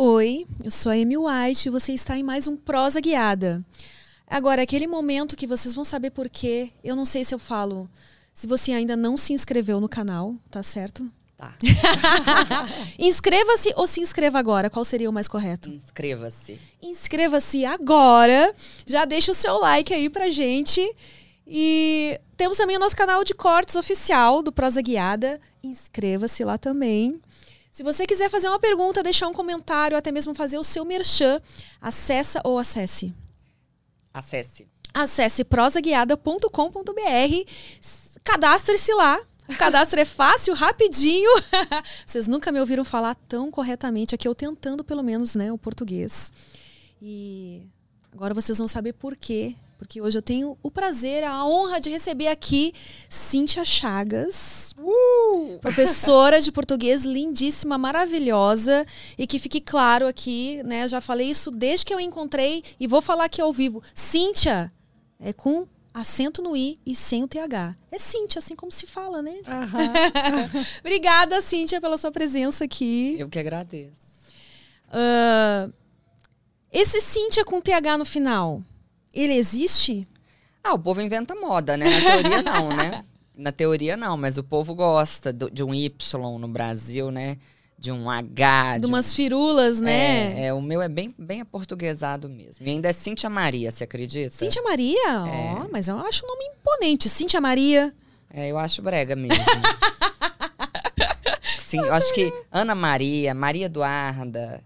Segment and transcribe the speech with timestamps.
[0.00, 3.64] Oi, eu sou a Amy White e você está em mais um Prosa Guiada.
[4.28, 7.90] Agora, aquele momento que vocês vão saber por quê, eu não sei se eu falo.
[8.32, 11.04] Se você ainda não se inscreveu no canal, tá certo?
[11.36, 11.52] Tá.
[12.96, 14.70] Inscreva-se ou se inscreva agora?
[14.70, 15.68] Qual seria o mais correto?
[15.68, 16.60] Inscreva-se.
[16.80, 18.54] Inscreva-se agora.
[18.86, 20.80] Já deixa o seu like aí pra gente.
[21.44, 25.40] E temos também o nosso canal de cortes oficial do Prosa Guiada.
[25.60, 27.20] Inscreva-se lá também.
[27.70, 31.40] Se você quiser fazer uma pergunta, deixar um comentário, até mesmo fazer o seu merchan,
[31.80, 33.14] acessa ou acesse.
[34.12, 34.68] Acesse.
[34.92, 36.50] Acesse prosaguiada.com.br.
[38.24, 39.20] Cadastre-se lá.
[39.48, 41.30] O cadastro é fácil, rapidinho.
[42.04, 46.30] Vocês nunca me ouviram falar tão corretamente aqui, eu tentando pelo menos, né, o português.
[47.00, 47.66] E
[48.12, 49.54] agora vocês vão saber por quê.
[49.78, 52.72] Porque hoje eu tenho o prazer, a honra de receber aqui
[53.08, 55.58] Cíntia Chagas, Uh!
[55.60, 58.86] professora de português lindíssima, maravilhosa.
[59.16, 60.86] E que fique claro aqui, né?
[60.88, 63.82] Já falei isso desde que eu encontrei e vou falar aqui ao vivo.
[63.94, 64.72] Cíntia
[65.20, 67.38] é com acento no i e sem o th.
[67.90, 69.34] É Cíntia, assim como se fala, né?
[70.80, 73.16] Obrigada, Cíntia, pela sua presença aqui.
[73.18, 73.92] Eu que agradeço.
[74.90, 75.68] Ah,
[76.72, 78.62] esse Cíntia com th no final,
[79.22, 80.06] ele existe?
[80.62, 81.86] Ah, o povo inventa moda, né?
[81.88, 83.04] Na teoria não, né?
[83.38, 87.36] Na teoria não, mas o povo gosta do- de um Y no Brasil, né?
[87.78, 88.78] De um H.
[88.78, 90.34] De um- umas firulas, né?
[90.40, 92.66] É, é, o meu é bem, bem aportuguesado mesmo.
[92.66, 94.34] E ainda é Cíntia Maria, você acredita?
[94.34, 94.98] Cíntia Maria?
[95.28, 95.54] É.
[95.56, 97.08] Ó, mas eu acho um nome imponente.
[97.08, 97.94] Cíntia Maria.
[98.28, 99.36] É, eu acho brega mesmo.
[101.68, 104.62] Sim, eu acho que Ana Maria, Maria Eduarda,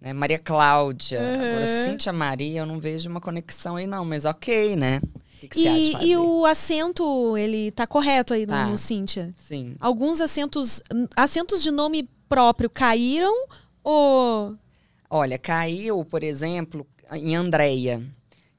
[0.00, 1.20] né, Maria Cláudia.
[1.20, 5.00] Agora, Cíntia Maria, eu não vejo uma conexão aí, não, mas ok, né?
[5.40, 8.66] Que, que E, e o acento, ele tá correto aí no- Tá.
[8.66, 9.32] no Cíntia?
[9.36, 9.74] Sim.
[9.80, 10.82] Alguns acentos,
[11.16, 13.34] acentos de nome próprio caíram
[13.82, 14.54] ou...
[15.08, 18.00] Olha, caiu, por exemplo, em Andreia,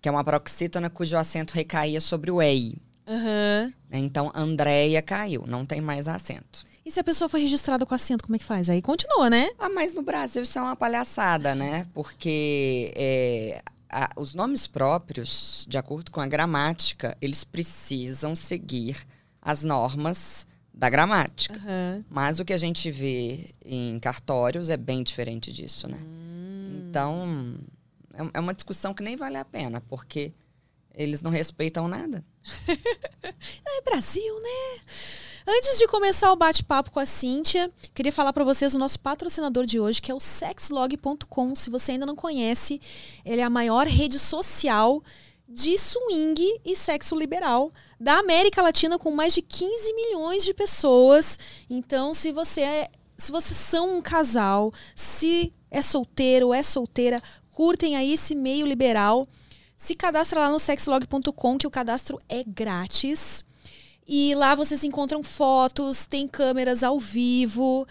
[0.02, 2.76] que é uma paroxítona cujo acento recaía sobre o EI.
[3.08, 3.74] Aham.
[3.90, 4.00] né?
[4.00, 6.64] Então, Andreia caiu, não tem mais acento.
[6.92, 8.70] E se a pessoa foi registrada com acento, como é que faz?
[8.70, 9.50] Aí continua, né?
[9.58, 11.88] Ah, mas no Brasil isso é uma palhaçada, né?
[11.94, 18.98] Porque é, a- os nomes próprios, de acordo com a gramática, eles precisam seguir
[19.42, 21.56] as normas da gramática.
[21.58, 22.04] Aham.
[22.10, 25.98] Mas o que a gente vê em cartórios é bem diferente disso, né?
[26.90, 27.56] Então,
[28.14, 30.34] é- é uma discussão que nem vale a pena, porque
[30.94, 32.22] eles não respeitam nada.
[33.66, 34.82] É Brasil, né?
[35.48, 39.66] Antes de começar o bate-papo com a Cíntia, queria falar para vocês o nosso patrocinador
[39.66, 41.56] de hoje, que é o sexlog.com.
[41.56, 42.80] Se você ainda não conhece,
[43.26, 45.02] ele é a maior rede social
[45.50, 51.40] de swing e sexo liberal da América Latina com mais de 15 milhões de pessoas.
[51.68, 57.22] Então, se você é, se vocês são um casal, se é solteiro ou é solteira,
[57.50, 59.28] curtem aí esse meio liberal.
[59.76, 63.44] Se cadastra lá no sexlog.com, que o cadastro é grátis.
[64.14, 67.88] E lá vocês encontram fotos, tem câmeras ao vivo.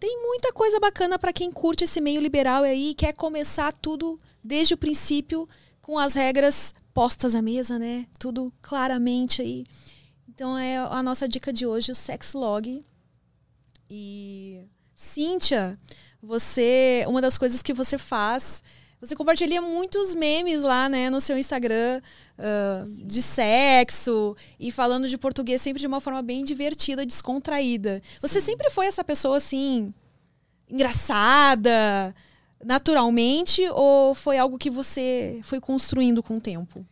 [0.00, 4.16] Tem muita coisa bacana para quem curte esse meio liberal aí e quer começar tudo
[4.42, 5.46] desde o princípio
[5.82, 8.06] com as regras postas à mesa, né?
[8.18, 9.66] Tudo claramente aí.
[10.26, 12.82] Então é a nossa dica de hoje, o Sexlog.
[13.90, 14.62] E
[14.96, 15.78] Cíntia,
[16.22, 18.62] você, uma das coisas que você faz,
[19.00, 22.00] você compartilha muitos memes lá, né, no seu Instagram
[22.38, 28.00] ah, de sexo e falando de português sempre de uma forma bem divertida, descontraída.
[28.20, 29.92] Você sempre foi essa pessoa assim
[30.70, 32.14] engraçada,
[32.64, 36.84] naturalmente, ou foi algo que você foi construindo com o tempo?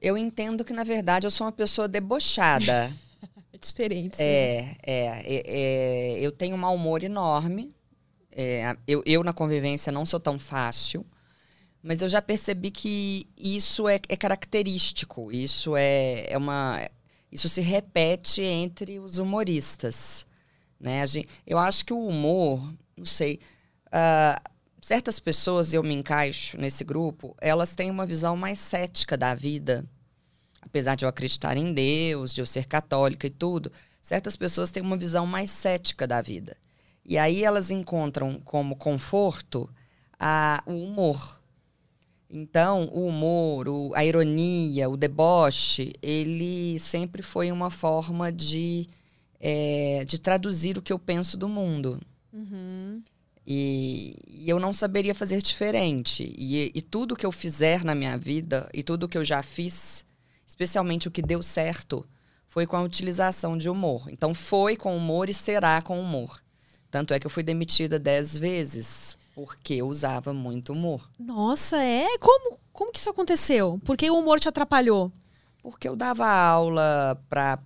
[0.00, 2.92] Eu entendo que, na verdade, eu sou uma pessoa debochada.
[3.52, 4.16] É diferente.
[4.16, 4.24] né?
[4.24, 7.74] É, é, é, é, eu tenho um mau humor enorme.
[8.32, 11.04] É, eu, eu, na convivência, não sou tão fácil.
[11.82, 15.32] Mas eu já percebi que isso é, é característico.
[15.32, 16.80] Isso é, é uma.
[17.32, 20.26] Isso se repete entre os humoristas.
[20.78, 21.02] Né?
[21.02, 22.60] A gen- eu acho que o humor,
[22.96, 23.40] não sei.
[23.92, 24.40] ah,
[24.82, 29.34] certas pessoas, e eu me encaixo nesse grupo, elas têm uma visão mais cética da
[29.34, 29.84] vida
[30.62, 34.82] apesar de eu acreditar em Deus, de eu ser católica e tudo, certas pessoas têm
[34.82, 36.56] uma visão mais cética da vida.
[37.10, 39.68] E aí elas encontram como conforto
[40.16, 41.40] a, o humor.
[42.30, 48.88] Então, o humor, o- a ironia, o deboche, ele sempre foi uma forma de,
[49.40, 52.00] eh, de traduzir o que eu penso do mundo.
[52.32, 53.02] Uhum.
[53.44, 56.32] E, e eu não saberia fazer diferente.
[56.38, 60.06] E, e tudo que eu fizer na minha vida, e tudo que eu já fiz,
[60.46, 62.06] especialmente o que deu certo,
[62.46, 64.04] foi com a utilização de humor.
[64.08, 66.40] Então foi com humor e será com humor.
[66.90, 71.08] Tanto é que eu fui demitida dez vezes porque eu usava muito humor.
[71.18, 72.06] Nossa, é?
[72.18, 73.80] Como, como que isso aconteceu?
[73.84, 75.10] Por que o humor te atrapalhou?
[75.62, 77.58] Porque eu dava aula para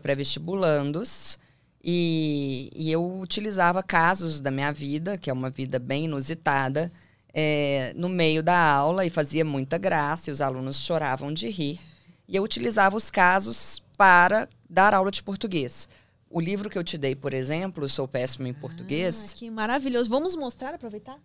[0.00, 1.38] pré-vestibulandos
[1.82, 6.92] e, e, eu utilizava casos da minha vida, que é uma vida bem inusitada,
[7.34, 11.80] é, no meio da aula e fazia muita graça e os alunos choravam de rir.
[12.28, 15.88] E eu utilizava os casos para dar aula de português.
[16.32, 19.32] O livro que eu te dei, por exemplo, Sou Péssimo em Português.
[19.32, 20.08] Ah, que maravilhoso.
[20.08, 21.18] Vamos mostrar, aproveitar?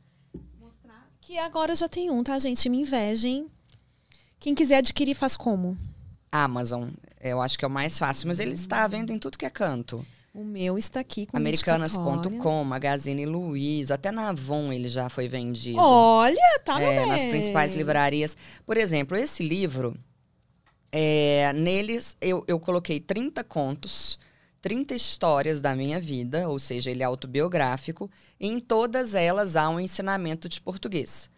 [0.59, 1.09] Mostrar.
[1.21, 2.67] Que agora já tem um, tá, gente?
[2.69, 3.47] Me invejem.
[4.37, 5.77] Quem quiser adquirir, faz como?
[6.29, 6.89] Amazon.
[7.21, 9.45] Eu acho que é o mais fácil, mas ele está à venda em tudo que
[9.45, 10.05] é canto.
[10.33, 15.79] O meu está aqui com Americanas.com, Magazine Luiza, até na Avon ele já foi vendido.
[15.79, 18.37] Olha, tá é, Nas principais livrarias.
[18.63, 19.97] Por exemplo, esse livro,
[20.91, 24.19] é, neles eu, eu coloquei 30 contos,
[24.61, 28.09] 30 histórias da minha vida, ou seja, ele é autobiográfico,
[28.39, 31.29] e em todas elas há um ensinamento de português.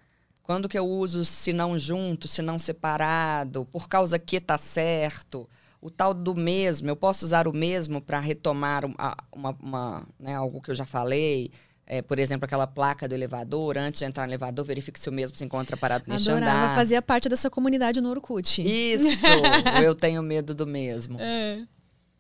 [0.44, 5.48] Quando que eu uso se não junto, se não separado, por causa que tá certo,
[5.82, 10.36] o tal do mesmo, eu posso usar o mesmo para retomar uma, uma, uma né,
[10.36, 11.52] algo que eu já falei.
[11.86, 15.12] É, por exemplo, aquela placa do elevador, antes de entrar no elevador, verifique se o
[15.12, 16.76] mesmo se encontra parado neste Adorava, andar.
[16.76, 18.62] fazia parte dessa comunidade no Orkut.
[18.62, 19.06] Isso!
[19.84, 21.20] eu tenho medo do mesmo.
[21.20, 21.64] É.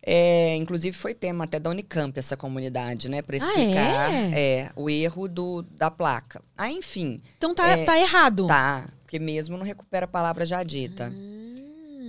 [0.01, 3.21] É, inclusive foi tema até da Unicamp essa comunidade, né?
[3.21, 4.39] Para explicar ah, é?
[4.39, 4.71] é?
[4.75, 6.41] o erro do, da placa.
[6.57, 7.21] Ah, enfim.
[7.37, 8.47] Então tá, é, tá errado.
[8.47, 11.11] Tá, porque mesmo não recupera a palavra já dita.
[11.13, 11.39] Ah.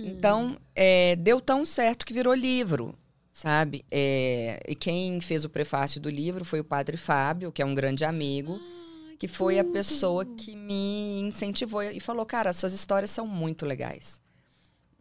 [0.05, 2.95] Então, é, deu tão certo que virou livro,
[3.31, 3.83] sabe?
[3.91, 7.75] É, e quem fez o prefácio do livro foi o padre Fábio, que é um
[7.75, 9.69] grande amigo, Ai, que foi tudo.
[9.69, 14.20] a pessoa que me incentivou e falou: cara, suas histórias são muito legais.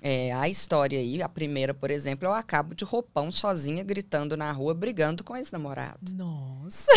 [0.02, 4.50] É, a história aí, a primeira, por exemplo, eu acabo de roupão sozinha, gritando na
[4.50, 5.98] rua, brigando com esse namorado.
[6.14, 6.90] Nossa!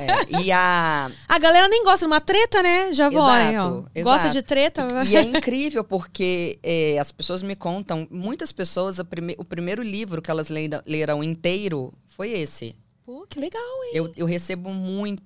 [0.00, 1.10] É, e a.
[1.28, 2.92] A galera nem gosta de uma treta, né?
[2.92, 4.02] Já vou, exato, exato.
[4.02, 4.86] Gosta de treta?
[5.06, 10.20] E é incrível porque é, as pessoas me contam, muitas pessoas, prime o primeiro livro
[10.20, 10.48] que elas
[10.86, 12.76] leram inteiro foi esse.
[13.04, 13.92] Pô, que legal, hein?
[13.94, 15.22] Eu, eu recebo muito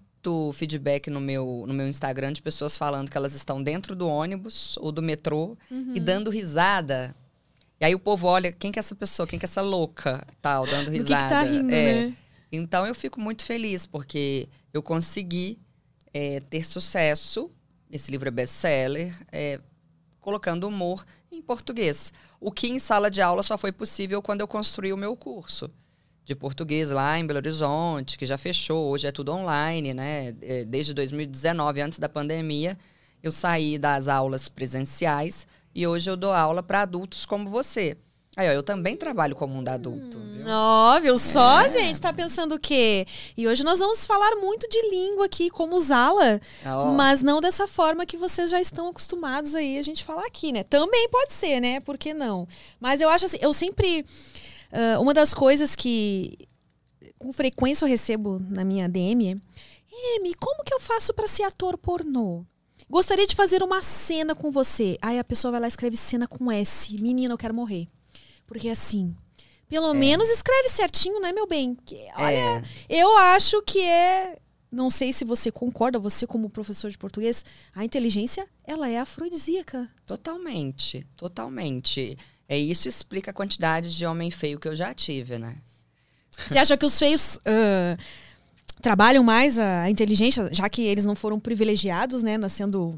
[0.52, 4.76] feedback no meu, no meu Instagram de pessoas falando que elas estão dentro do ônibus
[4.78, 5.92] ou do metrô uhum.
[5.94, 7.14] e dando risada.
[7.80, 9.26] E aí o povo olha, quem que é essa pessoa?
[9.26, 10.26] Quem que é essa louca?
[10.40, 11.04] Tal, dando risada.
[11.04, 12.06] Do que, que tá rindo, é.
[12.06, 12.16] né?
[12.50, 15.58] Então eu fico muito feliz, porque eu consegui
[16.12, 17.50] é, ter sucesso.
[17.90, 19.60] Esse livro é best-seller, é,
[20.20, 22.12] colocando humor em português.
[22.40, 25.70] O que em sala de aula só foi possível quando eu construí o meu curso
[26.26, 30.34] de português lá em Belo Horizonte, que já fechou, hoje é tudo online, né?
[30.42, 32.76] É, desde 2019, antes da pandemia,
[33.22, 37.96] eu saí das aulas presenciais e hoje eu dou aula para adultos como você.
[38.36, 40.18] Aí, ó, eu também trabalho como um adulto.
[40.18, 41.70] Hum, óbvio, só, é.
[41.70, 43.06] gente, tá pensando o quê?
[43.34, 46.38] E hoje nós vamos falar muito de língua aqui, como usá-la,
[46.96, 50.64] mas não dessa forma que vocês já estão acostumados aí a gente falar aqui, né?
[50.64, 51.80] Também pode ser, né?
[51.80, 52.46] Por que não?
[52.78, 54.04] Mas eu acho assim, eu sempre
[54.72, 56.36] Uh, uma das coisas que
[57.18, 61.44] com frequência eu recebo na minha DM é: Emi, como que eu faço para ser
[61.44, 62.44] ator pornô?
[62.88, 64.96] Gostaria de fazer uma cena com você.
[65.02, 67.00] Aí a pessoa vai lá e escreve cena com S.
[67.00, 67.88] Menina, eu quero morrer.
[68.46, 69.16] Porque assim,
[69.68, 69.94] pelo é.
[69.94, 71.74] menos escreve certinho, né, meu bem?
[71.74, 72.62] Que, olha, é.
[72.88, 74.38] eu acho que é.
[74.70, 79.88] Não sei se você concorda, você como professor de português, a inteligência, ela é afrodisíaca.
[80.06, 82.18] Totalmente, totalmente.
[82.48, 85.56] É isso explica a quantidade de homem feio que eu já tive, né?
[86.46, 87.98] Você acha que os feios uh,
[88.80, 92.38] trabalham mais a inteligência, já que eles não foram privilegiados, né?
[92.38, 92.94] Nascendo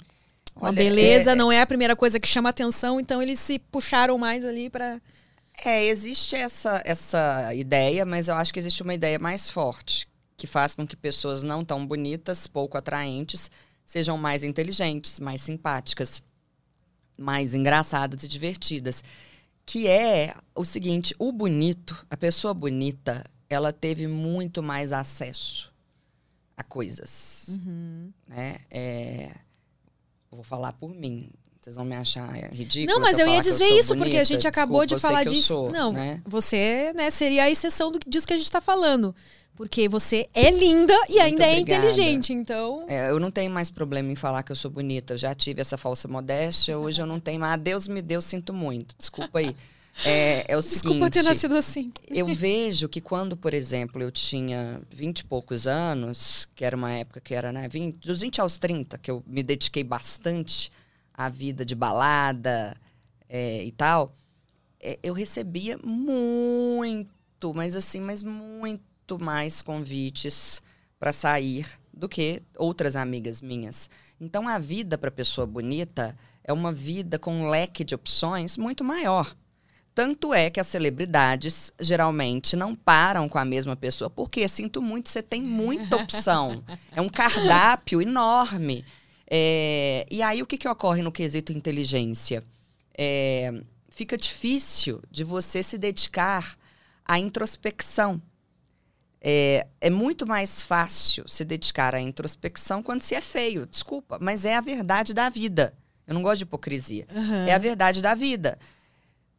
[0.55, 3.59] uma Olha, beleza, é, não é a primeira coisa que chama atenção, então eles se
[3.59, 5.00] puxaram mais ali para
[5.64, 10.47] É, existe essa, essa ideia, mas eu acho que existe uma ideia mais forte, que
[10.47, 13.50] faz com que pessoas não tão bonitas, pouco atraentes,
[13.87, 16.23] sejam mais inteligentes, mais simpáticas,
[17.17, 19.02] mais engraçadas e divertidas
[19.68, 25.70] que é o seguinte: o bonito, a pessoa bonita, ela teve muito mais acesso
[26.56, 27.48] a coisas.
[27.50, 28.10] Uhum.
[28.26, 28.60] Né?
[28.70, 29.30] É,
[30.30, 31.30] vou falar por mim.
[31.60, 32.98] Vocês vão me achar ridículo.
[32.98, 34.06] Não, mas eu, eu ia dizer isso, bonita.
[34.06, 35.48] porque a gente acabou Desculpa, de falar disso.
[35.48, 36.22] Sou, não, né?
[36.25, 39.14] você né, seria a exceção do, disso que a gente está falando.
[39.58, 42.84] Porque você é linda e ainda é inteligente, então.
[42.86, 45.14] É, eu não tenho mais problema em falar que eu sou bonita.
[45.14, 47.60] Eu já tive essa falsa modéstia, hoje eu não tenho mais.
[47.60, 48.94] Deus me deu, sinto muito.
[48.96, 49.56] Desculpa aí.
[50.04, 51.92] É, é o Desculpa seguinte, ter nascido assim.
[52.08, 56.92] Eu vejo que quando, por exemplo, eu tinha vinte e poucos anos, que era uma
[56.92, 60.70] época que era, né, 20, dos 20 aos 30, que eu me dediquei bastante
[61.12, 62.76] à vida de balada
[63.28, 64.14] é, e tal,
[64.78, 70.60] é, eu recebia muito, mas assim, mas muito mais convites
[70.98, 73.88] para sair do que outras amigas minhas.
[74.20, 78.82] Então a vida para pessoa bonita é uma vida com um leque de opções muito
[78.82, 79.36] maior.
[79.94, 85.08] Tanto é que as celebridades geralmente não param com a mesma pessoa, porque sinto muito,
[85.08, 86.62] você tem muita opção.
[86.94, 88.84] É um cardápio enorme.
[89.28, 92.42] É, e aí o que, que ocorre no quesito inteligência?
[92.96, 93.52] É,
[93.90, 96.56] fica difícil de você se dedicar
[97.04, 98.22] à introspecção.
[99.20, 104.44] É, é, muito mais fácil se dedicar à introspecção quando se é feio, desculpa, mas
[104.44, 105.75] é a verdade da vida.
[106.06, 107.06] Eu não gosto de hipocrisia.
[107.14, 107.46] Uhum.
[107.46, 108.58] É a verdade da vida.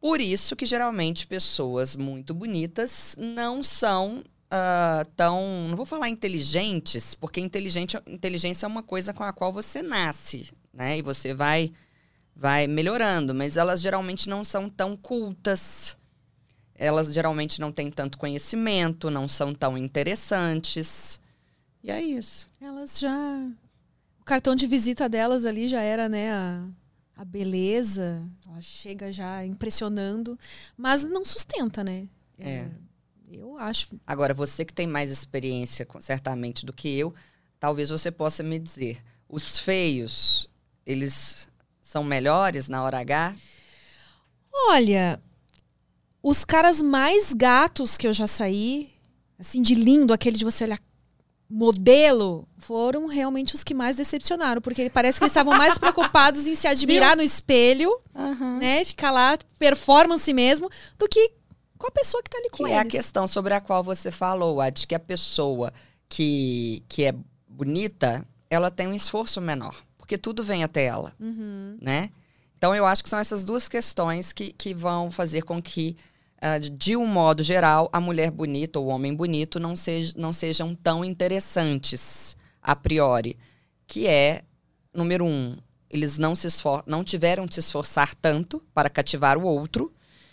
[0.00, 5.68] Por isso que geralmente pessoas muito bonitas não são uh, tão.
[5.68, 10.52] Não vou falar inteligentes, porque inteligente, inteligência é uma coisa com a qual você nasce,
[10.72, 10.98] né?
[10.98, 11.72] E você vai,
[12.34, 15.98] vai melhorando, mas elas geralmente não são tão cultas.
[16.82, 21.20] Elas geralmente não têm tanto conhecimento, não são tão interessantes.
[21.82, 22.50] E é isso.
[22.60, 23.48] Elas já.
[24.18, 26.32] O cartão de visita delas ali já era, né?
[26.32, 26.64] A
[27.20, 30.38] a beleza, ela chega já impressionando,
[30.74, 32.08] mas não sustenta, né?
[32.38, 32.50] É.
[32.50, 32.70] é.
[33.30, 33.88] Eu acho.
[34.06, 37.14] Agora, você que tem mais experiência, certamente, do que eu,
[37.60, 40.48] talvez você possa me dizer: os feios,
[40.86, 41.46] eles
[41.82, 43.36] são melhores na hora H?
[44.70, 45.22] Olha,
[46.22, 48.90] os caras mais gatos que eu já saí,
[49.38, 50.78] assim, de lindo, aquele de você olhar
[51.50, 56.54] modelo foram realmente os que mais decepcionaram, porque parece que eles estavam mais preocupados em
[56.54, 58.58] se admirar no espelho, uhum.
[58.58, 61.32] né, ficar lá performance mesmo, do que
[61.76, 62.74] com a pessoa que está ali com que eles.
[62.74, 65.72] é a questão sobre a qual você falou, a de que a pessoa
[66.08, 67.14] que, que é
[67.48, 71.76] bonita, ela tem um esforço menor, porque tudo vem até ela, uhum.
[71.80, 72.10] né?
[72.56, 75.96] Então eu acho que são essas duas questões que, que vão fazer com que
[76.72, 79.74] de um modo geral, a mulher bonita ou o homem bonito não,
[80.16, 83.36] não sejam tão interessantes a priori.
[83.86, 84.42] Que é,
[84.94, 85.56] número um,
[85.90, 86.46] eles não, se
[86.86, 89.92] não tiveram de se esforçar tanto para cativar o outro.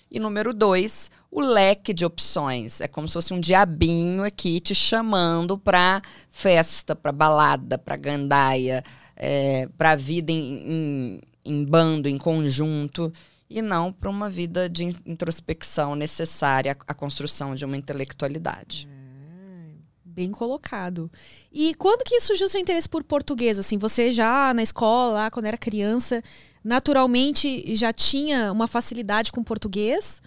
[0.09, 2.79] E número dois, o leque de opções.
[2.79, 8.81] É como se fosse um diabinho aqui te chamando para festa, para balada, para gandaia,
[9.13, 13.11] é, para vida em, em, em bando, em conjunto
[13.49, 18.87] e não para uma vida de introspecção necessária à construção de uma intelectualidade.
[18.89, 19.71] É,
[20.03, 21.09] bem colocado.
[21.51, 23.57] E quando que surgiu seu interesse por português?
[23.57, 26.21] Assim, você já na escola, quando era criança,
[26.63, 30.21] naturalmente já tinha uma facilidade com português?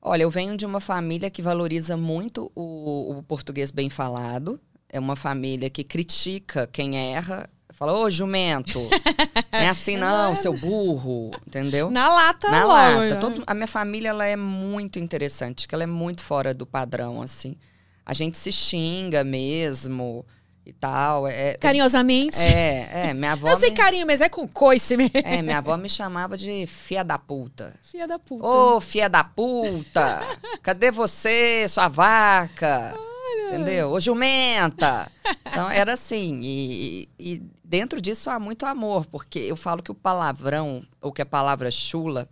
[0.00, 4.60] Olha, eu venho de uma família que valoriza muito o, o português bem falado.
[4.88, 8.80] É uma família que critica quem erra Fala, ô jumento,
[9.52, 11.90] não é assim não, seu burro, entendeu?
[11.90, 13.16] Na lata, Na lata.
[13.16, 17.22] Todo, a minha família, ela é muito interessante, que ela é muito fora do padrão,
[17.22, 17.56] assim.
[18.04, 20.24] A gente se xinga mesmo
[20.64, 21.26] e tal.
[21.26, 22.40] É, Carinhosamente.
[22.40, 23.14] É, é.
[23.14, 23.48] Minha avó.
[23.48, 23.76] Eu sei me...
[23.76, 25.12] carinho, mas é com coice mesmo.
[25.14, 27.74] É, minha avó me chamava de fia da puta.
[27.82, 28.46] Fia da puta.
[28.46, 30.22] Ô, fia da puta!
[30.62, 32.94] Cadê você, sua vaca?
[33.48, 33.90] Entendeu?
[33.90, 35.10] Ô, jumenta!
[35.46, 36.40] Então, era assim.
[36.42, 41.22] E, e, dentro disso há muito amor, porque eu falo que o palavrão, ou que
[41.22, 42.28] a palavra chula,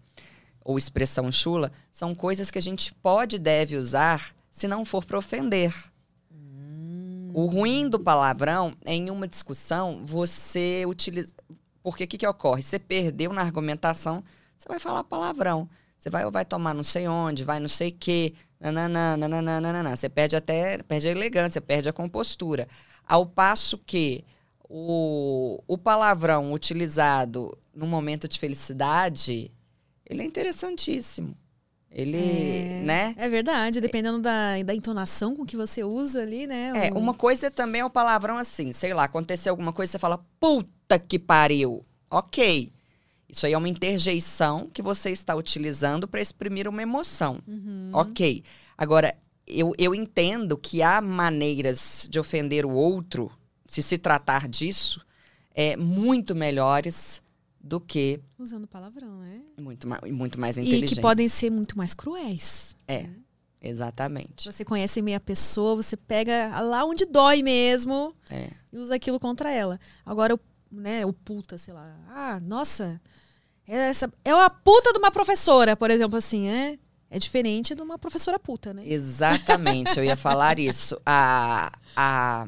[0.65, 5.05] ou expressão chula, são coisas que a gente pode e deve usar se não for
[5.05, 5.75] para ofender.
[6.33, 7.31] Hum.
[7.35, 11.35] O ruim do palavrão é em uma discussão você utiliza.
[11.83, 12.63] Porque o que, que ocorre?
[12.63, 14.23] Você perdeu na argumentação,
[14.57, 15.69] você vai falar palavrão.
[15.99, 18.33] Você vai ou vai tomar não sei onde, vai não sei o quê.
[18.61, 19.97] Nananã, nananã, nananã.
[19.97, 22.69] Você perde até perde a elegância, perde a compostura.
[23.07, 24.25] Ao passo que
[24.69, 29.51] o, o palavrão utilizado no momento de felicidade,
[30.05, 31.35] ele é interessantíssimo.
[31.91, 33.15] Ele, é, né?
[33.17, 36.73] É verdade, dependendo da, da entonação com que você usa ali, né?
[36.77, 40.25] É, uma coisa também é o palavrão assim, sei lá, aconteceu alguma coisa, você fala,
[40.39, 41.85] puta que pariu.
[42.09, 42.71] Ok.
[43.33, 47.41] Isso aí é uma interjeição que você está utilizando para exprimir uma emoção.
[47.47, 47.91] Uhum.
[47.93, 48.43] Ok.
[48.77, 53.31] Agora, eu, eu entendo que há maneiras de ofender o outro,
[53.67, 55.05] se se tratar disso,
[55.55, 57.23] é, muito melhores
[57.61, 58.21] do que.
[58.39, 59.61] Usando palavrão, é?
[59.61, 60.93] Muito, muito mais inteligentes.
[60.93, 62.75] E que podem ser muito mais cruéis.
[62.89, 63.03] É.
[63.05, 63.17] Né?
[63.63, 64.51] Exatamente.
[64.51, 68.51] Você conhece meia pessoa, você pega lá onde dói mesmo é.
[68.73, 69.79] e usa aquilo contra ela.
[70.05, 70.39] Agora,
[70.73, 71.95] né, o puta, sei lá.
[72.09, 73.01] Ah, nossa,
[73.77, 76.79] essa é uma puta de uma professora, por exemplo, assim, é.
[77.13, 78.83] É diferente de uma professora puta, né?
[78.87, 80.97] Exatamente, eu ia falar isso.
[81.05, 82.47] A, a,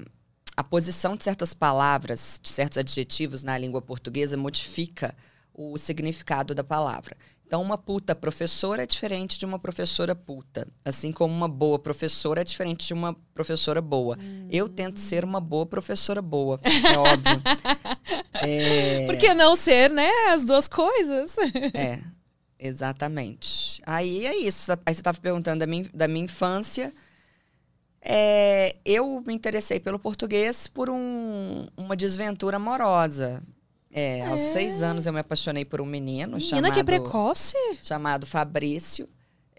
[0.57, 5.17] a posição de certas palavras, de certos adjetivos na língua portuguesa modifica
[5.53, 7.17] o significado da palavra.
[7.53, 10.67] Então, uma puta professora é diferente de uma professora puta.
[10.83, 14.17] Assim como uma boa professora é diferente de uma professora boa.
[14.19, 14.49] Hum.
[14.51, 17.43] Eu tento ser uma boa professora boa, é óbvio.
[18.41, 19.05] é...
[19.05, 20.09] Por que não ser, né?
[20.31, 21.33] As duas coisas.
[21.75, 22.01] é,
[22.59, 23.83] exatamente.
[23.85, 24.73] Aí é isso.
[24.73, 26.91] Aí você estava perguntando da minha, da minha infância.
[28.01, 33.43] É, eu me interessei pelo português por um, uma desventura amorosa.
[33.93, 34.53] É, aos é.
[34.53, 36.73] seis anos eu me apaixonei por um menino Menina chamado...
[36.73, 37.55] que é precoce!
[37.83, 39.07] Chamado Fabrício.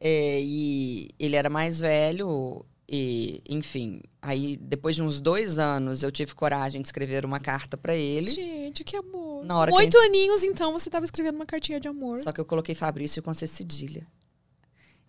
[0.01, 6.11] É, e ele era mais velho e, enfim, aí depois de uns dois anos eu
[6.11, 8.29] tive coragem de escrever uma carta para ele.
[8.29, 9.45] Gente, que amor.
[9.45, 10.09] Na hora Oito gente...
[10.09, 12.21] aninhos, então, você estava escrevendo uma cartinha de amor.
[12.21, 14.05] Só que eu coloquei Fabrício com C cedilha.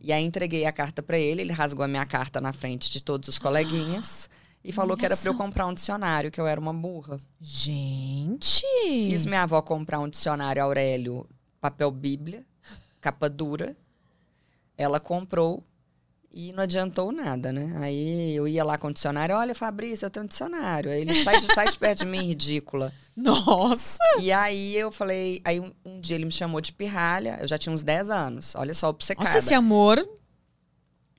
[0.01, 3.03] E aí entreguei a carta para ele, ele rasgou a minha carta na frente de
[3.03, 4.29] todos os coleguinhas.
[4.31, 4.44] Ah.
[4.65, 5.01] E falou Nossa.
[5.01, 7.21] que era para eu comprar um dicionário, que eu era uma burra.
[7.39, 8.65] Gente!
[8.83, 11.29] Fiz minha avó comprar um dicionário Aurélio,
[11.61, 12.47] papel Bíblia,
[12.99, 13.77] capa dura.
[14.77, 15.63] Ela comprou
[16.33, 17.77] e não adiantou nada, né?
[17.79, 20.91] Aí eu ia lá com o dicionário, olha, Fabrício, eu tenho um dicionário.
[20.91, 22.93] Aí ele sai de, sai de perto de mim, ridícula.
[23.15, 23.99] Nossa!
[24.19, 27.57] E aí eu falei, aí um, um, dia ele me chamou de pirralha, eu já
[27.57, 28.55] tinha uns 10 anos.
[28.57, 29.29] Olha só, obcecada.
[29.29, 30.05] Nossa, esse amor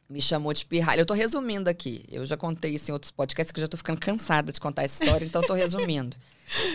[0.09, 1.01] me chamou de pirralha.
[1.01, 2.03] Eu tô resumindo aqui.
[2.09, 4.83] Eu já contei isso em outros podcasts, que eu já tô ficando cansada de contar
[4.83, 6.15] essa história, então eu tô resumindo.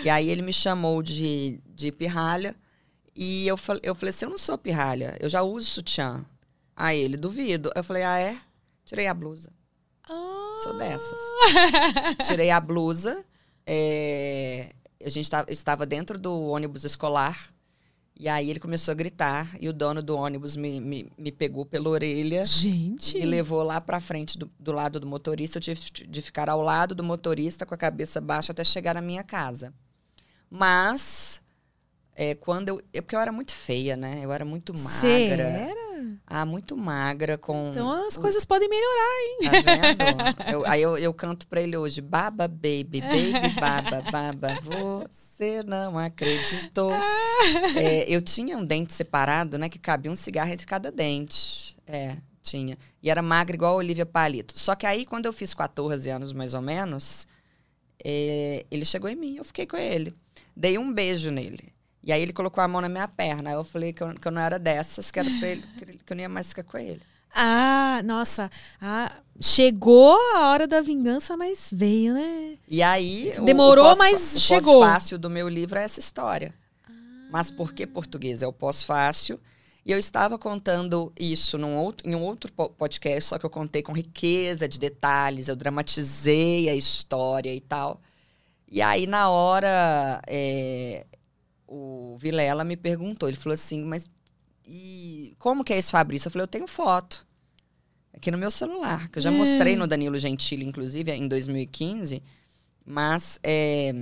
[0.05, 2.57] e aí ele me chamou de, de pirralha.
[3.15, 6.25] E eu, eu falei assim: eu não sou pirralha, eu já uso sutiã.
[6.77, 7.71] Aí ele, duvido.
[7.75, 8.41] Eu falei: ah, é?
[8.85, 9.53] Tirei a blusa.
[10.09, 10.57] Ah.
[10.63, 11.21] Sou dessas.
[12.27, 13.25] Tirei a blusa.
[13.67, 14.73] É,
[15.05, 17.53] a gente tava, estava dentro do ônibus escolar.
[18.21, 21.65] E aí ele começou a gritar e o dono do ônibus me, me, me pegou
[21.65, 22.45] pela orelha.
[22.45, 23.17] Gente!
[23.17, 25.57] E levou lá pra frente do, do lado do motorista.
[25.57, 29.01] Eu tive de ficar ao lado do motorista com a cabeça baixa até chegar na
[29.01, 29.73] minha casa.
[30.51, 31.41] Mas,
[32.15, 32.83] é, quando eu.
[32.93, 34.21] É porque eu era muito feia, né?
[34.23, 34.91] Eu era muito magra.
[34.91, 35.81] Você era?
[36.27, 37.71] Ah, muito magra com.
[37.71, 38.21] Então as o...
[38.21, 39.39] coisas podem melhorar, hein?
[39.45, 40.53] Tá vendo?
[40.53, 44.61] eu, aí eu, eu canto pra ele hoje: Baba, baby, baby, baba, baba.
[45.09, 46.93] Você não acreditou.
[47.77, 49.69] é, eu tinha um dente separado, né?
[49.69, 51.77] Que cabia um cigarro entre cada dente.
[51.87, 52.77] É, tinha.
[53.03, 54.59] E era magra igual a Olivia Palito.
[54.59, 57.27] Só que aí, quando eu fiz 14 anos, mais ou menos,
[58.05, 59.37] é, ele chegou em mim.
[59.37, 60.15] Eu fiquei com ele.
[60.57, 61.73] Dei um beijo nele.
[62.03, 63.51] E aí ele colocou a mão na minha perna.
[63.51, 65.63] Aí eu falei que eu, que eu não era dessas, que era pra ele,
[66.05, 67.03] que eu não ia mais ficar com ele.
[67.35, 68.51] Ah, nossa.
[68.81, 72.59] Ah, chegou a hora da vingança, mas veio, né?
[72.67, 73.33] E aí.
[73.45, 74.83] Demorou, o, o mas chegou.
[74.83, 76.55] O fácil do meu livro é essa história.
[76.89, 76.93] Ah.
[77.31, 78.43] Mas por que português?
[78.43, 79.39] É o pós-fácil.
[79.85, 83.83] E eu estava contando isso num outro, em um outro podcast, só que eu contei
[83.83, 87.99] com riqueza de detalhes, eu dramatizei a história e tal.
[88.71, 91.07] E aí, na hora, é,
[91.71, 94.05] o Vilela me perguntou, ele falou assim, mas
[94.67, 96.27] e como que é esse Fabrício?
[96.27, 97.25] Eu falei, eu tenho foto
[98.13, 99.35] aqui no meu celular, que eu já é.
[99.35, 102.23] mostrei no Danilo Gentili, inclusive, em 2015,
[102.85, 103.93] mas, é,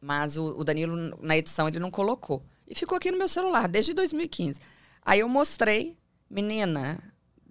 [0.00, 2.42] mas o, o, Danilo, na edição, ele não colocou.
[2.66, 4.60] E ficou aqui no meu celular, desde 2015.
[5.04, 5.96] Aí eu mostrei,
[6.28, 6.98] menina,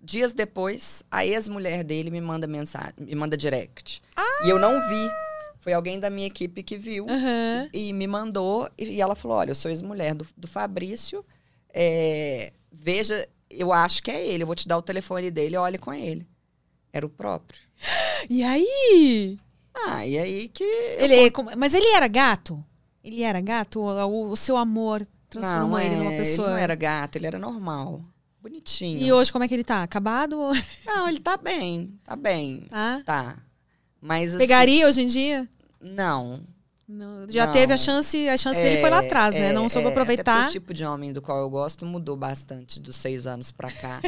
[0.04, 4.02] dias depois, a ex-mulher dele me manda mensagem, me manda direct.
[4.18, 4.46] Ah!
[4.46, 5.25] E eu não vi.
[5.66, 7.70] Foi alguém da minha equipe que viu uhum.
[7.74, 8.70] e, e, me mandou.
[8.78, 11.26] E, e, ela falou: Olha, eu sou ex-mulher do, do Fabrício.
[11.74, 14.44] É, veja, eu acho que é ele.
[14.44, 16.28] Eu vou te dar o telefone dele, olhe com ele.
[16.94, 17.60] Era o próprio.
[18.30, 19.40] E aí?
[19.74, 20.64] Ah, e aí que.
[20.64, 22.64] Ele, Mas ele era gato?
[23.04, 23.82] Ele era gato?
[23.82, 26.50] O, o seu amor transformou não, ele é, numa pessoa?
[26.50, 28.02] Ele não era gato, ele era normal.
[28.40, 29.02] Bonitinho.
[29.02, 29.82] E hoje como é que ele tá?
[29.82, 30.38] Acabado?
[30.86, 32.00] Não, ele tá bem.
[32.04, 32.68] Tá bem.
[32.70, 33.02] Tá?
[33.04, 33.38] Tá.
[34.00, 35.50] Mas, assim, Pegaria hoje em dia?
[35.80, 36.42] Não.
[36.88, 37.54] Não, já não.
[37.54, 39.42] teve a chance, a chance é, dele foi lá atrás, né?
[39.42, 39.54] é, né?
[39.54, 40.48] Não soube é, aproveitar.
[40.48, 44.00] o tipo de homem do qual eu gosto mudou bastante dos seis anos pra cá.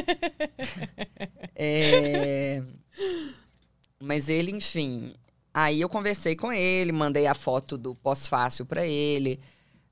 [1.56, 2.62] é,
[4.00, 5.12] mas ele, enfim.
[5.52, 9.40] Aí eu conversei com ele, mandei a foto do pós-fácil para ele,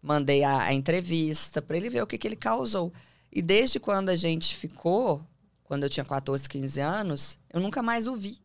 [0.00, 2.92] mandei a, a entrevista para ele ver o que, que ele causou.
[3.32, 5.26] E desde quando a gente ficou,
[5.64, 8.40] quando eu tinha 14, 15 anos, eu nunca mais o vi.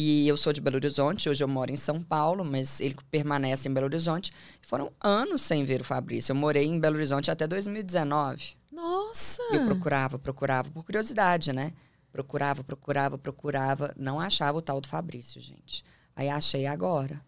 [0.00, 3.68] E eu sou de Belo Horizonte, hoje eu moro em São Paulo, mas ele permanece
[3.68, 4.32] em Belo Horizonte.
[4.62, 6.30] Foram anos sem ver o Fabrício.
[6.30, 8.56] Eu morei em Belo Horizonte até 2019.
[8.70, 9.42] Nossa!
[9.50, 11.72] E eu procurava, procurava, por curiosidade, né?
[12.12, 13.92] Procurava, procurava, procurava.
[13.96, 15.84] Não achava o tal do Fabrício, gente.
[16.14, 17.20] Aí achei agora.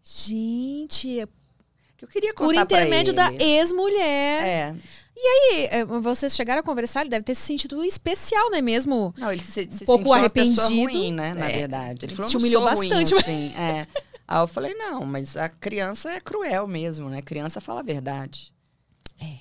[0.00, 1.26] Gente,
[1.96, 4.46] que eu queria contar Por intermédio da ex-mulher.
[4.46, 4.76] É.
[5.16, 8.60] E aí, é, vocês chegaram a conversar, ele deve ter se sentido especial, né?
[8.60, 10.62] Mesmo não, ele se, se um pouco arrependido.
[10.62, 11.34] Ruim, né?
[11.34, 12.06] Na é, verdade.
[12.06, 13.12] Ele falou, te humilhou bastante.
[13.12, 13.54] Ruim, assim.
[13.56, 13.86] é.
[14.26, 17.18] Aí eu falei, não, mas a criança é cruel mesmo, né?
[17.18, 18.52] A criança fala a verdade.
[19.20, 19.36] É.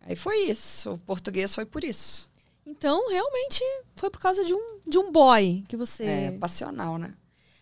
[0.00, 0.94] Aí foi isso.
[0.94, 2.30] O português foi por isso.
[2.66, 3.62] Então, realmente,
[3.94, 6.04] foi por causa de um, de um boy que você.
[6.04, 7.14] É passional, né?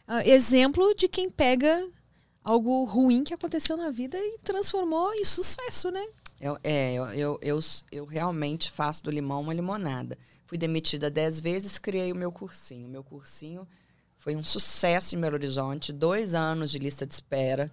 [0.06, 1.86] Ah, exemplo de quem pega
[2.44, 6.04] algo ruim que aconteceu na vida e transformou em sucesso, né?
[6.40, 7.60] Eu, é, eu, eu, eu,
[7.92, 10.16] eu realmente faço do limão uma limonada.
[10.46, 12.88] Fui demitida dez vezes, criei o meu cursinho.
[12.88, 13.68] O meu cursinho
[14.18, 17.70] foi um sucesso em Belo Horizonte, dois anos de lista de espera.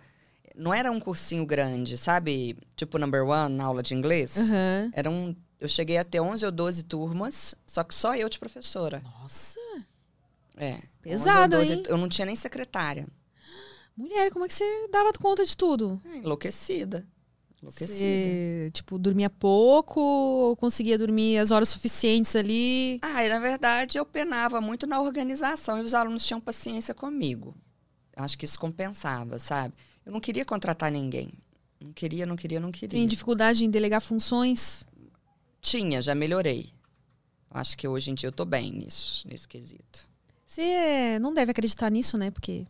[0.56, 2.58] Não era um cursinho grande, sabe?
[2.76, 4.36] Tipo number one, na aula de inglês.
[4.36, 4.92] Uhum.
[4.92, 8.38] Era um, eu cheguei a ter 11 ou 12 turmas, só que só eu de
[8.38, 9.02] professora.
[9.22, 9.60] Nossa!
[10.56, 10.80] É.
[11.02, 11.84] Pesado, 11 ou 12, hein?
[11.88, 13.08] Eu não tinha nem secretária.
[13.98, 16.00] Mulher, como é que você dava conta de tudo?
[16.06, 17.04] É, enlouquecida.
[17.60, 17.98] Enlouquecida.
[17.98, 23.00] Você, tipo, dormia pouco ou conseguia dormir as horas suficientes ali?
[23.02, 27.56] Ah, e na verdade eu penava muito na organização e os alunos tinham paciência comigo.
[28.16, 29.74] Acho que isso compensava, sabe?
[30.06, 31.32] Eu não queria contratar ninguém.
[31.82, 33.00] Não queria, não queria, não queria.
[33.00, 34.86] Tem dificuldade em delegar funções?
[35.60, 36.72] Tinha, já melhorei.
[37.50, 40.08] Acho que hoje em dia eu tô bem nisso, nesse quesito.
[40.46, 42.30] Você não deve acreditar nisso, né?
[42.30, 42.68] Porque.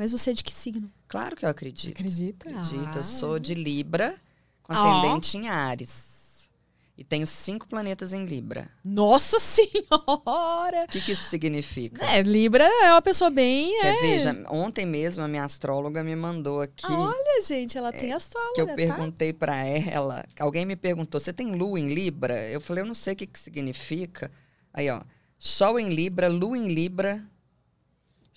[0.00, 0.90] Mas você é de que signo?
[1.06, 1.90] Claro que eu acredito.
[1.92, 2.48] Acredita?
[2.48, 2.88] Acredito.
[2.94, 2.96] Ah.
[2.96, 4.14] Eu sou de Libra,
[4.62, 6.48] com ascendente em Ares.
[6.96, 8.70] E tenho cinco planetas em Libra.
[8.82, 10.84] Nossa Senhora!
[10.84, 12.02] O que, que isso significa?
[12.06, 13.78] É, Libra é uma pessoa bem.
[13.84, 14.20] É...
[14.20, 16.86] Já- ontem mesmo a minha astróloga me mandou aqui.
[16.86, 18.74] Ah, Olha, gente, ela tem astróloga, que eu tá?
[18.74, 22.48] perguntei pra ela, alguém me perguntou, você tem lua em Libra?
[22.48, 24.32] Eu falei, eu não sei o que, que significa.
[24.72, 25.02] Aí, ó,
[25.38, 27.22] Sol em Libra, Lua em Libra,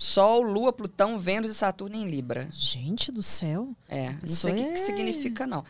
[0.03, 2.47] Sol, Lua, Plutão, Vênus e Saturno em Libra.
[2.51, 3.69] Gente do céu.
[3.87, 5.63] É, não sei o que, que é- significa, não.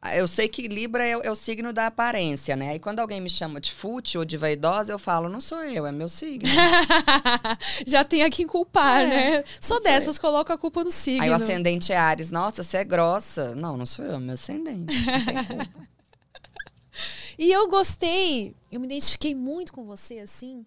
[0.00, 2.70] Ah, Eu sei que Libra é, o- é o signo da aparência, né?
[2.70, 5.86] Aí quando alguém me chama de fútil ou de vaidosa, eu falo, não sou eu,
[5.86, 6.46] é meu signo.
[7.86, 9.06] Já tem a quem culpar, É,
[9.40, 9.44] né?
[9.60, 9.90] Só não sei.
[9.92, 11.22] dessas, coloca a culpa no signo.
[11.24, 13.54] Aí o ascendente é Ares, nossa, você é grossa.
[13.56, 14.94] Não, não sou eu, é meu ascendente.
[14.94, 15.68] Não tem culpa.
[17.38, 20.66] E eu gostei, eu me identifiquei muito com você, assim,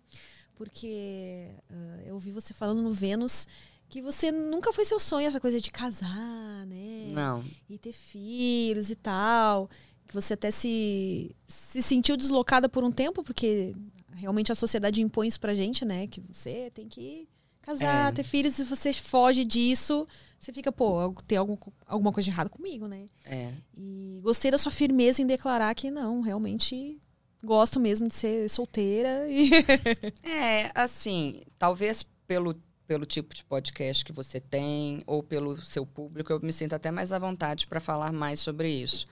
[0.61, 3.47] porque ah, eu ouvi você falando no Vênus
[3.89, 7.09] que você nunca foi seu sonho essa coisa de casar, né?
[7.11, 7.43] Não.
[7.67, 9.67] E ter filhos e tal.
[10.07, 13.73] Que você até se, se sentiu deslocada por um tempo, porque
[14.13, 16.05] realmente a sociedade impõe isso pra gente, né?
[16.05, 17.27] Que você tem que
[17.59, 18.11] casar, É.
[18.13, 20.07] ter filhos, e se você foge disso,
[20.39, 23.07] você fica, pô, tem algum, alguma coisa de errada comigo, né?
[23.25, 23.51] É.
[23.75, 27.00] E gostei da sua firmeza em declarar que não, realmente
[27.43, 29.27] gosto mesmo de ser solteira.
[29.29, 29.49] E...
[30.23, 32.55] É, assim, talvez pelo,
[32.87, 36.91] pelo tipo de podcast que você tem ou pelo seu público, eu me sinto até
[36.91, 39.07] mais à vontade para falar mais sobre isso.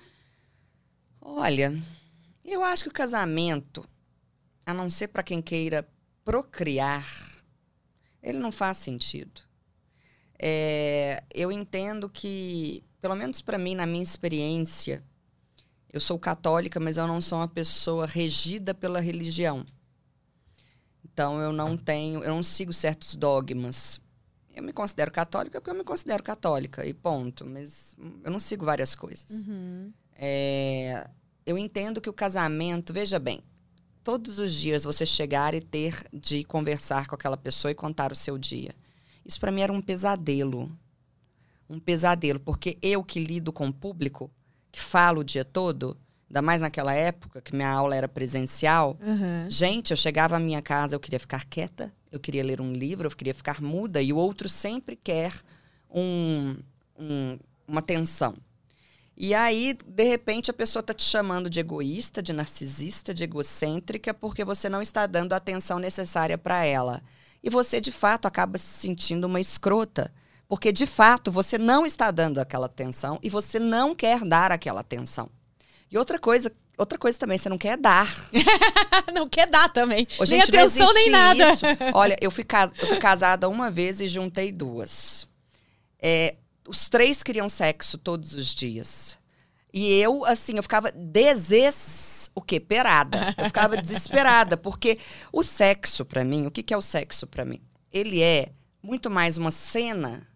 [1.21, 1.77] Olha,
[2.43, 3.85] eu acho que o casamento,
[4.65, 5.87] a não ser para quem queira
[6.23, 7.05] procriar,
[8.21, 9.41] ele não faz sentido.
[10.37, 15.03] É, eu entendo que, pelo menos para mim, na minha experiência,
[15.91, 19.65] eu sou católica, mas eu não sou uma pessoa regida pela religião.
[21.03, 23.99] Então eu não tenho, eu não sigo certos dogmas.
[24.55, 27.45] Eu me considero católica porque eu me considero católica e ponto.
[27.45, 29.43] Mas eu não sigo várias coisas.
[30.13, 31.09] É,
[31.45, 33.41] eu entendo que o casamento, veja bem,
[34.03, 38.15] todos os dias você chegar e ter de conversar com aquela pessoa e contar o
[38.15, 38.75] seu dia.
[39.25, 40.71] Isso para mim era um pesadelo.
[41.69, 44.31] Um pesadelo, porque eu que lido com o público,
[44.71, 45.97] que falo o dia todo,
[46.29, 49.49] ainda mais naquela época que minha aula era presencial, Uhum.
[49.49, 53.07] Gente, eu chegava à minha casa, eu queria ficar quieta, eu queria ler um livro,
[53.07, 55.33] eu queria ficar muda, e o outro sempre quer
[55.89, 56.55] um,
[56.97, 58.35] um- uma atenção.
[59.17, 64.13] E aí, de repente, a pessoa está te chamando de egoísta, de narcisista, de egocêntrica,
[64.13, 67.01] porque você não está dando a atenção necessária para ela.
[67.43, 70.13] E você, de fato, acaba se sentindo uma escrota.
[70.49, 74.81] Porque, de fato, você não está dando aquela atenção e você não quer dar aquela
[74.81, 75.29] atenção.
[75.91, 78.11] E outra coisa, outra coisa também, você não quer dar.
[79.13, 80.07] não quer dar também.
[80.17, 81.53] Ô, gente, atenção, nem nada.
[81.53, 81.65] isso.
[81.93, 85.27] Olha, eu fui, cas- eu fui casada uma vez e juntei duas.
[86.01, 86.35] É,
[86.67, 89.19] os três queriam sexo todos os dias.
[89.71, 92.31] E eu, assim, eu ficava deses...
[92.33, 92.59] O quê?
[92.59, 93.35] Perada.
[93.37, 94.97] Eu ficava desesperada, porque
[95.31, 97.61] o sexo, pra mim, o que, que é o sexo pra mim?
[97.91, 98.49] Ele é
[98.81, 100.27] muito mais uma cena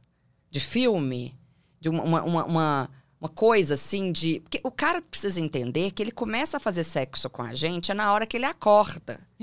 [0.54, 1.36] de filme,
[1.82, 2.90] de uma, uma, uma,
[3.20, 4.40] uma- coisa assim de.
[4.42, 7.96] Porque o cara precisa entender que ele começa a fazer sexo com a gente é
[7.96, 9.20] na hora que ele acorda.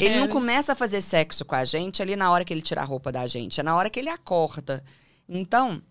[0.00, 2.82] Ele não começa a fazer sexo com a gente ali na hora que ele tira
[2.82, 4.84] a roupa da gente, é na hora que ele acorda.
[5.28, 5.82] Então,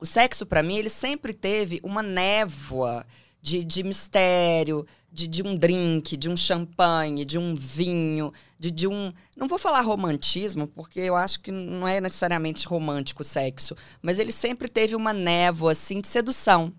[0.00, 3.06] o sexo, pra mim, ele sempre teve uma névoa
[3.46, 8.88] de, de mistério, de, de um drink, de um champanhe, de um vinho, de, de
[8.88, 9.12] um.
[9.36, 14.18] Não vou falar romantismo, porque eu acho que não é necessariamente romântico o sexo, mas
[14.18, 16.72] ele sempre teve uma névoa, assim, de sedução.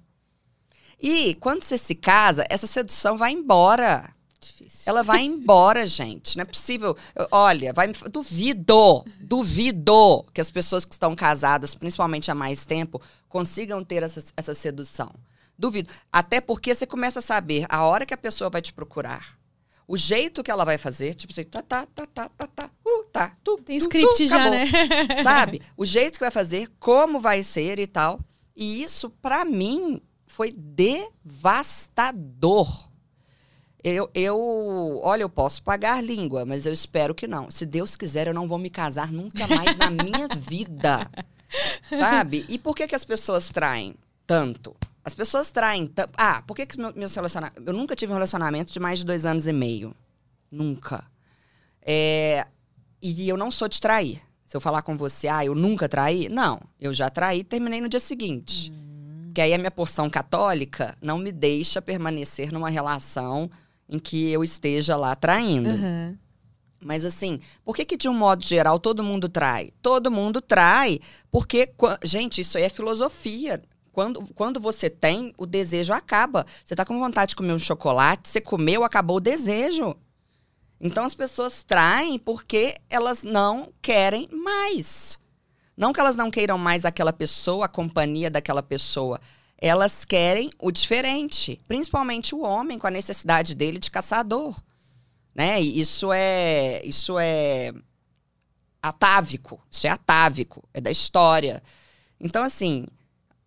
[1.00, 4.14] E quando você se casa, essa sedução vai embora.
[4.38, 4.82] Difícil.
[4.86, 6.36] Ela vai embora, gente.
[6.36, 6.98] Não é possível.
[7.32, 13.86] Olha, vai, duvido, duvido que as pessoas que estão casadas, principalmente há mais tempo, consigam
[13.86, 15.16] ter essa, essa sedução.
[15.58, 15.92] Duvido.
[16.12, 19.38] Até porque você começa a saber a hora que a pessoa vai te procurar.
[19.88, 23.04] O jeito que ela vai fazer, tipo assim, tá, tá, tá, tá, tá, tá, uh,
[23.06, 24.52] tá, tu, Tem tu, script tu, já, acabou.
[24.52, 24.66] né?
[25.24, 25.62] Sabe?
[25.78, 28.20] O jeito que vai fazer, como vai ser e tal.
[28.54, 30.52] E isso, pra mim, foi
[31.72, 32.90] devastador.
[33.84, 37.50] Eu, eu, olha, eu posso pagar língua, mas eu espero que não.
[37.50, 41.10] Se Deus quiser, eu não vou me casar nunca mais na minha vida.
[41.90, 42.46] Sabe?
[42.50, 44.76] E por que, que as pessoas traem tanto?
[45.08, 45.90] As pessoas traem.
[46.18, 47.66] Ah, por que, que meu- meus relacionamentos.
[47.66, 49.96] Eu nunca tive um relacionamento de mais de dois anos e meio.
[50.52, 51.06] Nunca.
[51.82, 52.46] É,
[53.02, 54.22] e eu não sou de trair.
[54.46, 56.28] Se eu falar com você, ah, eu nunca traí?
[56.28, 56.60] Não.
[56.78, 58.74] Eu já traí e terminei no dia seguinte.
[59.28, 63.50] Porque aí a minha porção católica não me deixa permanecer numa relação
[63.88, 65.70] em que eu esteja lá traindo.
[65.70, 66.18] Aham.
[66.84, 69.72] Mas assim, por que que de um modo geral todo mundo trai?
[69.82, 71.00] Todo mundo trai
[71.32, 73.62] porque, gente, isso aí é filosofia.
[73.98, 76.46] Quando, quando você tem, o desejo acaba.
[76.64, 79.96] Você tá com vontade de comer um chocolate, você comeu, acabou o desejo.
[80.80, 85.18] Então as pessoas traem porque elas não querem mais.
[85.76, 89.20] Não que elas não queiram mais aquela pessoa, a companhia daquela pessoa.
[89.58, 91.60] Elas querem o diferente.
[91.68, 94.56] Principalmente o homem com a necessidade dele de caçador
[95.34, 95.60] né?
[95.60, 97.72] E isso é isso é
[98.82, 101.64] atávico, isso é atávico, é da história.
[102.20, 102.88] Então assim,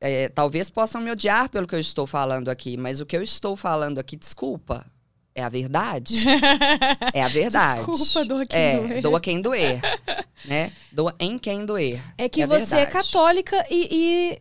[0.01, 3.23] é, talvez possam me odiar pelo que eu estou falando aqui, mas o que eu
[3.23, 4.87] estou falando aqui, desculpa,
[5.35, 6.17] é a verdade.
[7.13, 7.85] É a verdade.
[7.91, 9.03] Desculpa, doa quem é, doer.
[9.03, 9.81] Doa quem doer,
[10.45, 10.73] né?
[10.93, 12.01] Doa em quem doer.
[12.17, 12.93] É que É você é verdade.
[12.93, 14.39] católica e, e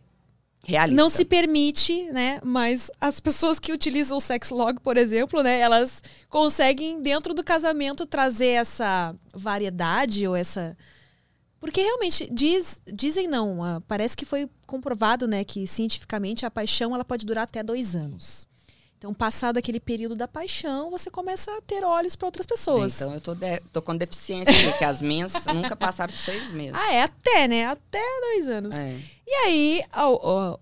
[0.64, 1.02] Realista.
[1.02, 2.38] não se permite, né?
[2.44, 5.58] Mas as pessoas que utilizam o sex log, por exemplo, né?
[5.58, 10.76] Elas conseguem, dentro do casamento, trazer essa variedade ou essa.
[11.60, 16.94] Porque realmente diz, dizem não, ah, parece que foi comprovado, né, que cientificamente a paixão
[16.94, 18.48] ela pode durar até dois anos.
[18.96, 22.96] Então, passado aquele período da paixão, você começa a ter olhos para outras pessoas.
[23.00, 26.50] Então eu tô, de- tô com deficiência aqui, que as minhas nunca passaram de seis
[26.50, 26.74] meses.
[26.78, 27.66] Ah, é até, né?
[27.66, 28.02] Até
[28.34, 28.74] dois anos.
[28.74, 28.98] É.
[29.26, 30.60] E aí, ao-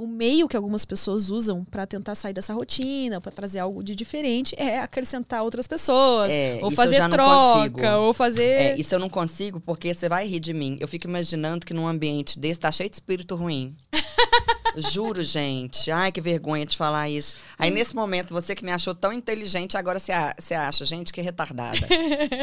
[0.00, 3.96] o meio que algumas pessoas usam pra tentar sair dessa rotina, pra trazer algo de
[3.96, 7.86] diferente, é acrescentar outras pessoas, É, ou fazer troca, consigo.
[8.02, 8.44] ou fazer.
[8.44, 10.76] É, isso eu não consigo porque você vai rir de mim.
[10.78, 13.76] Eu fico imaginando que num ambiente desse tá cheio de espírito ruim.
[14.76, 15.90] Juro, gente.
[15.90, 17.34] Ai, que vergonha de falar isso.
[17.58, 21.78] Aí, nesse momento, você que me achou tão inteligente, agora você, acha, gente, que retardada.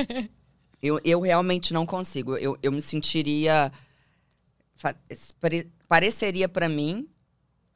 [0.83, 2.35] eu, eu realmente não consigo.
[2.35, 3.71] Eu, eu me sentiria.
[5.87, 7.07] Pareceria pra mim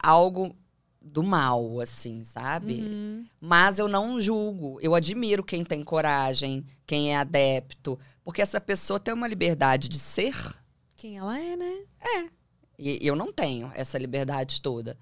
[0.02, 0.54] algo
[1.00, 2.82] do mal, assim, sabe?
[2.82, 3.24] Uhum.
[3.40, 4.78] Mas eu não julgo.
[4.82, 7.98] Eu admiro quem tem coragem, quem é adepto.
[8.22, 10.34] Porque essa pessoa tem uma liberdade de ser
[10.96, 11.84] Quem ela é, né?
[12.78, 14.98] e eu não tenho essa liberdade toda.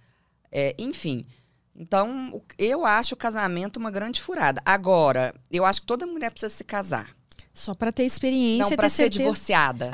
[0.51, 1.27] É, enfim.
[1.75, 4.61] Então, eu acho o casamento uma grande furada.
[4.65, 7.17] Agora, eu acho que toda mulher precisa se casar.
[7.59, 9.19] Só pra ter experiência não pra ter ser certeza.
[9.19, 9.91] divorciada.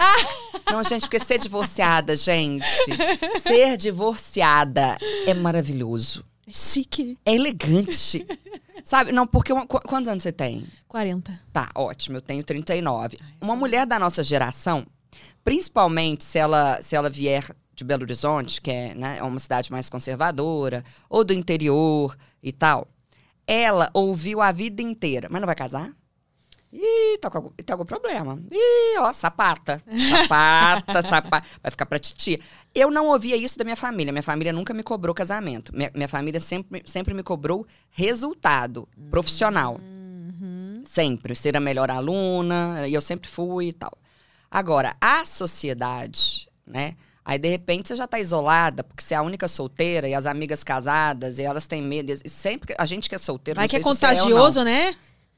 [0.71, 2.67] Não, gente, porque ser divorciada, gente.
[3.43, 6.25] Ser divorciada é maravilhoso.
[6.47, 7.19] É chique.
[7.25, 8.27] É elegante.
[8.85, 9.13] Sabe?
[9.13, 9.53] Não, porque.
[9.53, 10.67] uma- qu- quantos anos você tem?
[10.89, 11.41] 40.
[11.53, 13.19] Tá, ótimo, eu tenho 39.
[13.41, 14.87] Uma mulher da nossa geração,
[15.45, 19.73] principalmente se ela, se ela vier de Belo Horizonte, que é, né, é uma cidade
[19.73, 22.87] mais conservadora, ou do interior e tal,
[23.47, 25.91] ela ouviu a vida inteira, mas não vai casar?
[26.77, 28.43] Ih, tá com algum, tem algum problema.
[28.51, 29.81] Ih, ó, sapata.
[30.11, 31.47] Sapata, sapata.
[31.63, 32.41] Vai ficar pra titia.
[32.75, 34.13] Eu não ouvia isso da minha família.
[34.13, 35.73] Minha família nunca me cobrou casamento.
[35.73, 39.79] Minha, minha família sempre, sempre me cobrou resultado profissional.
[39.81, 40.83] Uhum.
[40.85, 41.37] Sempre.
[41.37, 43.97] Ser a melhor aluna, e eu sempre fui e tal.
[44.51, 46.97] Agora, a sociedade, né?
[47.25, 50.27] Aí, de repente, você já tá isolada, porque você é a única solteira e as
[50.27, 52.13] amigas casadas, e elas têm medo.
[52.13, 53.61] E sempre a gente que é solteira.
[53.61, 53.85] Vai não que é não.
[53.85, 54.95] contagioso, né?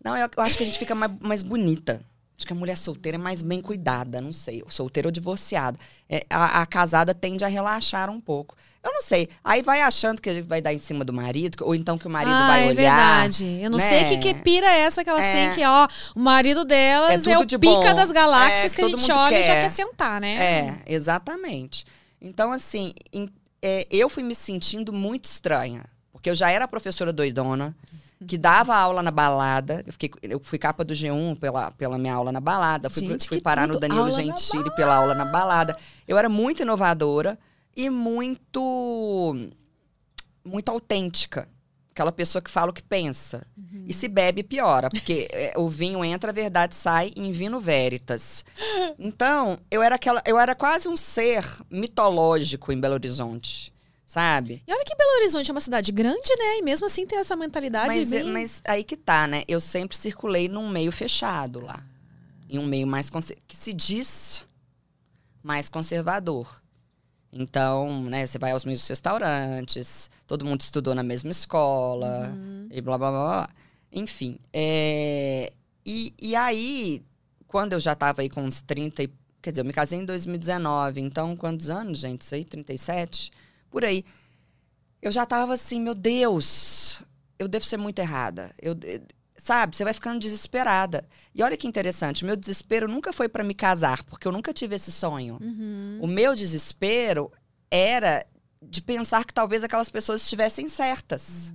[0.07, 2.03] Não, eu, eu acho que a gente fica mais, mais bonita.
[2.38, 4.62] Acho que a mulher solteira é mais bem cuidada, não sei.
[4.69, 5.79] Solteira ou divorciada.
[6.09, 8.55] É, a, a casada tende a relaxar um pouco.
[8.85, 9.29] Eu não sei.
[9.42, 12.35] Aí vai achando que vai dar em cima do marido, ou então que o marido
[12.35, 12.75] ah, vai é olhar.
[13.23, 13.59] verdade.
[13.62, 14.09] Eu não sei né?
[14.11, 15.33] que, que pira é essa que elas É.
[15.47, 17.95] têm que, ó, o marido delas É é, o de pica bom.
[17.95, 19.62] das galáxias É, que, a que todo gente olha e já quer.
[19.62, 20.37] quer sentar, né?
[20.37, 21.87] É, exatamente.
[22.21, 23.31] Então, assim, em-
[23.62, 25.85] é, eu fui me sentindo muito estranha.
[26.12, 27.75] Porque eu já era professora doidona,
[28.26, 29.83] que dava aula na balada.
[29.87, 32.88] Eu, fiquei, eu fui capa do G1 pela, pela minha aula na balada.
[32.88, 35.76] Fui, Gente, fui parar tudo, no Danilo aula Gentili pela aula na balada.
[36.07, 37.38] Eu era muito inovadora
[37.76, 39.35] e muito
[40.44, 41.48] muito autêntica.
[41.90, 43.46] Aquela pessoa que fala o que pensa.
[43.87, 44.90] E se bebe, piora.
[44.90, 48.44] Porque é, o vinho entra, a verdade sai em vino veritas.
[48.98, 53.72] Então, eu era, aquela, eu era quase um ser mitológico em Belo Horizonte.
[54.07, 54.62] Sabe?
[54.66, 56.59] E olha que Belo Horizonte é uma cidade grande, né?
[56.59, 58.23] E mesmo assim tem essa mentalidade Mas, bem...
[58.25, 59.42] mas aí que tá, né?
[59.49, 61.85] Eu sempre circulei num meio fechado lá.
[62.49, 63.11] Em um meio mais...
[63.11, 64.45] Que se diz
[65.42, 66.62] mais conservador.
[67.33, 72.69] Então, né, você vai aos mesmos restaurantes, todo mundo estudou na mesma escola, Uhum.
[72.71, 73.25] e blá blá blá.
[73.27, 73.49] blá.
[73.92, 75.53] Enfim, é,
[75.85, 77.03] e, e aí,
[77.47, 79.11] quando eu já tava aí com uns 30, e-
[79.42, 82.23] quer dizer, eu me casei em 2019, então quantos anos, gente?
[82.23, 83.31] Isso aí, 37?
[83.70, 84.05] Por aí.
[85.00, 87.02] Eu já tava assim, meu Deus,
[87.38, 88.52] eu devo ser muito errada.
[88.61, 88.74] Eu,
[89.37, 91.07] sabe, você vai ficando desesperada.
[91.35, 94.74] E olha que interessante, meu desespero nunca foi para me casar, porque eu nunca tive
[94.74, 95.38] esse sonho.
[95.40, 95.98] Uhum.
[96.00, 97.31] O meu desespero
[97.70, 98.26] era
[98.61, 101.55] de pensar que talvez aquelas pessoas estivessem certas.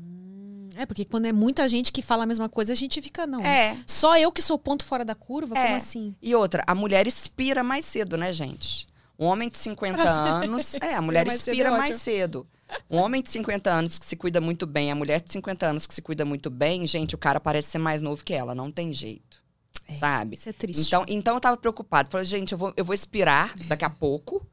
[0.76, 3.41] É, porque quando é muita gente que fala a mesma coisa, a gente fica, não.
[3.41, 3.78] É.
[3.86, 5.58] Só eu que sou ponto fora da curva?
[5.58, 5.63] É.
[5.63, 6.15] Como assim?
[6.21, 8.88] E outra, a mulher expira mais cedo, né, gente?
[9.22, 10.74] Um homem de 50 anos.
[10.82, 12.48] É, a mulher é expira mais cedo.
[12.90, 15.86] Um homem de 50 anos que se cuida muito bem, a mulher de 50 anos
[15.86, 18.72] que se cuida muito bem, gente, o cara parece ser mais novo que ela, não
[18.72, 19.44] tem jeito.
[19.88, 19.94] É.
[19.94, 20.34] Sabe?
[20.34, 20.88] Isso é triste.
[20.88, 22.10] Então, então eu tava preocupada.
[22.10, 24.44] Falei, gente, eu vou, eu vou expirar daqui a pouco.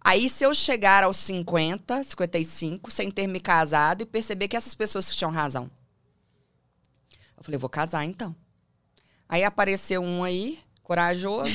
[0.00, 4.74] Aí, se eu chegar aos 50, 55, sem ter me casado e perceber que essas
[4.74, 5.68] pessoas que tinham razão.
[7.36, 8.36] Eu falei, vou casar então.
[9.28, 11.50] Aí apareceu um aí, corajoso,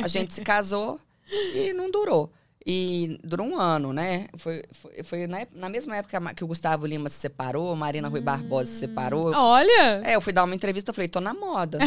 [0.00, 2.32] a gente se casou e não durou.
[2.66, 4.26] E durou um ano, né?
[4.38, 8.08] Foi, foi, foi na, na mesma época que o Gustavo Lima se separou, a Marina
[8.08, 9.30] Rui Barbosa se separou.
[9.30, 10.00] Eu Olha!
[10.02, 11.78] é, eu fui dar uma entrevista, eu falei, tô na moda.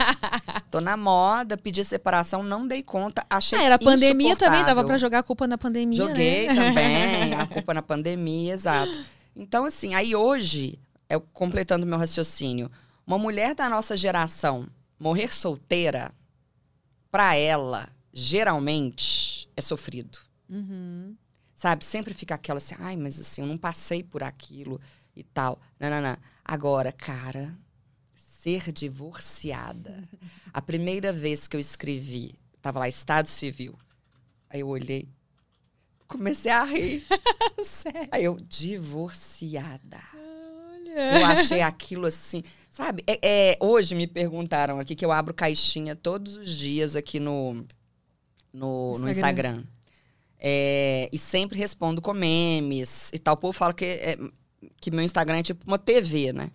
[0.70, 4.96] tô na moda, pedi separação, não dei conta, achei Ah, era pandemia também, dava pra
[4.96, 6.54] jogar a culpa na pandemia, Joguei né?
[6.54, 8.98] também, a culpa na pandemia, exato.
[9.36, 12.70] Então, assim, aí hoje, é, completando meu raciocínio,
[13.06, 14.66] uma mulher da nossa geração
[14.98, 16.12] morrer solteira,
[17.10, 20.18] pra ela, geralmente, é sofrido.
[20.48, 21.16] Uhum.
[21.54, 21.84] Sabe?
[21.84, 24.80] Sempre fica aquela assim, ai, mas assim, eu não passei por aquilo
[25.16, 25.60] e tal.
[25.78, 26.16] Não, não, não.
[26.44, 27.56] Agora, cara,
[28.14, 30.08] ser divorciada.
[30.52, 33.76] A primeira vez que eu escrevi, tava lá, Estado Civil.
[34.48, 35.08] Aí eu olhei,
[36.06, 37.04] comecei a rir.
[37.64, 38.08] Sério.
[38.12, 40.00] Aí eu, divorciada.
[40.14, 41.18] Olha.
[41.18, 42.42] Eu achei aquilo assim.
[42.70, 43.02] Sabe?
[43.06, 43.18] É,
[43.52, 47.64] é, hoje me perguntaram aqui que eu abro caixinha todos os dias aqui no,
[48.54, 49.50] no, no Instagram.
[49.50, 49.64] Instagram.
[50.38, 53.34] É, e sempre respondo com memes e tal.
[53.34, 54.18] O povo fala que, é,
[54.80, 56.50] que meu Instagram é tipo uma TV, né?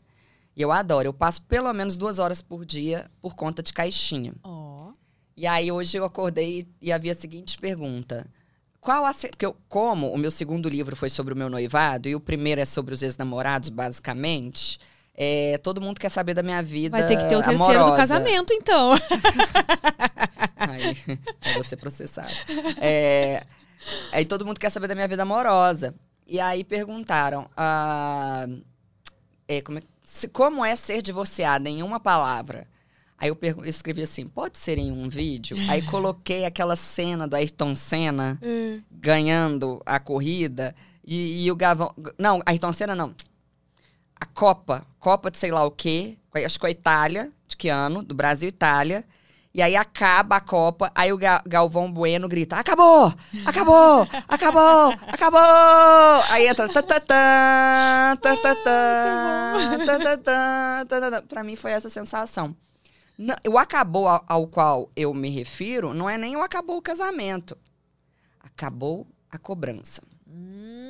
[0.56, 1.08] E eu adoro.
[1.08, 4.34] Eu passo pelo menos duas horas por dia por conta de caixinha.
[4.44, 4.92] Ó.
[5.36, 8.28] E aí hoje eu acordei e havia a seguinte pergunta.
[8.82, 12.16] Qual a porque eu, como o meu segundo livro foi sobre o meu noivado e
[12.16, 14.80] o primeiro é sobre os ex-namorados, basicamente,
[15.14, 17.80] é, todo mundo quer saber da minha vida Vai ter que ter o terceiro do
[17.80, 17.98] amorosa.
[17.98, 18.96] casamento, então.
[20.60, 20.98] Aí,
[21.54, 22.32] vou ser processado.
[22.82, 23.44] É,
[24.12, 25.94] aí todo mundo quer saber da minha vida amorosa.
[26.28, 28.46] E aí perguntaram, ah,
[29.48, 32.68] é, como, é, se- como é ser divorciada em uma palavra?
[33.18, 35.58] Aí eu, eu escrevi assim, pode ser em um vídeo?
[35.70, 38.38] Aí coloquei aquela cena do Ayrton Senna
[38.92, 41.94] ganhando a corrida e, e o Gavão...
[42.18, 43.14] Não, Ayrton Senna não.
[44.20, 47.70] A Copa, Copa de sei lá o quê, acho que com a Itália, de que
[47.70, 48.04] ano?
[48.04, 49.04] Do Brasil e Itália.
[49.60, 53.14] E aí acaba a Copa, aí o Galvão Bueno grita: acabou!
[53.46, 54.08] Acabou!
[54.26, 54.94] Acabou!
[55.06, 56.24] acabou!
[56.30, 56.66] Aí entra.
[61.28, 62.56] Pra mim foi essa sensação.
[63.18, 66.82] Não, o acabou ao, ao qual eu me refiro não é nem o acabou o
[66.82, 67.58] casamento.
[68.40, 70.02] Acabou a cobrança.
[70.26, 70.89] Hum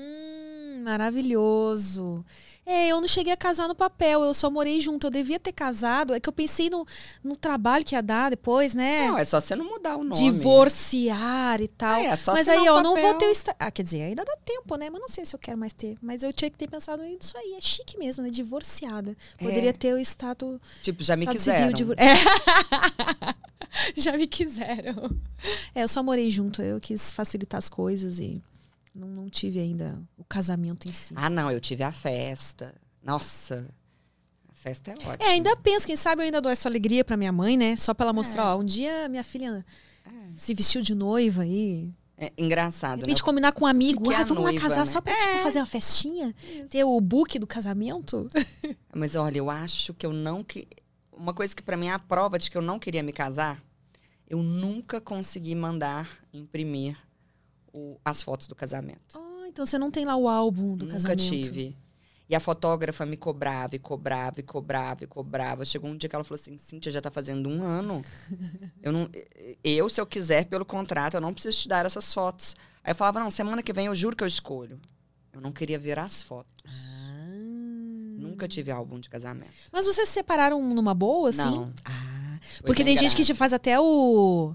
[0.89, 2.23] maravilhoso.
[2.65, 5.07] É, eu não cheguei a casar no papel, eu só morei junto.
[5.07, 6.13] Eu devia ter casado.
[6.13, 6.85] É que eu pensei no,
[7.23, 9.07] no trabalho que ia dar depois, né?
[9.07, 10.21] Não, é só você não mudar o nome.
[10.31, 11.95] Divorciar e tal.
[11.99, 13.31] É, é só Mas aí, ó, não vou ter o.
[13.31, 14.87] Insta- Ah, quer dizer, ainda dá tempo, né?
[14.91, 15.97] Mas não sei se eu quero mais ter.
[15.99, 17.55] Mas eu tinha que ter pensado nisso aí.
[17.57, 18.29] É chique mesmo, né?
[18.29, 19.17] Divorciada.
[19.39, 19.73] Poderia É.
[19.73, 20.59] ter o status.
[20.83, 21.73] Tipo, já me quiseram.
[21.73, 22.13] divor- É.
[23.95, 25.15] Já me quiseram.
[25.75, 26.61] É, eu só morei junto.
[26.61, 28.41] Eu quis facilitar as coisas e
[28.99, 31.13] não, não tive ainda o casamento em si.
[31.15, 32.75] Ah, não, eu tive a festa.
[33.03, 33.67] Nossa,
[34.49, 35.17] a festa é ótima.
[35.19, 37.75] É, ainda penso, quem sabe eu ainda dou essa alegria pra minha mãe, né?
[37.77, 39.65] Só pra ela mostrar, ó, um dia minha filha
[40.35, 41.93] se vestiu de noiva aí.
[42.17, 43.01] É De engraçado, né?
[43.03, 44.85] repente combinar com um amigo, é ah, a vamos lá noiva, casar né?
[44.85, 46.35] só pra tipo, fazer uma festinha,
[46.69, 48.29] ter o book do casamento.
[48.93, 50.67] Mas olha, eu acho que eu não que
[51.13, 53.63] uma coisa que pra mim é a prova de que eu não queria me casar,
[54.29, 56.97] eu nunca consegui mandar imprimir
[57.73, 59.15] o- as fotos do casamento.
[59.17, 61.19] Ah, então você não tem lá o álbum do nunca casamento.
[61.23, 61.75] tive.
[62.29, 65.65] E a fotógrafa me cobrava e cobrava e cobrava e cobrava.
[65.65, 68.03] Chegou um dia que ela falou assim: Cíntia, já tá fazendo um ano.
[68.83, 69.09] Eu, não,
[69.63, 72.55] eu, se eu quiser, pelo contrato, eu não preciso te dar essas fotos.
[72.83, 74.79] Aí eu falava: não, semana que vem eu juro que eu escolho.
[75.33, 76.53] Eu não queria ver as fotos.
[76.67, 77.09] Ah.
[78.17, 79.51] Nunca tive álbum de casamento.
[79.71, 81.41] Mas vocês se separaram numa boa, assim?
[81.43, 81.73] Não.
[81.83, 82.39] Ah.
[82.63, 83.33] Porque tem gente que grave.
[83.33, 84.53] te faz até o.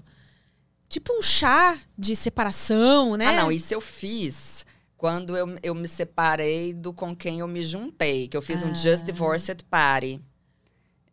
[0.87, 3.27] Tipo um chá de separação, né?
[3.37, 4.65] Ah, não, isso eu fiz
[4.97, 8.67] quando eu, eu me separei do com quem eu me juntei, que eu fiz Ah.
[8.67, 10.19] um Just Divorced Party.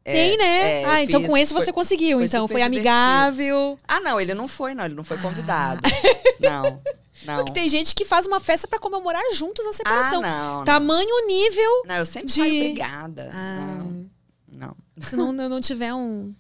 [0.05, 0.83] É, Tem, né?
[0.83, 2.49] é, ah, então fiz- com esse foi- você conseguiu, foi então.
[2.49, 3.79] Foi amigável.
[3.87, 5.81] Ah, não, ele não foi, não, ele não foi convidado.
[6.41, 6.83] Não,
[7.25, 7.37] não.
[7.37, 10.21] Porque tem gente que faz uma festa pra comemorar juntos a Ah, separação.
[10.21, 10.65] não, não.
[10.65, 11.83] Tamanho nível.
[11.87, 13.31] Não, eu sempre de- saio obrigada.
[13.33, 13.57] Ah.
[13.79, 14.11] Não,
[14.49, 14.77] não.
[15.01, 16.35] Se não, não tiver um,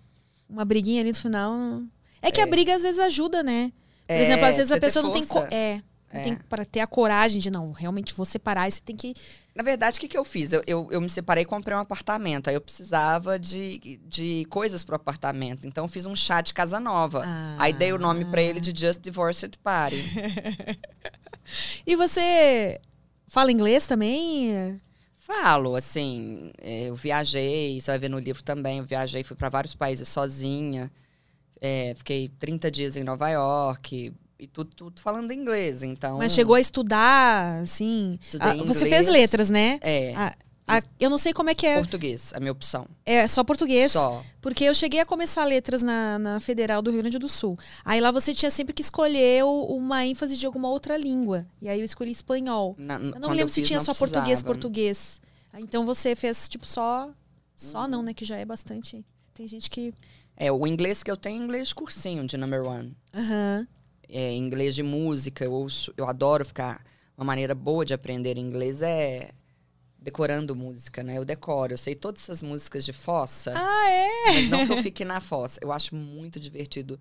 [0.50, 1.54] uma briguinha ali no final.
[2.22, 3.72] É que a briga às vezes ajuda, né?
[4.06, 5.24] Por É, exemplo, às vezes a pessoa não tem.
[5.50, 5.82] É.
[6.12, 6.22] Não É.
[6.24, 9.14] tem para ter a coragem de, não, realmente vou separar, e você tem que.
[9.54, 10.52] Na verdade, o que, que eu fiz?
[10.52, 12.48] Eu, eu, eu me separei e comprei um apartamento.
[12.48, 15.66] Aí eu precisava de, de coisas pro apartamento.
[15.66, 17.22] Então eu fiz um chá de casa nova.
[17.26, 17.56] Ah.
[17.58, 19.96] Aí dei o nome pra ele de Just Divorced Party.
[21.86, 22.80] E você
[23.26, 24.80] fala inglês também?
[25.14, 29.48] Falo, assim, é, eu viajei, você vai ver no livro também, eu viajei, fui para
[29.48, 30.90] vários países sozinha.
[31.64, 36.18] É, fiquei 30 dias em Nova York e tudo, tudo falando inglês, então...
[36.18, 38.18] Mas chegou a estudar, assim.
[38.40, 39.78] Ah, você fez letras, né?
[39.80, 40.34] É, Ah,
[40.66, 41.76] ah, eu não sei como é que é.
[41.76, 42.86] português, a minha opção.
[43.04, 43.92] É só português.
[43.92, 44.24] Só.
[44.40, 47.58] Porque eu cheguei a começar letras na, na Federal do Rio Grande do Sul.
[47.84, 51.46] Aí lá você tinha sempre que escolher uma ênfase de alguma outra língua.
[51.60, 52.74] E aí eu escolhi espanhol.
[52.78, 55.20] Na, Eu não me lembro se tinha só português, português.
[55.52, 57.10] Ah, Então você fez, tipo, só.
[57.56, 58.14] Só não, né?
[58.14, 59.04] Que já é bastante.
[59.34, 59.92] Tem gente que.
[60.36, 62.96] É, o inglês que eu tenho é inglês cursinho de number one.
[63.14, 63.66] Aham.
[64.08, 66.84] É, inglês de música, eu, ouço, eu adoro ficar...
[67.16, 69.30] Uma maneira boa de aprender inglês é
[69.98, 71.18] decorando música, né?
[71.18, 73.52] Eu decoro, eu sei todas essas músicas de fossa.
[73.54, 74.32] Ah, é?
[74.34, 75.60] Mas não que eu fique na fossa.
[75.62, 76.98] Eu acho muito divertido.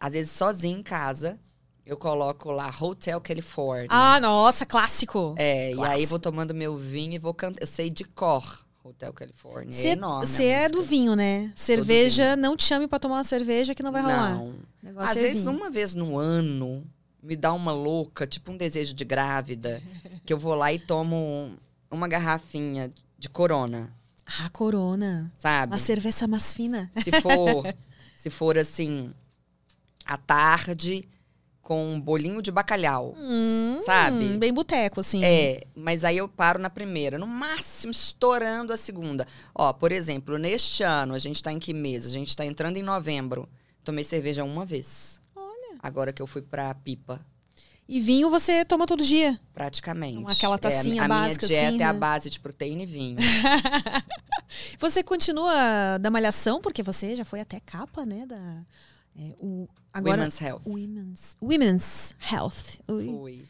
[0.00, 1.38] Às vezes, sozinho em casa,
[1.84, 3.88] eu coloco lá Hotel California.
[3.90, 5.34] Ah, nossa, clássico.
[5.36, 6.08] é, e aí clássico.
[6.10, 7.60] vou tomando meu vinho e vou cantando.
[7.60, 9.72] Eu sei de cor Hotel California.
[9.72, 10.26] Você é enorme.
[10.26, 11.52] você é do vinho, né?
[11.54, 14.34] Cerveja, não te chame pra tomar uma cerveja que não vai rolar.
[14.34, 14.54] Não.
[14.96, 15.56] Às é vezes, vinho.
[15.56, 16.84] uma vez no ano,
[17.22, 19.82] me dá uma louca, tipo um desejo de grávida,
[20.24, 21.52] que eu vou lá e tomo
[21.90, 23.90] uma garrafinha de corona,
[24.26, 25.32] Ah, corona.
[25.38, 25.72] sabe?
[25.72, 26.90] Uma cerveja mais fina.
[27.02, 27.74] Se for,
[28.16, 29.12] se for assim,
[30.04, 31.06] à tarde,
[31.68, 33.14] com um bolinho de bacalhau.
[33.18, 34.38] Hum, Sabe?
[34.38, 35.22] Bem boteco, assim.
[35.22, 39.26] É, mas aí eu paro na primeira, no máximo estourando a segunda.
[39.54, 42.06] Ó, por exemplo, neste ano, a gente tá em que mês?
[42.06, 43.46] A gente tá entrando em novembro.
[43.84, 45.20] Tomei cerveja uma vez.
[45.36, 45.76] Olha.
[45.82, 47.20] Agora que eu fui pra pipa,
[47.86, 49.38] E vinho você toma todo dia.
[49.52, 50.16] praticamente.
[50.18, 51.98] Uma- aquela É, a- tacinha a, básica, minha dieta assim, é a né?
[51.98, 53.16] base de proteína e vinho.
[54.78, 58.24] Você continua da malhação, porque você já foi até capa, né?
[58.26, 58.62] Da,
[59.18, 60.62] é, o, agora, Women's Health.
[60.64, 62.80] Women's, Women's Health.
[62.88, 63.06] Ui.
[63.06, 63.44] Fui.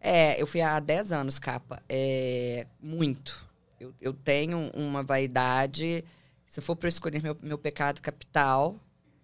[0.00, 1.80] É, eu fui há 10 anos capa.
[1.88, 3.48] É, muito.
[3.78, 6.04] Eu, eu tenho uma vaidade.
[6.46, 8.80] Se for para escolher meu, meu pecado capital,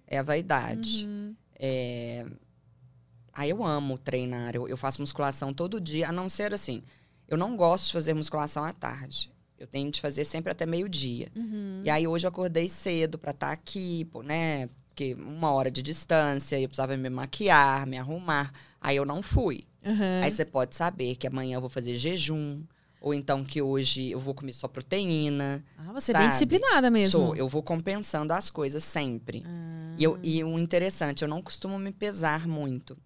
[0.06, 1.04] é a vaidade.
[1.04, 1.34] Uhum.
[1.58, 2.24] É...
[3.32, 4.54] Ah, eu amo treinar.
[4.54, 6.82] Eu, eu faço musculação todo dia, a não ser assim.
[7.26, 9.32] Eu não gosto de fazer musculação à tarde.
[9.58, 11.28] Eu tenho de fazer sempre até meio-dia.
[11.34, 11.82] Uhum.
[11.84, 14.68] E aí hoje eu acordei cedo pra estar aqui, pô, né?
[14.98, 18.52] Porque uma hora de distância, eu precisava me maquiar, me arrumar.
[18.80, 19.64] Aí eu não fui.
[19.86, 20.24] Uhum.
[20.24, 22.64] Aí você pode saber que amanhã eu vou fazer jejum.
[23.00, 25.64] Ou então que hoje eu vou comer só proteína.
[25.78, 26.32] Ah, você é bem sabe?
[26.32, 27.12] disciplinada mesmo.
[27.12, 29.44] Sou, eu vou compensando as coisas sempre.
[29.46, 29.94] Ah.
[29.96, 32.98] E, eu, e o interessante, eu não costumo me pesar muito.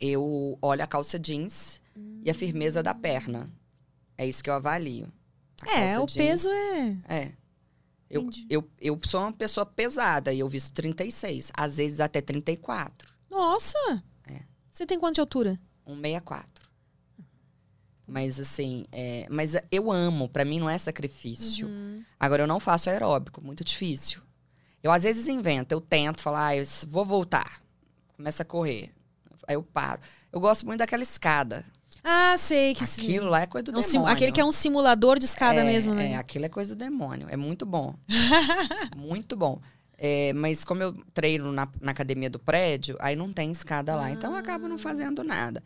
[0.00, 1.80] Eu olho a calça jeans
[2.24, 3.48] e a firmeza da perna.
[4.18, 5.06] É isso que eu avalio.
[5.62, 6.96] A É, o jeans- peso é.
[7.08, 7.32] É.
[8.12, 13.08] Eu, eu, eu sou uma pessoa pesada e eu visto 36, às vezes até 34,
[13.30, 14.04] Nossa!
[14.26, 14.42] É.
[14.70, 15.58] Você tem quanto de altura?
[15.86, 16.70] 164.
[18.06, 21.66] Mas assim, é, mas eu amo, pra mim não é sacrifício.
[21.66, 22.04] Uhum.
[22.20, 24.20] Agora eu não faço aeróbico, muito difícil.
[24.82, 27.62] Eu às vezes invento, eu tento falar, ah, eu vou voltar.
[28.14, 28.92] Começa a correr.
[29.48, 30.02] Aí eu paro.
[30.30, 31.64] Eu gosto muito daquela escada.
[32.04, 33.02] Ah, sei que sim.
[33.02, 34.12] Aquilo lá é coisa do É um sim- demônio.
[34.12, 36.12] aquele que é um simulador de escada É, mesmo, né?
[36.12, 37.28] É, aquilo é coisa do demônio.
[37.30, 37.94] É muito bom.
[38.96, 39.60] muito bom.
[39.96, 44.10] É, mas como eu treino na, na academia do prédio, aí não tem escada lá.
[44.10, 45.62] Então eu acabo não fazendo nada.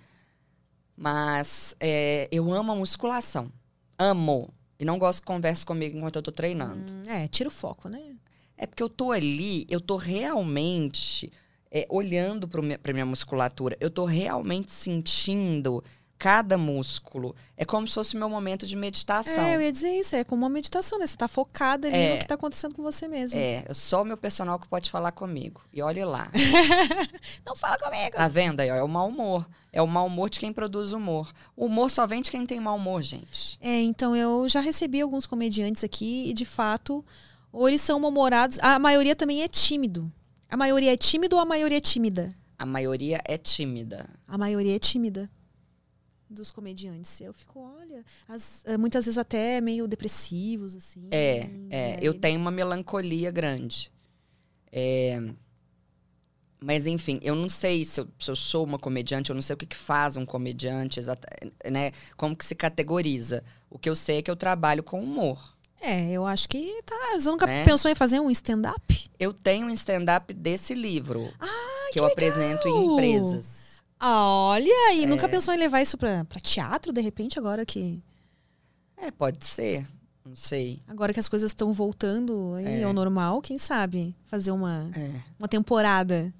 [0.96, 3.50] Mas é, eu amo a musculação.
[3.98, 4.52] Amo.
[4.78, 6.92] E não gosto que converse comigo enquanto eu tô treinando.
[6.92, 8.14] Hum, é, tira o foco, né?
[8.58, 11.32] É porque eu tô ali, eu tô realmente
[11.70, 13.76] é, olhando pra minha musculatura.
[13.80, 15.82] Eu tô realmente sentindo
[16.18, 17.34] cada músculo.
[17.56, 19.44] É como se fosse o meu momento de meditação.
[19.44, 21.06] É, eu ia dizer isso, é como uma meditação, né?
[21.06, 22.12] Você tá focada ali É.
[22.14, 23.38] no que tá acontecendo com você mesmo.
[23.38, 25.60] É, só o meu personal que pode falar comigo.
[25.72, 26.30] E olhe lá.
[27.44, 28.16] Não fala comigo!
[28.16, 28.68] Tá vendo aí?
[28.68, 29.46] É o mau humor.
[29.72, 31.30] É o mau humor de quem produz humor.
[31.54, 33.58] O humor só vem de quem tem mau humor, gente.
[33.60, 37.04] É, então eu já recebi alguns comediantes aqui e de fato,
[37.52, 40.10] ou eles são mal-humorados, a maioria também é tímido.
[40.48, 42.34] A maioria é tímido ou a maioria é tímida?
[42.58, 44.08] A maioria é tímida.
[44.26, 45.30] A maioria é tímida
[46.28, 47.20] dos comediantes.
[47.20, 51.08] Eu fico, olha, as- eh, muitas vezes até meio depressivos, assim.
[51.10, 51.92] É, é.
[51.94, 53.92] aí- Eu tenho uma melancolia grande.
[54.72, 55.20] É,
[56.58, 59.54] Mas, enfim, eu não sei se eu, se eu sou uma comediante, eu não sei
[59.54, 61.28] o que, que faz um comediante, exata-
[61.70, 61.92] né?
[62.16, 63.44] Como que se categoriza.
[63.70, 65.54] O que eu sei é que eu trabalho com humor.
[65.82, 66.94] É, eu acho que tá.
[67.20, 67.62] Você nunca Né?
[67.64, 69.10] pensou em fazer um stand-up?
[69.20, 71.30] Eu tenho um stand-up desse livro.
[71.38, 73.55] Ah, que eu apresento em empresas.
[74.00, 75.06] Olha, e É.
[75.06, 78.02] nunca pensou em levar isso pra, pra teatro, de repente, agora que.
[78.96, 79.86] É, pode ser.
[80.24, 80.80] Não sei.
[80.88, 82.82] Agora que as coisas estão voltando aí É.
[82.82, 85.22] ao normal, quem sabe fazer uma, É.
[85.38, 86.32] uma temporada.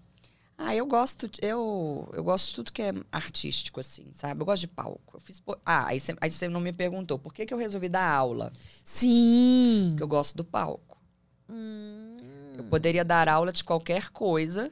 [0.58, 4.40] Ah, eu gosto, eu, eu gosto de tudo que é artístico, assim, sabe?
[4.40, 5.16] Eu gosto de palco.
[5.16, 7.88] Eu fiz, ah, aí você, aí você não me perguntou por que, que eu resolvi
[7.90, 8.50] dar aula.
[8.82, 9.88] Sim.
[9.90, 10.98] Porque eu gosto do palco.
[11.48, 12.16] Hum.
[12.56, 14.70] Eu poderia dar aula de qualquer coisa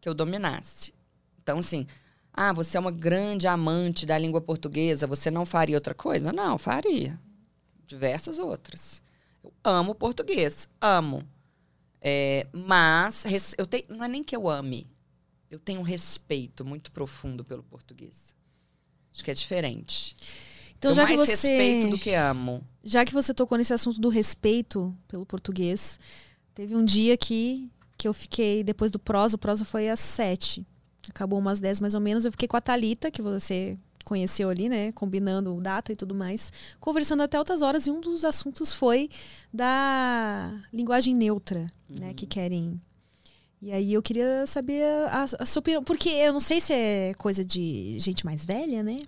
[0.00, 0.94] que eu dominasse.
[1.50, 1.86] Então, assim,
[2.32, 6.32] ah, você é uma grande amante da língua portuguesa, você não faria outra coisa?
[6.32, 7.20] Não, faria.
[7.86, 9.02] Diversas outras.
[9.42, 11.24] Eu amo português, amo.
[12.00, 13.24] É, mas
[13.58, 14.86] eu tenho, não é nem que eu ame,
[15.50, 18.34] eu tenho um respeito muito profundo pelo português.
[19.12, 20.16] Acho que é diferente.
[20.78, 21.32] Então, eu já que mais você.
[21.32, 22.64] respeito do que amo.
[22.82, 25.98] Já que você tocou nesse assunto do respeito pelo português,
[26.54, 30.64] teve um dia que, que eu fiquei, depois do prosa, o prosa foi às sete.
[31.10, 32.24] Acabou umas dez mais ou menos.
[32.24, 34.92] Eu fiquei com a Thalita, que você conheceu ali, né?
[34.92, 36.52] Combinando data e tudo mais.
[36.78, 37.86] Conversando até outras horas.
[37.86, 39.10] E um dos assuntos foi
[39.52, 42.14] da linguagem neutra, né?
[42.14, 42.80] Que querem.
[43.60, 45.84] E aí eu queria saber a, a sua opinião.
[45.84, 49.00] Porque eu não sei se é coisa de gente mais velha, né?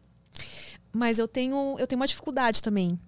[0.93, 2.99] Mas eu tenho, eu tenho uma dificuldade também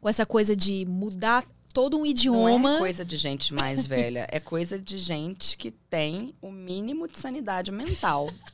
[0.00, 2.76] com essa coisa de mudar todo um Não idioma.
[2.76, 7.18] é coisa de gente mais velha, é coisa de gente que tem o mínimo de
[7.18, 8.28] sanidade mental.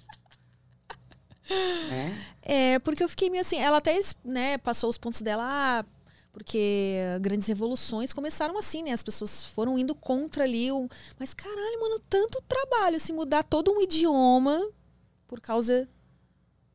[1.91, 2.27] né?
[2.43, 3.59] É, porque eu fiquei meio assim.
[3.59, 5.85] Ela até né, passou os pontos dela, ah,
[6.33, 8.93] porque grandes revoluções começaram assim, né?
[8.93, 10.71] As pessoas foram indo contra ali.
[10.71, 10.89] O...
[11.19, 14.61] Mas caralho, mano, tanto trabalho, assim, mudar todo um idioma
[15.27, 15.89] por causa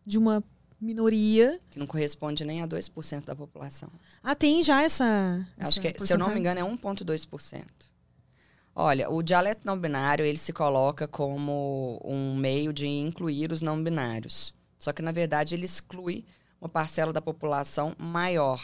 [0.06, 0.44] de uma
[0.84, 1.60] minoria.
[1.72, 3.90] Que não corresponde nem a 2% da população.
[4.22, 5.48] Ah, tem já essa.
[5.58, 7.66] Acho essa que, se eu não me engano, é 1,2%.
[8.76, 13.82] Olha, o dialeto não binário, ele se coloca como um meio de incluir os não
[13.84, 14.54] binários.
[14.80, 16.26] Só que, na verdade, ele exclui
[16.60, 18.62] uma parcela da população maior.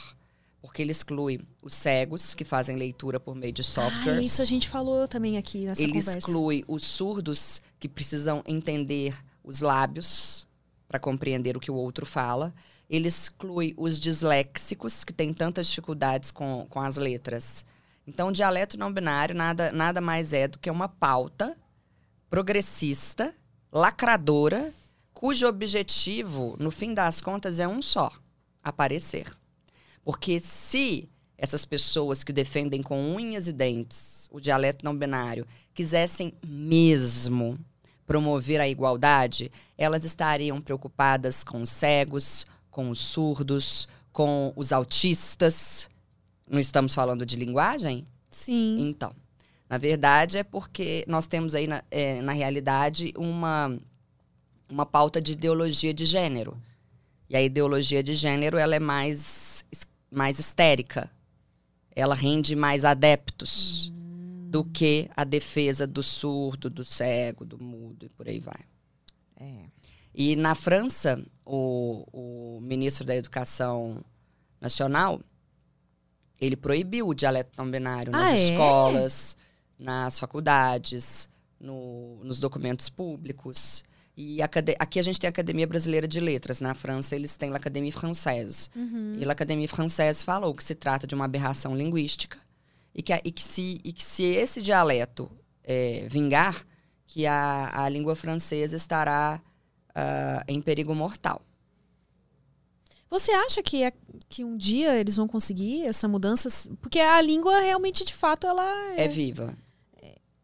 [0.62, 4.20] Porque ele exclui os cegos, que fazem leitura por meio de softwares.
[4.20, 6.18] Ah, isso a gente falou também aqui nessa ele conversa.
[6.18, 10.49] exclui os surdos que precisam entender os lábios
[10.90, 12.54] para compreender o que o outro fala.
[12.90, 17.64] Ele exclui os disléxicos, que têm tantas dificuldades com, com as letras.
[18.08, 21.56] Então, o dialeto não binário nada, nada mais é do que uma pauta
[22.28, 23.34] progressista,
[23.72, 24.74] lacradora,
[25.14, 28.12] cujo objetivo, no fim das contas, é um só:
[28.64, 29.32] aparecer.
[30.04, 36.34] Porque se essas pessoas que defendem com unhas e dentes o dialeto não binário quisessem
[36.46, 37.58] mesmo
[38.10, 45.88] promover a igualdade, elas estariam preocupadas com os cegos, com os surdos, com os autistas.
[46.50, 48.04] Não estamos falando de linguagem?
[48.32, 48.78] Sim.
[48.80, 49.16] Então,
[49.70, 53.78] na verdade é porque nós temos aí, na, é, na realidade, uma,
[54.68, 56.60] uma pauta de ideologia de gênero.
[57.30, 59.64] E a ideologia de gênero ela é mais,
[60.10, 61.12] mais histérica.
[61.96, 63.94] Ela rende mais adeptos
[64.50, 68.62] do que a defesa do surdo, do cego, do mudo e por aí vai.
[69.38, 69.66] É.
[70.14, 74.04] E na França, o, o ministro da Educação
[74.60, 75.22] Nacional,
[76.42, 78.46] ele proibiu o dialeto não binário nas Ah, é?
[78.50, 79.36] escolas,
[79.78, 81.30] nas faculdades,
[81.60, 83.84] no- nos documentos públicos.
[84.18, 86.60] E aqui a gente tem a Academia Brasileira de Letras.
[86.60, 88.70] Na França, eles têm a Académie Française.
[88.76, 89.16] Uhum.
[89.18, 92.38] E a Académie Française falou que se trata de uma aberração linguística
[92.94, 95.30] e que, e que, se, e que se esse dialeto
[95.64, 96.66] é, vingar,
[97.08, 99.42] que a, a língua francesa estará
[99.96, 101.42] ah, em perigo mortal.
[103.10, 103.92] Você acha que, é,
[104.28, 106.50] que um dia eles vão conseguir essa mudança?
[106.80, 108.64] Porque a língua realmente, de fato, ela
[108.96, 109.08] É, é.
[109.08, 109.58] viva.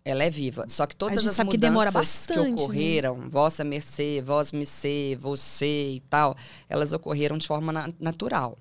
[0.03, 0.65] Ela é viva.
[0.67, 2.53] Só que todas as que mudanças que bastante, né?
[2.53, 6.35] ocorreram, vossa mercê, vós mercê, você e tal,
[6.69, 8.55] elas ocorreram de forma na- natural.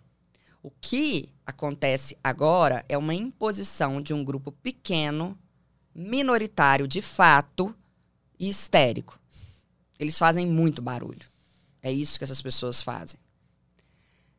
[0.65, 5.39] O que acontece agora é uma imposição de um grupo pequeno,
[5.95, 7.75] minoritário de fato
[8.41, 9.21] e histérico.
[9.99, 11.21] Eles fazem muito barulho.
[11.83, 13.21] É isso que essas pessoas fazem.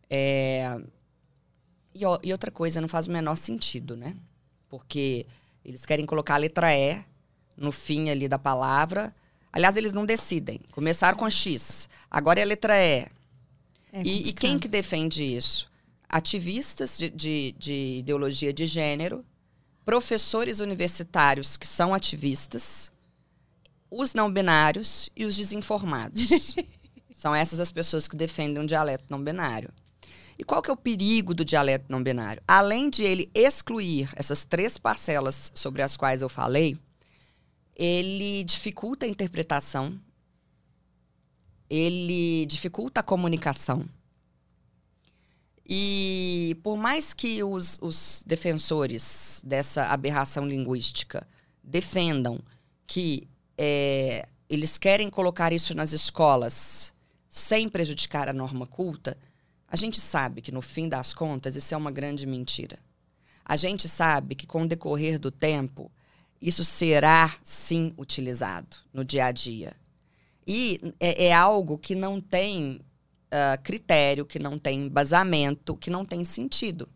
[0.09, 0.79] É,
[1.93, 4.17] E, ó- e outra coisa, não faz o menor sentido, né?
[4.67, 5.25] Porque
[5.63, 7.05] eles querem colocar a letra E
[7.55, 9.15] no fim ali da palavra.
[9.53, 10.59] Aliás, eles não decidem.
[10.71, 13.07] Começaram com X, agora é a letra E.
[13.93, 15.69] É E, e quem que defende isso?
[16.09, 19.25] Ativistas de, de- de ideologia de gênero,
[19.83, 22.91] professores universitários que são ativistas,
[23.89, 26.55] os não binários e os desinformados.
[27.13, 29.71] são essas as pessoas que defendem um dialeto não binário.
[30.37, 32.43] E qual que é o perigo do dialeto não binário?
[32.47, 36.77] Além de ele excluir essas três parcelas sobre as quais eu falei,
[37.75, 39.97] ele dificulta a interpretação,
[41.69, 43.87] ele dificulta a comunicação.
[45.67, 51.27] E por mais que os, os defensores dessa aberração linguística
[51.63, 52.39] defendam
[52.85, 56.93] que é, eles querem colocar isso nas escolas
[57.27, 59.17] sem prejudicar a norma culta,
[59.67, 62.77] a gente sabe que no fim das contas isso é uma grande mentira.
[63.43, 65.91] A gente sabe que com o decorrer do tempo
[66.39, 69.75] isso será sim utilizado no dia a dia.
[70.47, 72.81] E é, é algo que não tem
[73.35, 76.87] ah, critério, que não tem embasamento, que não tem sentido.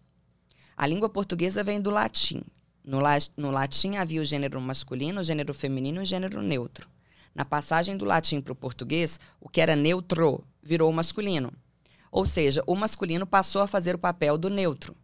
[0.77, 2.41] A língua portuguesa vem do latim.
[2.83, 6.87] No, la- no latim havia o gênero masculino, o gênero feminino e o gênero neutro.
[7.35, 11.51] Na passagem do latim para o português, o que era neutro virou masculino.
[12.11, 14.95] Ou seja, o masculino passou a fazer o papel do neutro.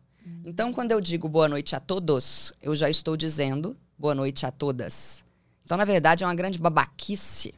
[0.43, 4.51] Então, quando eu digo boa noite a todos, eu já estou dizendo boa noite a
[4.51, 5.23] todas.
[5.63, 7.53] Então, na verdade, é uma grande babaquice,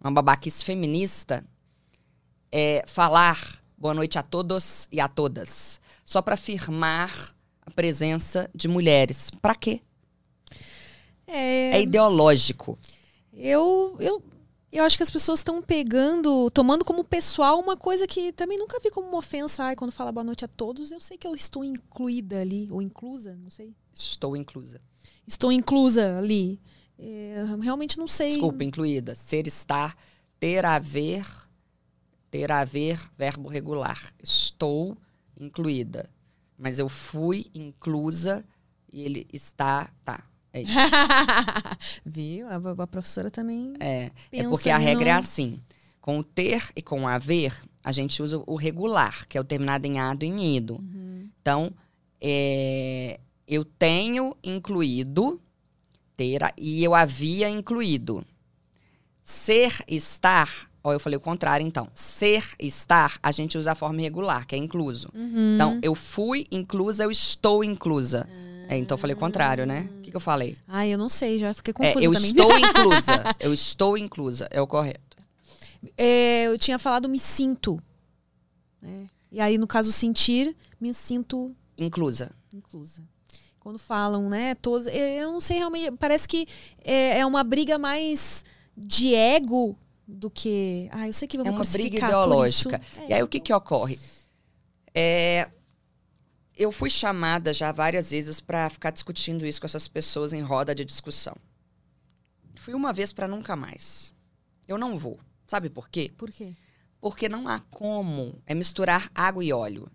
[0.00, 1.44] uma babaquice feminista,
[2.52, 7.34] é falar boa noite a todos e a todas, só para afirmar
[7.66, 9.30] a presença de mulheres.
[9.40, 9.80] Para quê?
[11.26, 12.78] É, É ideológico.
[13.32, 14.22] eu, eu,
[14.70, 18.78] eu acho que as pessoas estão pegando, tomando como pessoal uma coisa que também nunca
[18.80, 19.64] vi como uma ofensa.
[19.64, 22.82] Ai, quando fala boa noite a todos, eu sei que eu estou incluída ali, ou
[22.82, 23.74] inclusa, não sei.
[23.92, 24.80] Estou inclusa.
[25.26, 26.60] Estou inclusa ali.
[26.98, 28.28] É, realmente não sei.
[28.28, 29.14] Desculpa, incluída.
[29.14, 29.96] Ser, estar,
[30.38, 31.26] ter, haver,
[32.32, 34.00] ter, haver, verbo regular.
[34.20, 34.96] Estou
[35.38, 36.08] incluída.
[36.58, 38.42] Mas eu fui inclusa
[38.90, 39.90] e ele está.
[40.02, 40.24] Tá.
[40.50, 40.72] É isso.
[42.04, 42.48] Viu?
[42.48, 43.74] A, a professora também.
[43.78, 45.60] É, é porque a regra é assim.
[46.00, 47.54] Com o ter e com o haver,
[47.84, 50.76] a gente usa o regular, que é o terminado em ado e em ido.
[50.76, 51.28] Uhum.
[51.40, 51.72] Então,
[52.18, 55.38] é, eu tenho incluído
[56.16, 58.24] ter e eu havia incluído.
[59.22, 61.88] Ser, estar, ó, eu falei o contrário então.
[61.94, 65.08] Ser, estar, a gente usa a forma irregular, que é incluso.
[65.14, 65.54] Uhum.
[65.54, 68.28] Então, eu fui inclusa, eu estou inclusa.
[68.68, 69.88] É, então eu falei o contrário, né?
[69.98, 70.56] O que, que eu falei?
[70.66, 72.30] Ai, eu não sei, já fiquei É, confusa eu também.
[72.30, 73.36] estou inclusa.
[73.40, 75.16] Eu estou inclusa, é o correto.
[75.98, 77.82] É, eu tinha falado me sinto.
[78.80, 79.08] né?
[79.30, 82.30] E aí, no caso, sentir, me sinto Inclusa.
[82.52, 83.02] inclusa.
[83.58, 84.86] Quando falam, né, todos.
[84.88, 85.92] Eu não sei realmente.
[85.92, 86.46] Parece que
[86.84, 88.44] é, é uma briga mais
[88.76, 89.76] de ego
[90.12, 90.88] do que.
[90.92, 92.80] Ah, eu sei que eu É vou uma briga ideológica.
[92.98, 93.98] É, E aí o que, que ocorre?
[94.94, 95.50] É,
[96.54, 100.74] eu fui chamada já várias vezes para ficar discutindo isso com essas pessoas em roda
[100.74, 101.34] de discussão.
[102.56, 104.12] Fui uma vez para nunca mais.
[104.68, 105.18] Eu não vou.
[105.46, 106.12] Sabe por quê?
[106.16, 106.54] Por quê?
[107.00, 109.90] Porque não há como é misturar água e óleo.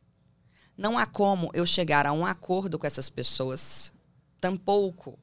[0.78, 3.93] Não há como eu chegar a um acordo com essas pessoas.
[4.41, 5.18] Tampouco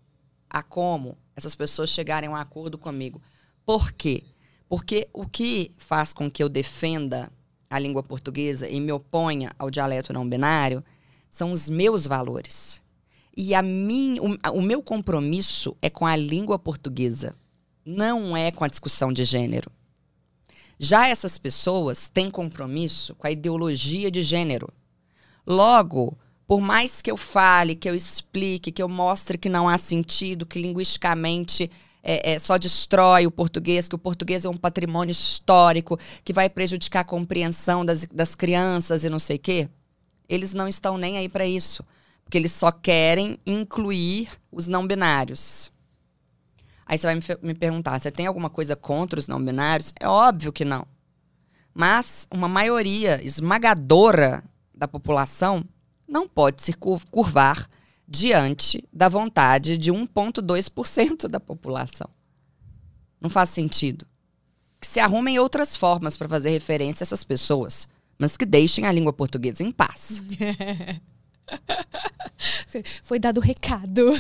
[0.49, 3.21] há como essas pessoas chegarem a um acordo comigo.
[3.67, 4.25] Por quê?
[4.69, 7.31] Porque o que faz com que eu defenda
[7.69, 10.83] a língua portuguesa e me oponha ao dialeto não binário
[11.31, 12.81] são os meus valores.
[13.37, 17.35] E a mim, o, o meu compromisso é com a língua portuguesa,
[17.85, 19.71] não é com a discussão de gênero.
[20.79, 24.69] Já essas pessoas têm compromisso com a ideologia de gênero.
[25.47, 29.79] Logo, por mais que eu fale, que eu explique, que eu mostre que não há
[29.79, 31.71] sentido, que linguisticamente
[32.05, 36.51] é, é, só destrói o português, que o português é um patrimônio histórico, que vai
[36.51, 39.69] prejudicar a compreensão das, das crianças e não sei o quê,
[40.29, 41.83] eles não estão nem aí para isso.
[42.23, 45.71] Porque eles só querem incluir os não binários.
[46.87, 49.93] Aí você vai me, me perguntar, você tem alguma coisa contra os não binários?
[49.99, 50.87] É óbvio que não.
[51.75, 54.45] Mas uma maioria esmagadora
[54.75, 55.65] da população
[56.07, 57.69] não pode se cur- curvar
[58.07, 62.09] diante da vontade de 1,2% da população.
[63.21, 64.07] Não faz sentido.
[64.81, 67.89] Que se arrumem outras formas para fazer referência a essas pessoas,
[68.19, 70.23] mas que deixem a língua portuguesa em paz.
[73.03, 74.05] Foi dado o recado.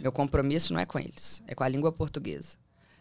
[0.00, 2.56] Meu compromisso não é com eles, é com a língua portuguesa.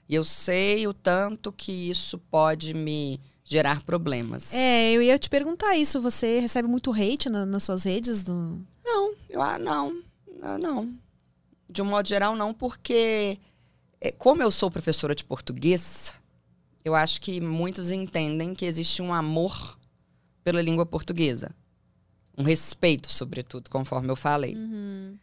[0.09, 3.17] E eu sei o tanto que isso pode me
[3.52, 4.54] gerar problemas.
[4.54, 5.99] É, eu ia te perguntar isso.
[5.99, 8.24] Você recebe muito hate na, nas suas redes?
[8.24, 8.66] Do...
[8.82, 10.02] Não, eu, ah, não,
[10.41, 10.93] não, não.
[11.70, 13.38] De um modo geral, não, porque
[13.99, 16.14] é, como eu sou professora de português,
[16.86, 19.78] eu acho que muitos entendem que existe um amor
[20.45, 21.54] pela língua portuguesa.
[22.38, 24.56] Um respeito, sobretudo, conforme eu falei.
[24.56, 25.18] Uhum.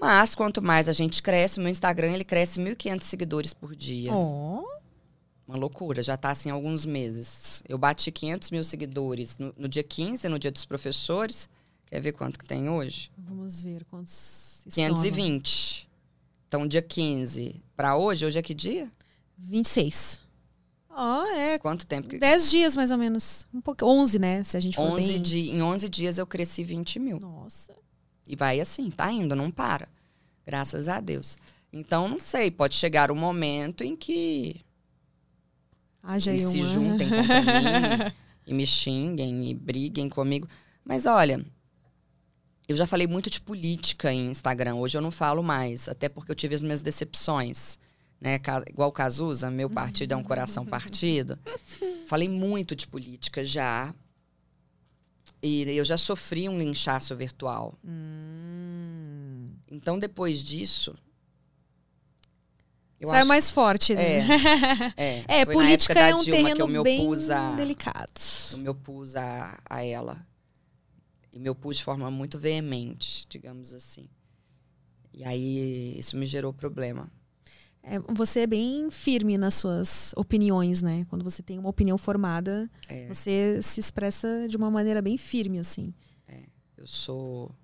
[0.00, 4.12] Mas quanto mais a gente cresce, meu Instagram ele cresce 1.500 seguidores por dia.
[4.12, 4.79] Oh.
[5.50, 7.60] Uma loucura, já tá assim há alguns meses.
[7.68, 11.48] Eu bati 500 mil seguidores no, no dia 15, no dia dos professores.
[11.86, 13.10] Quer ver quanto que tem hoje?
[13.18, 14.62] Vamos ver quantos.
[14.72, 15.90] 520.
[16.46, 18.92] Então, dia 15 para hoje, hoje é que dia?
[19.36, 20.20] 26.
[20.88, 21.58] Ó, oh, é.
[21.58, 22.06] Quanto tempo?
[22.06, 22.20] Que...
[22.20, 23.44] 10 dias, mais ou menos.
[23.52, 24.44] Um pouco, 11, né?
[24.44, 25.20] Se a gente for 11 bem...
[25.20, 25.50] di...
[25.50, 27.18] Em 11 dias eu cresci 20 mil.
[27.18, 27.74] Nossa.
[28.24, 29.88] E vai assim, tá indo, não para.
[30.46, 31.36] Graças a Deus.
[31.72, 34.64] Então, não sei, pode chegar um momento em que
[36.02, 36.52] Haja eles uma...
[36.52, 37.40] se juntem contra
[38.08, 38.12] mim
[38.46, 40.48] e me xinguem e briguem comigo.
[40.84, 41.44] Mas olha,
[42.68, 44.76] eu já falei muito de política em Instagram.
[44.76, 47.78] Hoje eu não falo mais, até porque eu tive as minhas decepções.
[48.20, 48.38] Né?
[48.68, 51.38] Igual o Cazuza, meu partido é um coração partido.
[52.06, 53.94] Falei muito de política já.
[55.42, 57.74] E eu já sofri um linchaço virtual.
[57.84, 59.48] Hum.
[59.70, 60.94] Então, depois disso.
[63.00, 64.20] Eu Saiu mais forte, né?
[64.94, 68.20] É, é, política é um Dilma terreno bem a, delicado.
[68.52, 70.26] Eu me opus a, a ela.
[71.32, 74.06] E me opus de forma muito veemente, digamos assim.
[75.14, 77.10] E aí, isso me gerou problema.
[77.82, 81.06] É, você é bem firme nas suas opiniões, né?
[81.08, 83.06] Quando você tem uma opinião formada, é.
[83.06, 85.94] você se expressa de uma maneira bem firme, assim.
[86.28, 86.42] É,
[86.76, 87.54] eu sou.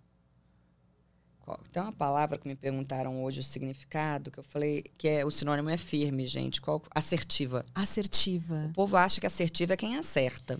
[1.73, 5.31] Tem uma palavra que me perguntaram hoje o significado, que eu falei que é o
[5.31, 6.61] sinônimo é firme, gente.
[6.61, 6.83] Qual?
[6.91, 7.65] Assertiva.
[7.75, 8.67] Assertiva.
[8.71, 10.59] O povo acha que assertiva é quem acerta.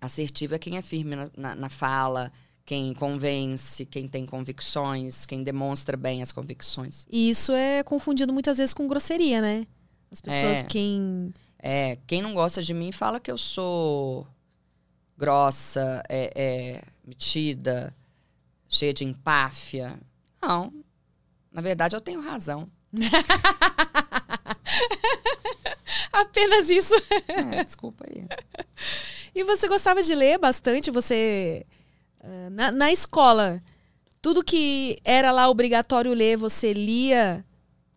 [0.00, 2.32] Assertiva é quem é firme na, na, na fala,
[2.64, 7.06] quem convence, quem tem convicções, quem demonstra bem as convicções.
[7.08, 9.66] E isso é confundido muitas vezes com grosseria, né?
[10.10, 10.62] As pessoas, É.
[10.64, 11.32] quem.
[11.64, 14.26] É, quem não gosta de mim fala que eu sou
[15.16, 17.94] grossa, é, é, metida,
[18.72, 20.00] cheia de empáfia.
[20.40, 20.72] Não.
[21.52, 22.66] Na verdade, eu tenho razão.
[26.12, 26.94] Apenas isso.
[27.28, 28.26] É, desculpa aí.
[29.34, 30.90] E você gostava de ler bastante?
[30.90, 31.66] Você.
[32.20, 33.62] ah, Na, na escola,
[34.20, 37.44] tudo que era lá obrigatório ler, você lia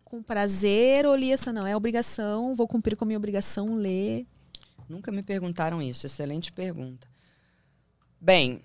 [0.04, 4.26] com prazer ou lia assim, não, é obrigação, vou cumprir com a minha obrigação, ler.
[4.88, 6.06] Nunca me perguntaram isso.
[6.06, 7.08] Excelente pergunta.
[8.20, 8.62] Bem,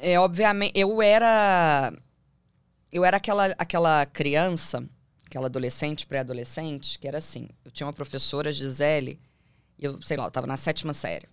[0.00, 1.92] é, obviamente, eu era.
[2.92, 4.84] Eu era aquela, aquela criança,
[5.26, 7.48] aquela adolescente, pré-adolescente, que era assim.
[7.64, 9.20] Eu tinha uma professora, Gisele,
[9.78, 11.26] e eu, sei lá, eu tava na sétima série.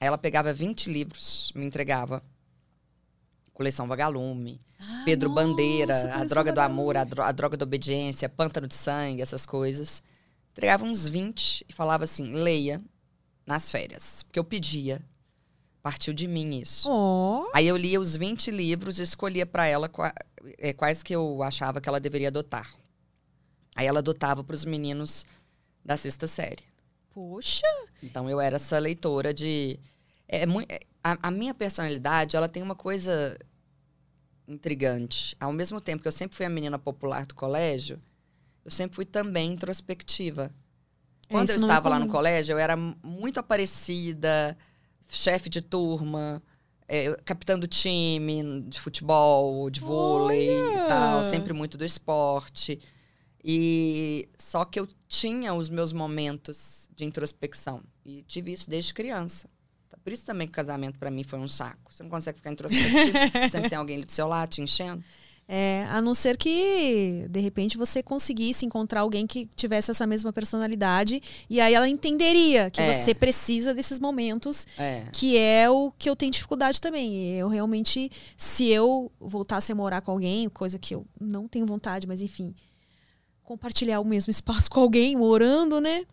[0.00, 2.22] Aí ela pegava 20 livros, me entregava.
[3.52, 4.58] Coleção Vagalume,
[5.04, 6.60] Pedro nossa, Bandeira, A Droga do.
[6.60, 10.02] Amor, a, Dro- a Droga da Obediência, Pântano de Sangue, essas coisas.
[10.52, 12.80] Entregava uns 20 e falava assim: leia
[13.44, 14.22] nas férias.
[14.22, 15.02] Porque eu pedia.
[15.82, 16.88] Partiu de mim isso.
[16.90, 17.50] Ó.
[17.54, 20.12] Aí eu lia os 20 livros e escolhia para ela qua-
[20.58, 22.70] eh, quais que eu achava que ela deveria adotar.
[23.74, 25.24] Aí ela adotava para os meninos
[25.84, 26.62] da sexta série.
[27.14, 27.66] Poxa.
[28.02, 29.80] Então eu era essa leitora de.
[30.28, 33.38] É, mui- é, a, a minha personalidade, ela tem uma coisa
[34.46, 35.36] intrigante.
[35.40, 38.00] Ao mesmo tempo que eu sempre fui a menina popular do colégio,
[38.64, 40.50] eu sempre fui também introspectiva.
[41.28, 44.56] É, Quando eu é estava lá no colégio, eu era muito aparecida,
[45.10, 46.42] chefe de turma,
[46.88, 51.28] é, capitã do time de futebol, de vôlei e tal, Olha!
[51.28, 52.80] sempre muito do esporte.
[53.42, 59.48] E só que eu tinha os meus momentos de introspecção e tive isso desde criança.
[60.02, 61.92] Por isso também que o casamento pra mim foi um saco.
[61.92, 63.18] Você não consegue ficar introspectivo,
[63.50, 65.02] sempre tem alguém do seu lado te enchendo.
[65.52, 70.32] É, a não ser que, de repente, você conseguisse encontrar alguém que tivesse essa mesma
[70.32, 71.20] personalidade
[71.50, 72.92] e aí ela entenderia que É.
[73.02, 75.08] você precisa desses momentos, É.
[75.12, 77.32] que é o que eu tenho dificuldade também.
[77.36, 82.06] Eu realmente, se eu voltasse a morar com alguém, coisa que eu não tenho vontade,
[82.06, 82.54] mas enfim,
[83.42, 86.04] compartilhar o mesmo espaço com alguém, morando, né?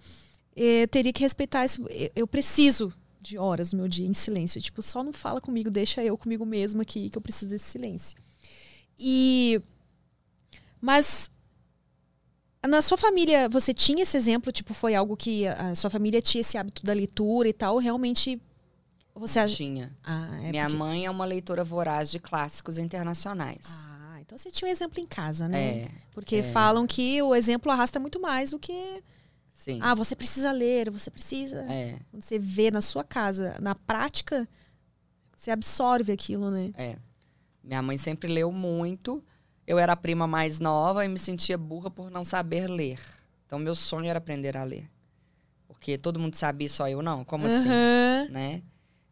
[0.60, 1.80] eh, teria que respeitar esse.
[1.80, 4.60] eu- Eu preciso de horas no meu dia em silêncio.
[4.60, 8.18] Tipo, só não fala comigo, deixa eu comigo mesma aqui, que eu preciso desse silêncio.
[8.98, 9.62] E.
[10.82, 11.30] Mas.
[12.68, 14.52] Na sua família, você tinha esse exemplo?
[14.52, 17.78] Tipo, foi algo que a sua família tinha esse hábito da leitura e tal?
[17.78, 18.42] Realmente.
[19.16, 19.46] Você.
[19.46, 19.96] Tinha.
[20.04, 20.78] Ah, é Minha porque...
[20.78, 23.66] mãe é uma leitora voraz de clássicos internacionais.
[23.70, 25.84] Ah, então você tinha um exemplo em casa, né?
[25.84, 25.92] É.
[26.12, 26.44] Porque é.
[26.44, 29.04] falam que o exemplo arrasta muito mais do que.
[29.54, 29.80] Sim.
[29.82, 31.62] Ah, você precisa ler, você precisa.
[31.72, 34.48] É, você vê na sua casa, na prática,
[35.36, 36.72] você absorve aquilo, né?
[36.76, 36.98] é.
[37.68, 39.22] Minha mãe sempre leu muito.
[39.66, 43.00] Eu era a prima mais nova e me sentia burra por não saber ler.
[43.46, 44.90] Então, meu sonho era aprender a ler.
[45.68, 47.26] Porque todo mundo sabia, só eu não.
[47.26, 47.68] Como assim?
[47.70, 48.28] Aham.
[48.30, 48.62] né?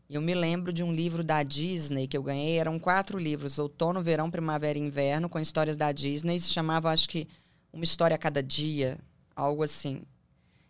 [0.10, 4.02] Eu me lembro de um livro da Disney que eu ganhei, eram quatro livros, outono,
[4.02, 7.28] verão, primavera e inverno, com histórias da Disney, se chamava, acho que,
[7.74, 8.98] Uma História a Cada Dia,
[9.36, 10.04] algo assim.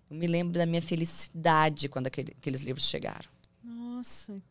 [0.09, 3.29] Eu me lembro da minha felicidade quando aquele- aqueles livros chegaram.
[3.63, 4.41] Nossa.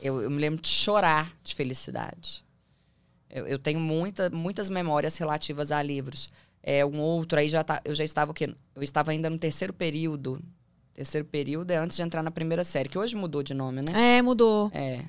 [0.00, 2.44] Eu, eu me lembro de chorar de felicidade.
[3.30, 6.30] Eu, eu tenho muita, muitas memórias relativas a livros.
[6.62, 8.54] É, um outro aí já tá, eu já estava o quê?
[8.74, 10.42] Eu estava ainda no terceiro período.
[10.92, 14.18] Terceiro período é antes de entrar na primeira série, que hoje mudou de nome, né?
[14.18, 14.70] É, mudou.
[14.74, 15.04] É,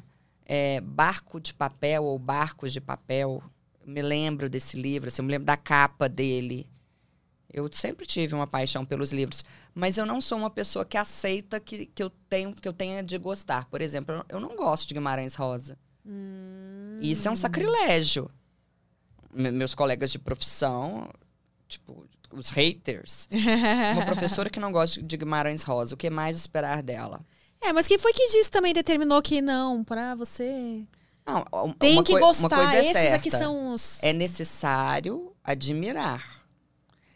[0.45, 3.43] é Barco de Papel ou Barcos de Papel.
[3.85, 6.67] Eu me lembro desse livro, assim, eu me lembro da capa dele.
[7.51, 9.43] Eu sempre tive uma paixão pelos livros,
[9.75, 13.03] mas eu não sou uma pessoa que aceita que, que eu tenho que eu tenha
[13.03, 13.65] de gostar.
[13.65, 15.77] Por exemplo, eu- eu não gosto de Guimarães Rosa.
[16.05, 18.29] E Isso é um sacrilégio.
[19.33, 21.09] Me- meus colegas de profissão,
[21.67, 23.27] tipo, os haters.
[23.93, 27.25] Uma professora que não gosta de Guimarães Rosa, o que mais esperar dela?
[27.61, 30.83] É, mas quem foi que disse também, determinou que não, pra você.
[31.25, 32.75] Não, um- Tem uma que uma gostar.
[32.75, 33.45] é Esses aqui certa.
[33.45, 34.01] são os.
[34.03, 36.41] É necessário admirar.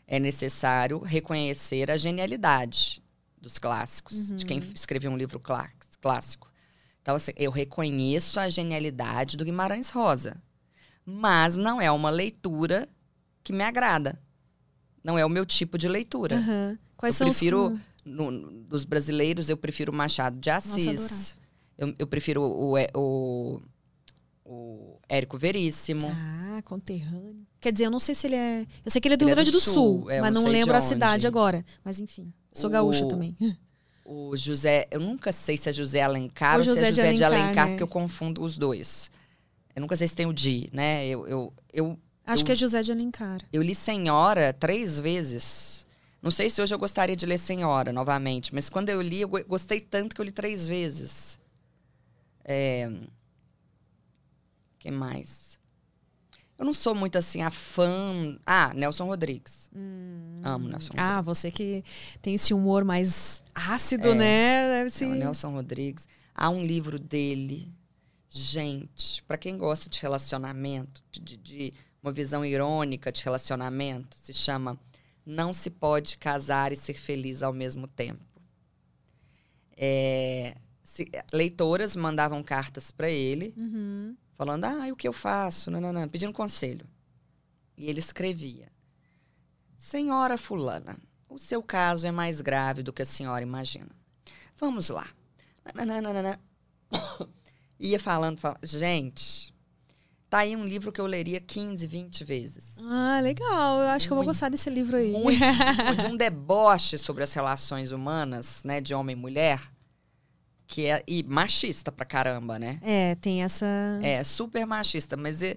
[0.08, 3.04] É necessário reconhecer a genialidade
[3.42, 5.70] dos clássicos, de quem escreveu um livro clá-
[6.00, 6.48] clássico.
[7.06, 10.42] Então, assim, eu reconheço a genialidade do Guimarães Rosa.
[11.06, 12.90] Mas não é uma leitura
[13.44, 14.20] que me agrada.
[15.04, 16.38] Não é o meu tipo de leitura.
[16.38, 16.80] Aham.
[16.98, 17.80] Quais eu são prefiro, os.
[18.04, 20.88] no- no- dos brasileiros, eu prefiro Machado de Assis.
[20.88, 21.46] adorava.
[21.78, 23.62] eu, eu prefiro o, é- o,
[24.44, 26.08] o Érico Veríssimo.
[26.12, 27.46] Ah, conterrâneo.
[27.62, 28.66] Quer dizer, eu não sei se ele é.
[28.84, 30.22] Eu sei que ele é do Ele Rio é Grande do do Sul, Sul, é,
[30.22, 31.64] mas não não lembro a cidade agora.
[31.84, 33.38] Mas enfim, sou gaúcha O- também.
[34.08, 37.24] O José, eu nunca sei se é José Alencar Ou se é de José de
[37.24, 37.72] Alencar, Alencar, né?
[37.72, 39.10] porque eu confundo os dois.
[39.76, 41.06] Eu nunca sei se tem o Di, né?
[41.08, 43.42] Eu, eu, eu, Acho Eu- que é José de Alencar.
[43.52, 45.86] eu li Senhora três vezes.
[46.22, 49.28] Não sei se hoje eu gostaria de ler Senhora novamente, mas quando eu li, eu
[49.28, 51.40] go- gostei tanto que eu li três vezes.
[52.44, 52.90] É...
[54.80, 55.55] Quem mais?
[56.58, 58.38] Eu não sou muito assim a fã.
[58.46, 59.70] Ah, Nelson Rodrigues.
[60.44, 60.96] Amo Nelson Rodrigues.
[60.98, 61.84] Ah, você que
[62.22, 64.16] tem esse humor mais ácido, É.
[64.16, 64.68] né?
[64.70, 65.06] Deve É, ser.
[65.06, 66.08] o Nelson Rodrigues.
[66.34, 67.72] Há um livro dele.
[68.30, 74.80] Gente, pra quem gosta de relacionamento, de, de- uma visão irônica de relacionamento, se chama
[75.26, 78.22] Não se pode casar e ser feliz ao mesmo tempo.
[79.78, 84.16] É, se- leitoras mandavam cartas pra ele, Uhum.
[84.36, 85.72] Falando: ah, o que eu faço?
[85.72, 86.88] Não, não, não, pedindo conselho.
[87.78, 88.72] E ele escrevia:
[89.78, 93.90] Senhora Fulana, o seu caso é mais grave do que a senhora imagina.
[94.58, 95.08] Vamos lá.
[95.74, 96.40] Nananana.
[97.80, 98.60] Ia falando, falando.
[98.64, 99.54] Gente,
[100.30, 102.78] tá aí um livro que eu leria 15, 20 vezes.
[102.80, 103.82] Ah, legal.
[103.82, 105.12] Eu acho que eu vou Muito, gostar desse livro aí.
[105.12, 105.40] Muito,
[106.00, 109.60] de um deboche sobre as relações humanas, né, de homem e mulher,
[110.68, 112.80] que é e machista pra caramba, né?
[112.82, 113.66] É, tem essa.
[114.02, 115.56] É, super machista, mas eu,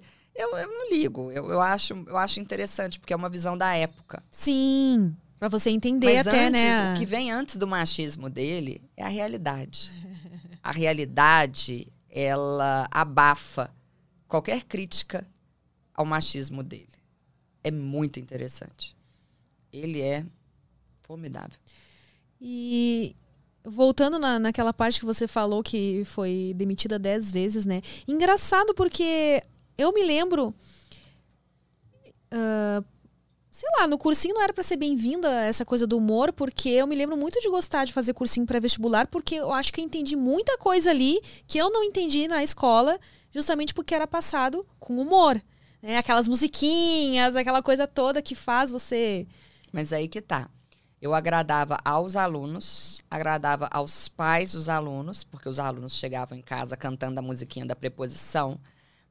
[0.56, 1.32] eu não ligo.
[1.32, 4.22] Eu, eu, acho, eu acho interessante, porque é uma visão da época.
[4.30, 5.14] Sim.
[5.38, 6.94] Pra você entender Mas até, antes, né?
[6.94, 9.92] o que vem antes do machismo dele é a realidade.
[10.62, 13.72] A realidade, ela abafa
[14.26, 15.26] qualquer crítica
[15.94, 16.88] ao machismo dele.
[17.62, 18.96] É muito interessante.
[19.72, 20.26] Ele é
[21.02, 21.58] formidável.
[22.40, 23.14] E
[23.64, 27.82] voltando na, naquela parte que você falou que foi demitida dez vezes, né?
[28.06, 29.42] Engraçado porque
[29.76, 30.54] eu me lembro.
[32.30, 32.82] ah,
[33.58, 36.86] sei lá, no cursinho não era pra ser bem-vinda essa coisa do humor, porque eu
[36.86, 40.14] me lembro muito de gostar de fazer cursinho pré-vestibular, porque eu acho que eu entendi
[40.14, 43.00] muita coisa ali que eu não entendi na escola,
[43.34, 45.42] justamente porque era passado com humor.
[45.82, 45.98] Né?
[45.98, 49.26] Aquelas musiquinhas, aquela coisa toda que faz você.
[49.72, 50.48] Mas aí que tá.
[51.00, 56.76] Eu agradava aos alunos, agradava aos pais dos alunos, porque os alunos chegavam em casa
[56.76, 58.58] cantando a musiquinha da preposição,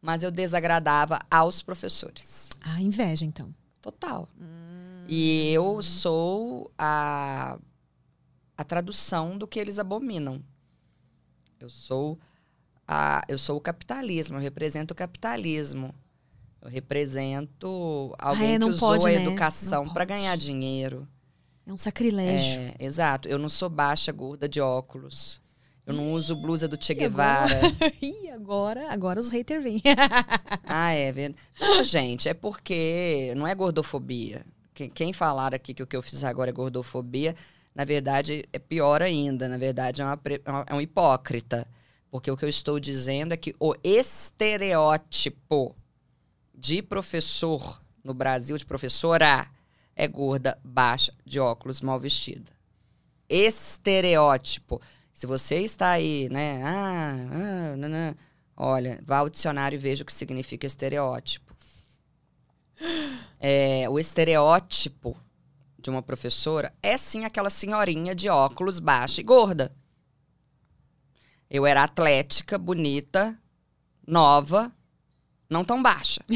[0.02, 2.50] mas eu desagradava aos professores.
[2.62, 3.54] Ah, inveja, então.
[3.82, 4.28] Total.
[5.08, 7.58] E eu sou a,
[8.58, 10.44] a tradução do que eles abominam.
[11.60, 12.20] Eu sou
[12.86, 15.96] a, eu sou o capitalismo, eu represento o capitalismo.
[16.62, 19.22] Eu represento alguém Ah, é, que usou pode, a né?
[19.22, 21.08] educação Não para ganhar dinheiro.
[21.68, 22.62] É um sacrilégio.
[22.62, 23.28] É, exato.
[23.28, 25.42] Eu não sou baixa, gorda de óculos.
[25.86, 27.46] Eu não uso blusa do Che E agora?
[27.48, 27.94] Guevara.
[28.02, 29.82] Ih, agora, agora os haters vêm.
[30.66, 31.42] ah, é verdade.
[31.60, 34.46] Não, gente, é porque não é gordofobia.
[34.74, 37.36] Quem, quem falar aqui que o que eu fiz agora é gordofobia,
[37.76, 39.48] na verdade é pior ainda.
[39.50, 40.06] Na verdade é,
[40.46, 41.68] é uma- é um hipócrita.
[42.10, 45.76] Porque o que eu estou dizendo é que o estereótipo
[46.54, 49.48] de professor no Brasil, de professora,
[49.98, 52.52] é gorda, baixa, de óculos, mal vestida.
[53.28, 54.80] Estereótipo.
[55.12, 56.64] Se você está aí, né?
[56.64, 58.16] Ah, ah, nanã,
[58.56, 61.58] olha, vá ao dicionário e veja o que significa estereótipo.
[63.40, 65.18] É, o estereótipo
[65.80, 69.76] de uma professora é sim aquela senhorinha de óculos baixa e gorda.
[71.50, 73.36] Eu era atlética, bonita,
[74.06, 74.72] nova,
[75.50, 76.22] não tão baixa.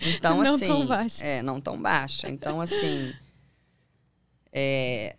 [0.00, 0.66] Então, Não assim.
[0.66, 1.24] tão baixa.
[1.24, 2.28] É, não tão baixa.
[2.28, 3.12] Então, assim.
[4.52, 5.16] é,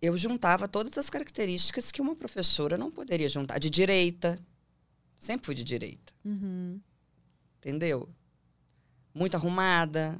[0.00, 3.58] eu juntava todas as características que uma professora não poderia juntar.
[3.58, 4.38] De direita.
[5.16, 6.12] Sempre fui de direita.
[6.24, 6.80] Uhum.
[7.58, 8.08] Entendeu?
[9.14, 10.18] Muito arrumada.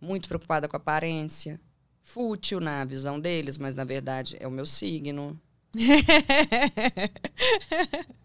[0.00, 1.60] Muito preocupada com a aparência.
[2.02, 5.40] Fútil na visão deles, mas na verdade é o meu signo.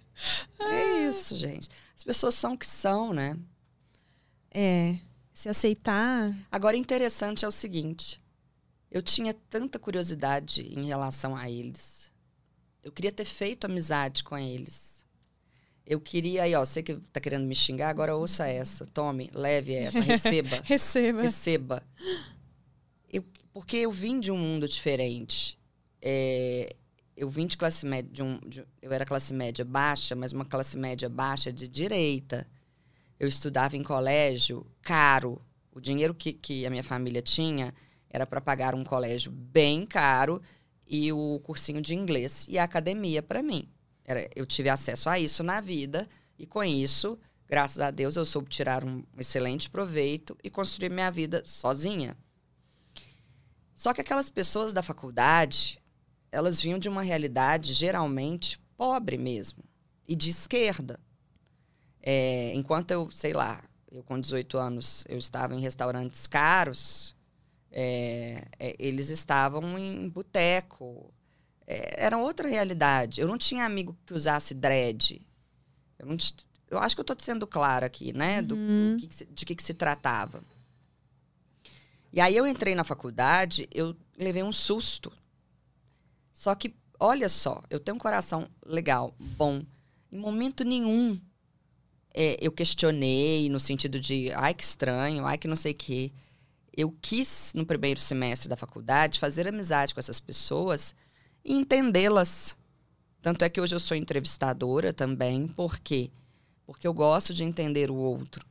[0.60, 1.70] É isso, gente.
[1.96, 3.38] As pessoas são o que são, né?
[4.52, 4.98] É.
[5.34, 6.36] Se aceitar.
[6.52, 8.22] Agora, interessante é o seguinte:
[8.90, 12.12] eu tinha tanta curiosidade em relação a eles.
[12.84, 15.06] Eu queria ter feito amizade com eles.
[15.86, 18.86] Eu queria, aí, ó, você que tá querendo me xingar, agora ouça essa.
[18.86, 20.62] Tome, leve essa, receba.
[20.64, 21.22] Receba.
[21.22, 21.84] receba.
[23.12, 25.58] Eu, porque eu vim de um mundo diferente.
[26.02, 26.76] É,
[27.18, 30.46] eu vim de classe média, de um, de- eu era classe média baixa, mas uma
[30.46, 32.48] classe média baixa de direita.
[33.20, 35.42] Eu estudava em colégio caro.
[35.72, 37.74] O dinheiro que, que a minha família tinha
[38.10, 40.42] era para pagar um colégio bem caro
[40.86, 43.68] e o cursinho de inglês e a academia para mim.
[44.06, 46.08] Era, eu tive acesso a isso na vida
[46.40, 51.10] e com isso, graças a Deus, eu soube tirar um excelente proveito e construir minha
[51.12, 52.16] vida sozinha.
[53.76, 55.80] Só que aquelas pessoas da faculdade,
[56.32, 59.64] elas vinham de uma realidade geralmente pobre mesmo
[60.08, 61.00] e de esquerda.
[62.02, 67.16] É, enquanto eu, sei lá, eu com 18 anos, eu estava em restaurantes caros,
[67.72, 71.14] é, é, eles estavam em boteco.
[71.66, 73.20] É, era outra realidade.
[73.20, 75.22] Eu não tinha amigo que usasse dread.
[76.00, 76.16] Eu, não
[76.70, 78.42] eu acho que eu estou sendo clara aqui, né?
[78.42, 78.98] Do, Uhum.
[78.98, 80.42] do que de que, que se tratava.
[82.12, 85.12] E aí eu entrei na faculdade, eu levei um susto.
[86.38, 89.64] Só que, olha só, eu tenho um coração legal, bom.
[90.12, 91.20] Em momento nenhum
[92.14, 96.12] é, eu questionei no sentido de, ai que estranho, ai que não sei o quê.
[96.72, 100.94] Eu quis, no primeiro semestre da faculdade, fazer amizade com essas pessoas
[101.44, 102.56] e entendê-las.
[103.20, 106.12] Tanto é que hoje eu sou entrevistadora também, por quê?
[106.68, 108.46] Porque eu gosto de entender o outro.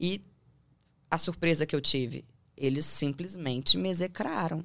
[0.00, 0.20] E
[1.08, 2.24] a surpresa que eu tive,
[2.56, 4.64] eles simplesmente me execraram.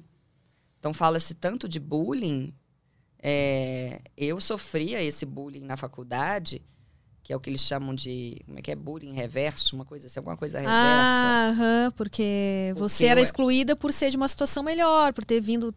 [0.82, 2.52] Então fala-se tanto de bullying.
[3.22, 6.60] é, eu sofria esse bullying na faculdade,
[7.22, 8.42] que é o que eles chamam de.
[8.46, 8.74] Como é que é?
[8.74, 10.76] Bullying reverso, uma coisa assim, alguma coisa reversa.
[10.76, 15.24] Ah, aham, porque você Porque era eu- excluída por ser de uma situação melhor, por
[15.24, 15.72] ter vindo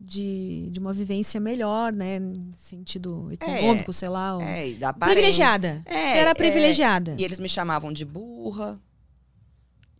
[0.00, 2.18] de, de uma vivência melhor, né?
[2.18, 4.36] Em sentido econômico, sei lá.
[4.36, 5.16] ou- É, e da aparência.
[5.20, 5.82] privilegiada.
[5.84, 6.34] É, você era é.
[6.34, 7.16] privilegiada.
[7.18, 8.80] E eles me chamavam de burra.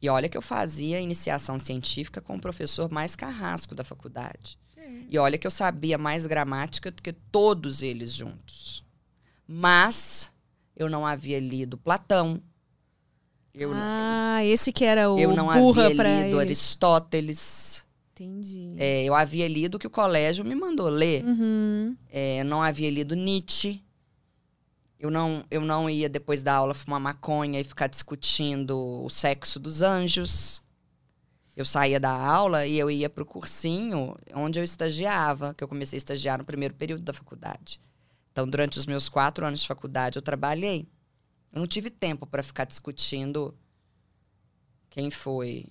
[0.03, 4.59] E olha que eu fazia iniciação científica com o professor mais carrasco da faculdade.
[5.09, 8.85] E olha que eu sabia mais gramática do que todos eles juntos.
[9.47, 10.31] Mas
[10.77, 12.43] eu não havia lido Platão.
[13.55, 15.95] Eu, não- ah, esse que era o eu não burra havia
[16.25, 16.41] lido eles.
[16.41, 17.85] Aristóteles.
[18.15, 18.75] Entendi.
[18.79, 21.25] É, eu havia lido o que o colégio me mandou ler.
[21.25, 21.97] Uhum.
[22.11, 23.83] É, não havia lido Nietzsche.
[25.03, 29.59] Eu não, eu não ia, depois da aula, fumar maconha e ficar discutindo o sexo
[29.59, 30.63] dos anjos.
[31.57, 35.97] Eu saía da aula e eu ia pro cursinho onde eu estagiava, que eu comecei
[35.97, 37.81] a estagiar no primeiro período da faculdade.
[38.31, 40.89] Então, durante os meus quatro anos de faculdade, eu trabalhei.
[41.53, 43.53] Eu não tive tempo para ficar discutindo
[44.89, 45.67] quem foi,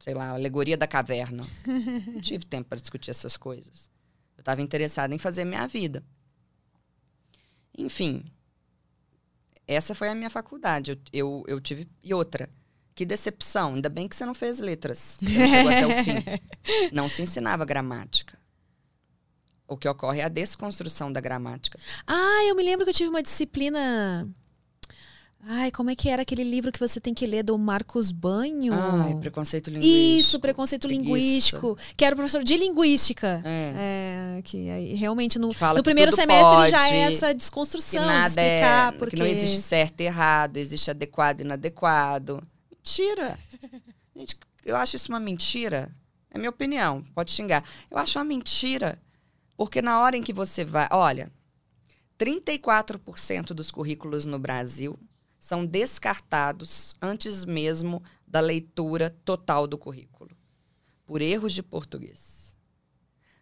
[0.00, 1.44] sei lá, a alegoria da caverna.
[2.08, 3.90] não tive tempo para discutir essas coisas.
[4.34, 6.02] Eu estava interessada em fazer minha vida.
[7.76, 8.24] Enfim,
[9.72, 10.92] essa foi a minha faculdade.
[10.92, 11.88] Eu, eu, eu tive.
[12.02, 12.48] E outra.
[12.94, 13.74] Que decepção.
[13.74, 15.18] Ainda bem que você não fez letras.
[15.22, 16.90] Chegou até o fim.
[16.92, 18.38] Não se ensinava gramática.
[19.66, 21.78] O que ocorre é a desconstrução da gramática.
[22.06, 24.28] Ah, eu me lembro que eu tive uma disciplina.
[25.44, 28.72] Ai, como é que era aquele livro que você tem que ler do Marcos Banho?
[28.72, 30.18] Ai, preconceito linguístico.
[30.20, 31.04] Isso, preconceito Preguiça.
[31.04, 31.78] linguístico.
[31.96, 33.42] Que era o professor de linguística.
[33.44, 34.36] É.
[34.38, 37.34] É, que aí realmente no, Que no que primeiro semestre já pode, é essa Que
[37.34, 38.96] desconstrução, de nada explicar é.
[38.96, 42.40] porque Que não existe certo e errado, existe adequado e inadequado.
[42.70, 43.36] Mentira!
[44.14, 45.90] Gente, eu acho isso uma mentira.
[46.30, 47.64] É minha opinião, pode xingar.
[47.90, 48.96] Eu acho uma mentira.
[49.56, 50.88] Porque na hora em que você vai.
[50.92, 51.32] Olha,
[52.16, 54.96] 34% dos currículos no Brasil
[55.42, 60.30] são descartados antes mesmo da leitura total do currículo,
[61.04, 62.56] por erros de português.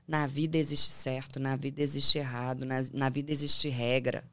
[0.08, 4.24] Na vida existe certo, na vida existe errado, na, na vida existe regra.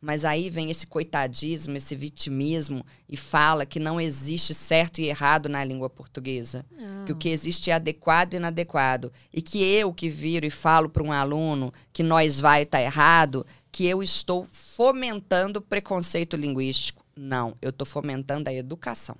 [0.00, 5.48] Mas aí vem esse coitadismo, esse vitimismo e fala que não existe certo e errado
[5.48, 6.66] na língua portuguesa.
[6.68, 7.04] Não.
[7.04, 9.12] Que o que existe é adequado e inadequado.
[9.32, 13.46] E que eu que viro e falo para um aluno que nós vai estar errado,
[13.72, 17.02] que eu estou fomentando preconceito linguístico.
[17.16, 19.16] Não, eu estou fomentando a educação.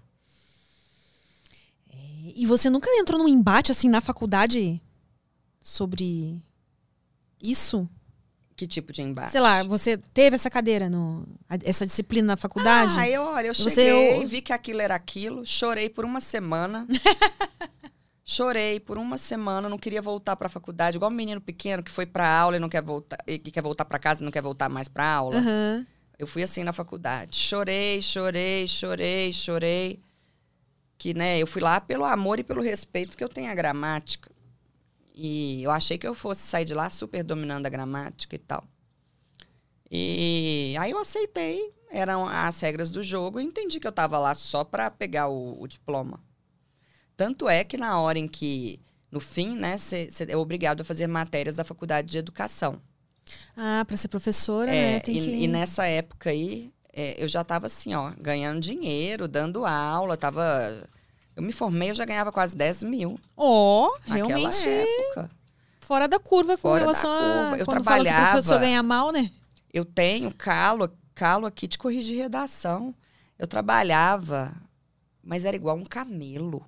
[2.35, 4.81] E você nunca entrou num embate assim na faculdade
[5.61, 6.41] sobre
[7.43, 7.89] isso?
[8.55, 9.33] Que tipo de embate?
[9.33, 11.27] Sei lá, você teve essa cadeira, no,
[11.65, 12.95] essa disciplina na faculdade?
[12.97, 16.21] Ah, eu, olha, eu Você- cheguei, eu- vi que aquilo era aquilo, chorei por uma
[16.21, 16.87] semana.
[18.25, 21.91] chorei por uma semana, não queria voltar para a faculdade, igual um menino pequeno que
[21.91, 24.33] foi para aula e não quer voltar, e que quer voltar para casa e não
[24.33, 25.39] quer voltar mais para aula.
[25.39, 25.87] Aham.
[26.19, 27.37] Eu fui assim na faculdade.
[27.37, 30.01] Chorei, chorei, chorei, chorei.
[30.97, 34.31] Que, né, eu fui lá pelo amor e pelo respeito que eu tenho à gramática.
[35.15, 38.63] E eu achei que eu fosse sair de lá super dominando a gramática e tal.
[39.91, 44.35] E aí eu aceitei, eram as regras do jogo, e entendi que eu tava lá
[44.35, 46.19] só para pegar o, o diploma.
[47.17, 51.07] Tanto é que na hora em que, no fim, né, você é obrigado a fazer
[51.07, 52.81] matérias da faculdade de educação.
[53.57, 55.01] Ah, pra ser professora, É, né?
[55.01, 55.31] Tem e, que...
[55.31, 60.85] e nessa época aí, é, eu já tava assim, ó, ganhando dinheiro, dando aula, tava...
[61.35, 63.19] Eu me formei, eu já ganhava quase 10 mil.
[63.37, 65.31] Ó, Naquela realmente época.
[65.81, 67.59] fora da curva com Fora da relação a curva.
[67.59, 69.31] Eu quando fala que o trabalhava- professor ganha mal, né?
[69.73, 72.95] Eu tenho calo, calo aqui de corrigir redação.
[73.39, 74.53] Eu trabalhava,
[75.25, 76.63] mas era igual um camelo.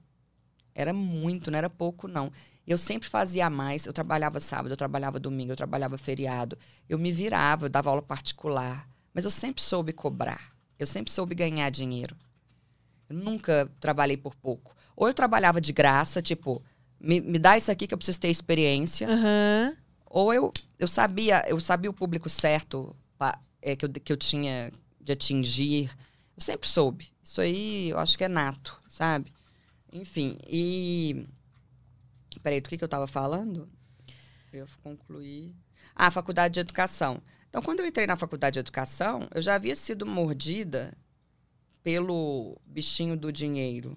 [0.74, 2.30] Era muito, não era pouco, não.
[2.66, 3.86] Eu sempre fazia mais.
[3.86, 6.58] Eu trabalhava sábado, eu trabalhava domingo, eu trabalhava feriado.
[6.88, 8.88] Eu me virava, eu dava aula particular.
[9.12, 10.52] Mas eu sempre soube cobrar.
[10.78, 12.16] Eu sempre soube ganhar dinheiro.
[13.08, 14.74] Eu nunca trabalhei por pouco.
[14.96, 16.62] Ou eu trabalhava de graça, tipo,
[16.98, 19.08] me, me dá isso aqui que eu preciso ter experiência.
[19.08, 19.76] Aham.
[20.06, 24.16] Ou eu, eu sabia, eu sabia o público certo pa- é, que, eu, que eu
[24.16, 25.90] tinha de atingir.
[26.36, 27.12] Eu sempre soube.
[27.22, 29.33] Isso aí eu acho que é nato, sabe?
[29.94, 31.26] Enfim, e.
[32.42, 33.66] Peraí, do que, que eu tava falando?
[34.52, 35.54] Eu concluí.
[35.94, 37.22] Ah, faculdade de educação.
[37.48, 40.92] Então, quando eu entrei na faculdade de educação, eu já havia sido mordida
[41.82, 43.96] pelo bichinho do dinheiro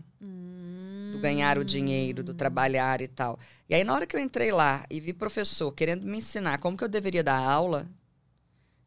[1.17, 3.39] do ganhar o dinheiro, do trabalhar e tal.
[3.67, 6.77] E aí, na hora que eu entrei lá e vi professor querendo me ensinar como
[6.77, 7.87] que eu deveria dar aula,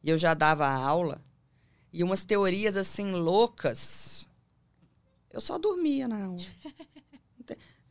[0.03, 1.21] e eu já dava aula,
[1.93, 4.29] e umas teorias assim loucas,
[5.33, 6.43] eu só dormia na aula.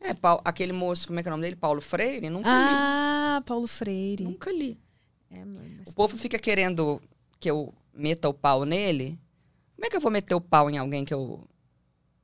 [0.02, 0.14] É,
[0.44, 1.56] aquele moço, como é que é o nome dele?
[1.56, 2.30] Paulo Freire?
[2.30, 3.68] Nunca Ah, Paulo li.
[3.68, 4.24] Freire.
[4.24, 4.78] Nunca li.
[5.30, 5.42] É,
[5.86, 7.00] O povo fica querendo
[7.38, 9.18] que eu meta o pau nele.
[9.76, 11.46] Como é que eu vou meter o pau em alguém que eu.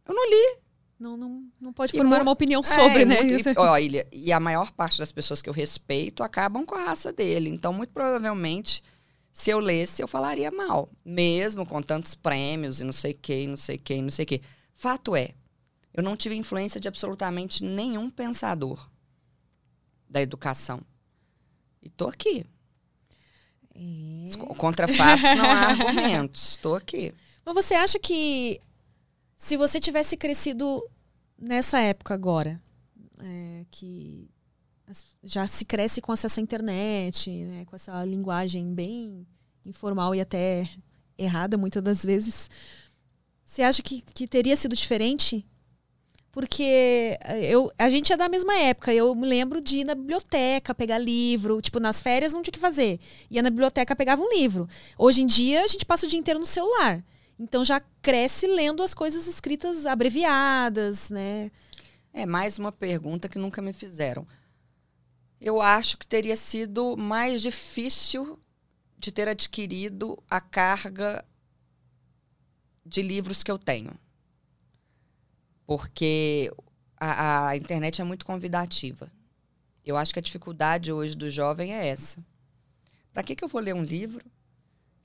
[0.07, 0.59] Eu não li.
[0.99, 3.21] Não, não, não pode E formar uma opinião sobre, É, né?
[3.23, 6.75] muito- e, ó, Ilha, e a maior parte das pessoas que eu respeito acabam com
[6.75, 7.51] a raça dele.
[7.51, 8.83] Então, muito provavelmente,
[9.31, 10.89] se eu lesse, eu falaria mal.
[11.05, 14.23] Mesmo com tantos prêmios e não sei o que, não sei o que, não sei
[14.25, 14.41] o que.
[14.77, 15.35] Fato é,
[15.93, 18.89] eu não tive influência de absolutamente nenhum pensador
[20.09, 20.83] da educação.
[21.83, 22.45] E tô aqui.
[23.75, 24.55] É.
[24.57, 26.59] Contra fatos não há argumentos.
[26.59, 27.15] Tô aqui.
[27.45, 28.61] Mas você acha que
[29.39, 30.87] se você tivesse crescido
[31.39, 32.61] nessa época agora,
[33.19, 34.29] é, que
[35.25, 39.27] já se cresce com acesso à internet, né, com essa linguagem bem
[39.65, 40.69] informal e até
[41.17, 42.51] errada muitas das vezes,
[43.47, 45.47] você acha que, que teria sido diferente?
[46.33, 48.93] Porque eh, eu, a gente é da mesma época.
[48.93, 51.63] Eu me lembro de ir na biblioteca pegar livro.
[51.63, 52.99] Tipo, nas férias não tinha o que fazer.
[53.31, 54.69] Ia na biblioteca, pegava um livro.
[54.99, 57.05] Hoje em dia, a gente passa o dia inteiro no celular.
[57.39, 61.51] Então já cresce lendo as coisas escritas abreviadas, né?
[62.13, 64.27] É mais uma pergunta que nunca me fizeram.
[65.41, 68.39] Eu acho que teria sido mais difícil
[68.99, 71.25] de ter adquirido a carga
[72.87, 73.93] de livros que eu tenho.
[75.67, 76.53] Porque
[76.97, 79.11] a, a internet é muito convidativa.
[79.85, 82.25] Eu acho que a dificuldade hoje do jovem é essa.
[83.13, 84.25] Para que, que eu vou ler um livro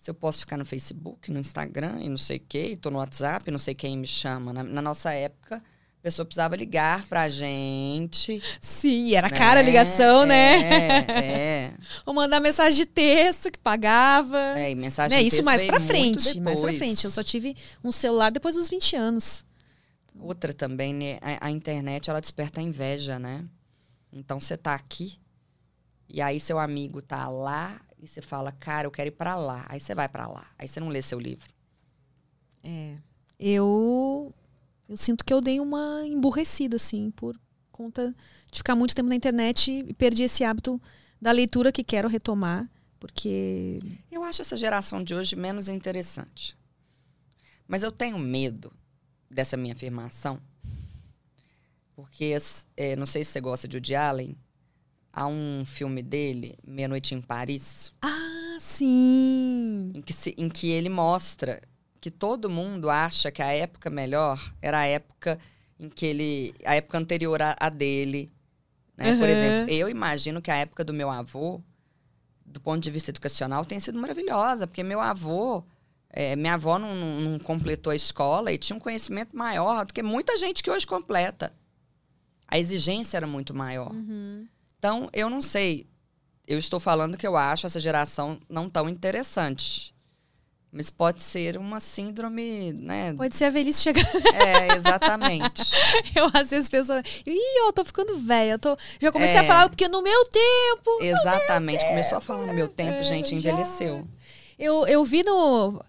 [0.01, 2.97] se eu posso ficar no Facebook, no Instagram e não sei o quê, estou no
[2.97, 4.51] WhatsApp, não sei quem me chama.
[4.51, 5.63] Na, na, nossa época,
[6.01, 8.41] a pessoa precisava ligar pra gente.
[8.59, 9.35] Sim, era né?
[9.35, 10.57] cara a ligação, né?
[10.63, 11.73] É, é.
[12.07, 14.57] Ou mandar mensagem de texto que pagava.
[14.57, 15.21] É, e mensagem né?
[15.21, 17.05] de Isso texto mais veio pra frente, mais pra frente.
[17.05, 19.45] Eu só tive um celular depois dos 20 anos.
[20.19, 21.19] Outra também, né?
[21.21, 23.45] A, a internet, ela desperta a inveja, né?
[24.11, 25.19] Então, você tá aqui,
[26.09, 29.67] e aí seu amigo tá lá, e você fala, cara, eu quero ir pra lá.
[29.69, 30.47] Aí você vai pra lá.
[30.57, 31.47] Aí você não lê seu livro.
[32.63, 32.95] É.
[33.39, 34.33] Eu
[34.91, 37.39] eu sinto que eu dei uma emburrecida assim por
[37.72, 38.13] conta
[38.51, 40.80] de ficar muito tempo na internet e perdi esse hábito
[41.22, 42.69] da leitura que quero retomar,
[42.99, 43.80] porque
[44.11, 46.57] Eu acho essa geração de hoje menos interessante.
[47.68, 48.72] Mas eu tenho medo
[49.30, 50.39] dessa minha afirmação.
[51.95, 52.35] Porque,
[52.76, 54.35] é, não sei se você gosta de Woody Allen,
[55.13, 59.91] há um filme dele, Meia-Noite em Paris, ah, sim.
[59.95, 61.61] em que, se- em que ele mostra
[62.01, 65.39] que todo mundo acha que a época melhor era a época
[65.79, 66.53] em que ele.
[66.65, 68.31] a época anterior à, dele.
[68.97, 69.15] né?
[69.17, 69.35] Por Uhum.
[69.35, 71.61] exemplo, eu imagino que a época do meu avô,
[72.45, 75.63] do ponto de vista educacional, tenha sido maravilhosa, porque meu avô.
[76.13, 79.93] é, minha avó não, não- não completou a escola e tinha um conhecimento maior do
[79.93, 81.53] que muita gente que hoje completa.
[82.45, 83.93] A exigência era muito maior.
[83.93, 84.45] Uhum.
[84.77, 85.87] Então, eu não sei.
[86.45, 89.90] Eu estou falando que eu acho essa geração não tão interessante.
[90.73, 93.14] Mas pode ser uma síndrome, né?
[93.14, 94.06] Pode ser a velhice chegar.
[94.34, 95.64] É, exatamente.
[96.15, 96.93] Eu às vezes penso,
[97.26, 99.39] ih, eu tô ficando velha, tô já comecei É.
[99.39, 101.84] a falar porque no meu tempo exatamente.
[101.85, 103.35] Começou a falar no meu tempo, É, gente, já.
[103.35, 104.07] envelheceu.
[104.57, 105.84] Eu, eu vi no.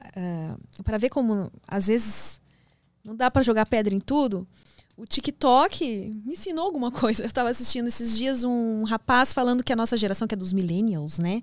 [0.82, 2.40] para ver como, às vezes,
[3.04, 4.46] não dá pra jogar pedra em tudo.
[4.96, 5.84] O TikTok
[6.24, 7.22] me ensinou alguma coisa.
[7.24, 10.52] Eu tava assistindo esses dias um rapaz falando que a nossa geração, que é dos
[10.52, 11.40] millennials, né?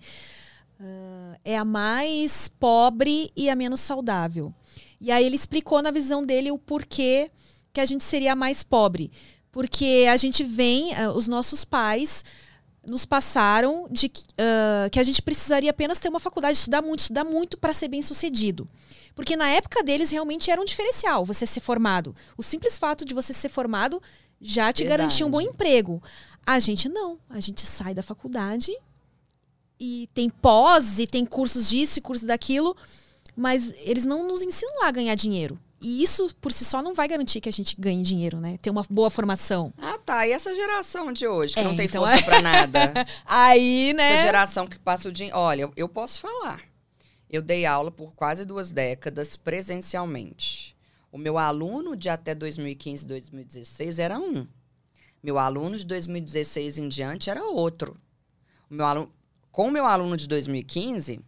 [0.79, 4.53] Ah, é a mais pobre e a menos saudável.
[5.01, 7.29] E aí ele explicou na visão dele o porquê
[7.73, 9.11] que a gente seria a mais pobre.
[9.51, 12.23] Porque a gente vem, ah, os nossos pais
[12.89, 17.01] nos passaram de que, ah, que a gente precisaria apenas ter uma faculdade, estudar muito,
[17.01, 18.67] estudar muito para ser bem sucedido.
[19.13, 22.15] Porque na época deles realmente era um diferencial você ser formado.
[22.37, 24.01] O simples fato de você ser formado
[24.39, 24.97] já te Verdade.
[24.97, 26.01] garantia um bom emprego.
[26.45, 27.19] A gente não.
[27.29, 28.71] A gente sai da faculdade
[29.79, 32.75] e tem pós e tem cursos disso e cursos daquilo,
[33.35, 35.59] mas eles não nos ensinam lá a ganhar dinheiro.
[35.81, 38.57] E isso por si só não vai garantir que a gente ganhe dinheiro, né?
[38.61, 39.73] Ter uma boa formação.
[39.77, 40.27] Ah, tá.
[40.27, 42.93] E essa geração de hoje, que É, não tem então força pra nada?
[43.25, 44.15] Aí, né?
[44.15, 45.29] Essa geração que passa o dia.
[45.33, 46.61] Olha, eu, eu posso falar.
[47.29, 50.75] Eu dei aula por quase duas décadas presencialmente.
[51.11, 54.45] O meu aluno de até 2015, 2016 era um.
[55.23, 57.95] Meu aluno de 2016 em diante era outro.
[58.69, 59.11] O meu aluno,
[59.59, 61.19] com o meu aluno de 2015,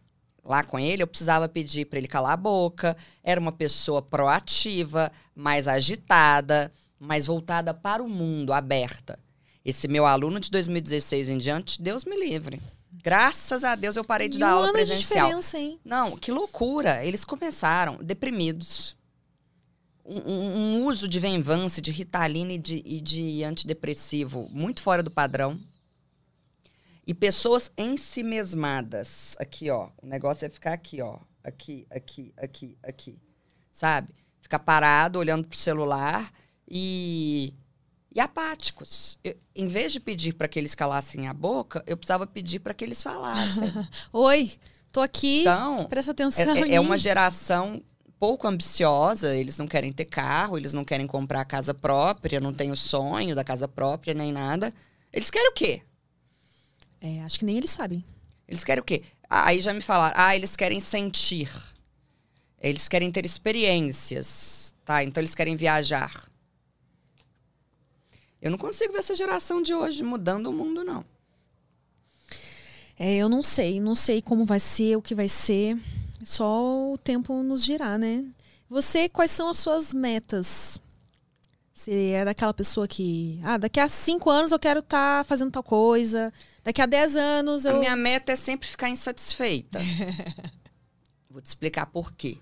[0.46, 2.96] lá com ele, eu precisava pedir para ele calar a boca.
[3.22, 9.20] Era uma pessoa proativa, mais agitada, mais voltada para o mundo, aberta.
[9.66, 12.62] Esse meu aluno de 2016 em diante, Deus me livre.
[13.04, 15.26] Graças a Deus eu parei de E dar um aula ano de presencial.
[15.26, 15.78] diferença, hein?
[15.84, 17.04] Não, que loucura.
[17.06, 18.96] Eles começaram deprimidos.
[20.06, 25.04] Um, um- um uso de Venvance, de Ritalina e de, e de antidepressivo muito fora
[25.04, 25.60] do padrão.
[27.12, 29.36] E pessoas ensimesmadas.
[29.38, 29.90] Aqui, ó.
[30.02, 31.18] O negócio é ficar aqui, ó.
[31.44, 33.20] Aqui, aqui, aqui, aqui.
[33.70, 34.08] Sabe?
[34.40, 36.32] Ficar parado, olhando pro celular
[36.66, 37.54] e.
[38.16, 39.20] E apáticos.
[39.26, 42.74] Eu- em vez de pedir para que eles calassem a boca, eu precisava pedir para
[42.74, 43.70] que eles falassem.
[44.14, 44.50] Oi,
[44.90, 45.42] tô aqui.
[45.42, 46.56] Então, Presta é, atenção.
[46.56, 47.84] é- é uma geração
[48.18, 52.72] pouco ambiciosa, eles não querem ter carro, eles não querem comprar casa própria, não tem
[52.72, 54.74] o sonho da casa própria nem nada.
[55.12, 55.82] Eles querem o quê?
[57.02, 58.06] É, acho que nem eles sabem.
[58.48, 59.04] Eles querem o quê?
[59.28, 61.50] Aí já me falaram, ah, eles querem sentir.
[62.60, 65.04] Eles querem ter experiências, tá?
[65.04, 66.30] Então eles querem viajar.
[68.40, 71.04] Eu não consigo ver essa geração de hoje mudando o mundo, não.
[73.00, 75.76] É, eu não sei, não sei como vai ser, o que vai ser.
[76.24, 78.24] Só o tempo nos dirá, né?
[78.70, 80.80] Você, quais são as suas metas?
[81.74, 85.64] Você é daquela pessoa que, ah, daqui a cinco anos eu quero estar fazendo tal
[85.64, 86.32] coisa,
[86.64, 87.76] daqui a dez anos eu.
[87.76, 89.80] A minha meta é sempre ficar insatisfeita.
[91.30, 92.38] Vou te explicar por quê.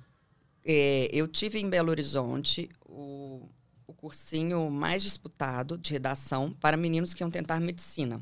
[0.65, 3.47] É, eu tive em Belo Horizonte o,
[3.87, 8.21] o cursinho mais disputado de redação para meninos que iam tentar medicina.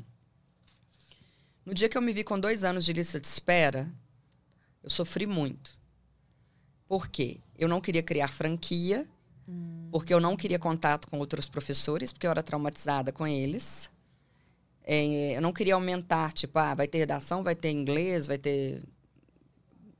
[1.64, 3.92] No dia que eu me vi com dois anos de lista de espera,
[4.82, 5.78] eu sofri muito.
[6.86, 7.40] Por quê?
[7.58, 9.06] Eu não queria criar franquia,
[9.90, 13.90] porque eu não queria contato com outros professores, porque eu era traumatizada com eles.
[14.90, 18.82] É, eu não queria aumentar, tipo, ah, vai ter redação, vai ter inglês, vai ter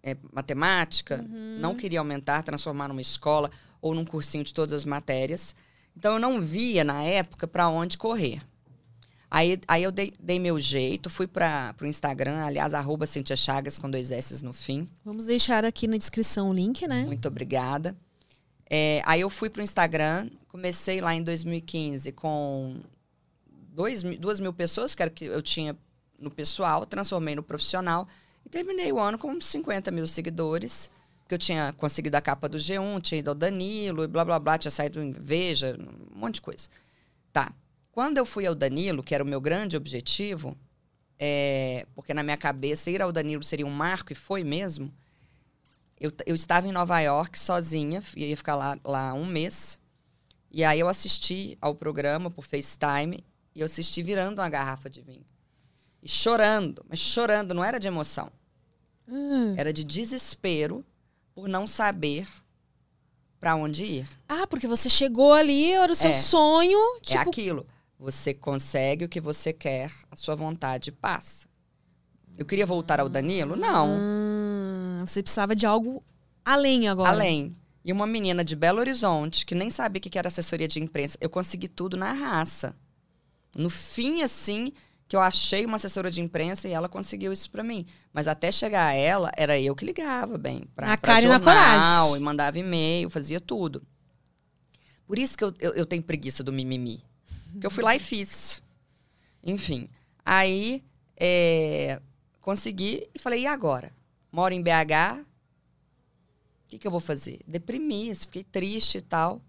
[0.03, 1.23] é, matemática.
[1.61, 3.51] Não queria aumentar, transformar numa escola
[3.83, 5.55] ou num cursinho de todas as matérias.
[5.95, 8.41] Então eu não via na época para onde correr.
[9.31, 13.79] Aí, aí eu dei, dei meu jeito, fui para o Instagram, aliás, arroba Cintia Chagas
[13.79, 14.89] com dois S no fim.
[15.05, 17.05] Vamos deixar aqui na descrição o link, né?
[17.05, 17.95] Muito obrigada.
[18.71, 22.81] É, aí eu fui pro Instagram, comecei lá em 2015 com
[23.79, 25.79] dois, duas mil pessoas, que era o que eu tinha
[26.19, 28.09] no pessoal, transformei no profissional
[28.45, 30.91] e terminei o ano com uns 50 mil seguidores,
[31.29, 34.39] que eu tinha conseguido a capa do G1, tinha ido ao Danilo e blá blá
[34.41, 35.79] blá, tinha saído em Veja,
[36.13, 36.69] um monte de coisa.
[37.33, 37.55] Tá.
[37.93, 40.57] Quando eu fui ao Danilo, que era o meu grande objetivo,
[41.17, 44.93] é, porque na minha cabeça ir ao Danilo seria um marco, e foi mesmo,
[46.01, 49.79] eu, eu estava em Nova York sozinha, ia ficar lá, lá um mês.
[50.51, 53.23] E aí eu assisti ao programa por FaceTime
[53.59, 55.25] e eu assisti virando uma garrafa de vinho.
[56.01, 58.31] E chorando, mas chorando, não era de emoção.
[59.09, 59.53] Hum.
[59.57, 60.85] Era de desespero
[61.35, 62.29] por não saber
[63.41, 64.09] para onde ir.
[64.29, 66.15] Ah, porque você chegou ali, era o seu É.
[66.15, 66.79] sonho.
[66.99, 67.67] É Tipo, aquilo.
[67.99, 71.49] Você consegue o que você quer, a sua vontade passa.
[72.37, 73.57] Eu queria voltar ao Danilo?
[73.57, 73.89] Não.
[73.99, 76.01] Hum, você precisava de algo
[76.45, 77.11] além agora.
[77.11, 77.57] Além.
[77.85, 81.19] E uma menina de Belo Horizonte, que nem sabia o que era assessoria de imprensa,
[81.21, 82.77] eu consegui tudo na raça.
[83.57, 84.73] No fim, assim,
[85.09, 87.87] que eu achei uma assessora de imprensa e ela conseguiu isso pra mim.
[88.13, 90.67] Mas até chegar a ela, era eu que ligava, bem.
[90.75, 92.17] Pra, Na pra cara e na jornal, coragem.
[92.17, 93.83] E mandava e-mail, fazia tudo.
[95.07, 97.03] Por isso que eu, eu, eu tenho preguiça do mimimi.
[97.53, 98.61] Porque eu fui lá e fiz.
[99.43, 99.89] Enfim.
[100.25, 100.85] Aí,
[101.17, 102.01] é,
[102.41, 103.93] consegui e falei, e agora?
[104.31, 107.41] Moro em BH, o que, que eu vou fazer?
[107.47, 109.41] Deprimi, fiquei triste e tal.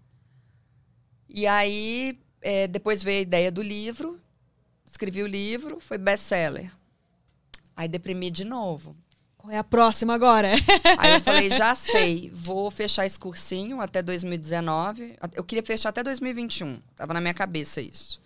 [1.28, 4.20] E aí, é, depois veio a ideia do livro,
[4.84, 6.70] escrevi o livro, foi best-seller.
[7.76, 8.96] Aí deprimi de novo.
[9.36, 10.52] Qual é a próxima agora?
[10.98, 15.16] Aí eu falei, já sei, vou fechar esse cursinho até 2019.
[15.32, 16.78] Eu queria fechar até 2021.
[16.94, 18.20] Tava na minha cabeça isso.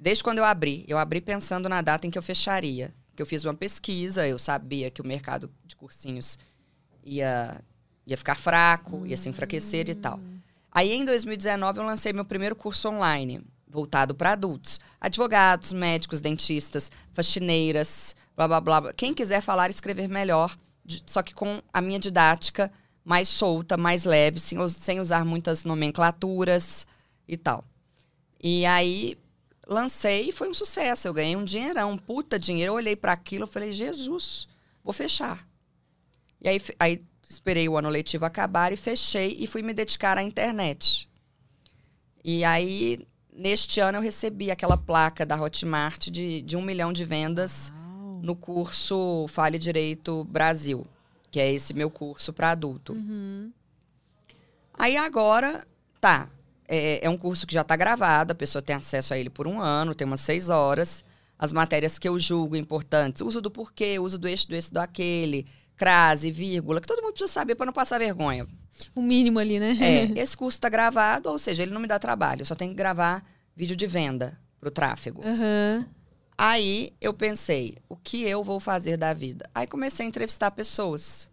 [0.00, 0.84] Desde quando eu abri.
[0.88, 2.92] Eu abri pensando na data em que eu fecharia.
[3.14, 6.36] Que eu fiz uma pesquisa, eu sabia que o mercado de cursinhos
[7.00, 7.62] ia,
[8.04, 10.18] ia ficar fraco, ia se enfraquecer e tal.
[10.74, 14.80] Aí em 2019 eu lancei meu primeiro curso online, voltado para adultos.
[15.00, 18.92] Advogados, médicos, dentistas, faxineiras, blá blá blá.
[18.92, 20.56] Quem quiser falar e escrever melhor,
[21.06, 22.72] só que com a minha didática
[23.04, 26.84] mais solta, mais leve, sem, sem usar muitas nomenclaturas
[27.28, 27.62] e tal.
[28.42, 29.16] E aí
[29.68, 31.06] lancei e foi um sucesso.
[31.06, 32.72] Eu ganhei um dinheirão, um puta dinheiro.
[32.72, 34.48] Eu olhei para aquilo e falei, Jesus,
[34.82, 35.46] vou fechar.
[36.40, 40.22] E aí, aí esperei o ano letivo acabar e fechei e fui me dedicar à
[40.22, 41.08] internet.
[42.24, 47.04] E aí, neste ano, eu recebi aquela placa da Hotmart de, de um milhão de
[47.04, 47.72] vendas
[48.22, 50.86] no curso Fale Direito Brasil,
[51.30, 52.94] que é esse meu curso para adulto.
[52.94, 53.52] Uhum.
[54.72, 55.66] Aí agora,
[56.00, 56.28] tá.
[56.66, 59.46] É, é um curso que já está gravado, a pessoa tem acesso a ele por
[59.46, 61.04] um ano, tem umas seis horas.
[61.38, 64.78] As matérias que eu julgo importantes, uso do porquê, uso do eixo, do esse, do
[64.78, 65.46] aquele,
[65.76, 68.46] crase, vírgula, que todo mundo precisa saber para não passar vergonha.
[68.94, 69.76] O mínimo ali, né?
[69.80, 72.70] É, esse curso está gravado, ou seja, ele não me dá trabalho, eu só tenho
[72.70, 73.24] que gravar
[73.56, 75.22] vídeo de venda para o tráfego.
[75.24, 75.86] Aham.
[76.36, 79.48] Aí eu pensei, o que eu vou fazer da vida?
[79.54, 81.30] Aí comecei a entrevistar pessoas.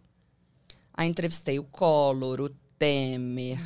[0.94, 2.48] Aí entrevistei o Collor, o
[2.78, 3.58] Temer,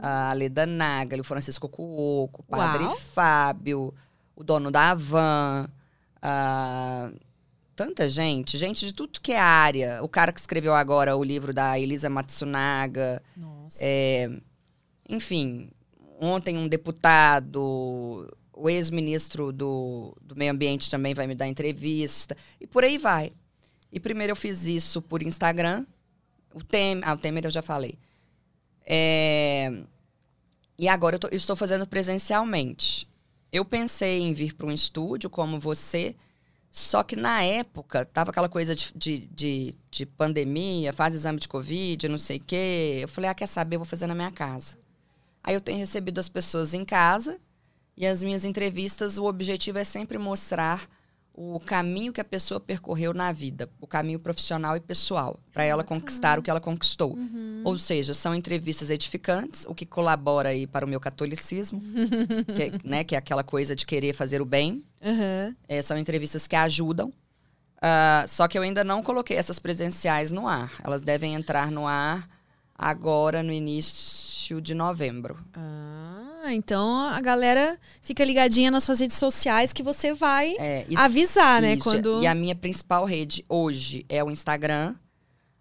[0.00, 2.98] a Leda Nagel, o Francisco Cuoco, o Padre Uau.
[2.98, 3.94] Fábio,
[4.36, 5.66] o dono da Avan,
[6.20, 7.10] a-
[7.74, 10.02] tanta gente, gente de tudo que é área.
[10.02, 13.78] O cara que escreveu agora o livro da Elisa Matsunaga, Nossa.
[13.82, 14.30] é,
[15.08, 15.70] enfim,
[16.20, 22.66] ontem um deputado, o ex-ministro do, do Meio Ambiente também vai me dar entrevista, e
[22.66, 23.30] por aí vai.
[23.92, 25.86] E primeiro eu fiz isso por Instagram,
[26.54, 27.98] o Temer, ah, o Temer eu já falei.
[28.86, 29.72] É,
[30.78, 33.08] e agora eu tô- eu estou fazendo presencialmente.
[33.52, 36.16] Eu pensei em vir para um estúdio como você,
[36.76, 41.46] só que na época tava aquela coisa de, de, de, de pandemia, faz exame de
[41.46, 42.98] Covid, não sei o quê.
[43.00, 43.76] Eu falei, ah, quer saber?
[43.76, 44.76] Eu vou fazer na minha casa.
[45.40, 47.38] Aí eu tenho recebido as pessoas em casa
[47.96, 50.90] e as minhas entrevistas, o objetivo é sempre mostrar
[51.34, 55.82] o caminho que a pessoa percorreu na vida, o caminho profissional e pessoal, para ela
[55.82, 57.18] conquistar o que ela conquistou.
[57.64, 61.82] Ou seja, são entrevistas edificantes, o que colabora aí para o meu catolicismo,
[62.54, 64.84] que, é, né, que é aquela coisa de querer fazer o bem.
[65.02, 65.56] Aham.
[65.68, 67.12] É, são entrevistas que ajudam.
[67.82, 70.72] Ah, só que eu ainda não coloquei essas presenciais no ar.
[70.82, 72.28] Elas devem entrar no ar
[72.76, 75.38] agora, no início início de novembro.
[75.54, 80.96] Ah, então a galera fica ligadinha nas suas redes sociais que você vai É, e,
[80.96, 81.74] avisar, né?
[81.74, 82.22] isso, Quando.
[82.22, 84.94] e a minha principal rede hoje é o Instagram.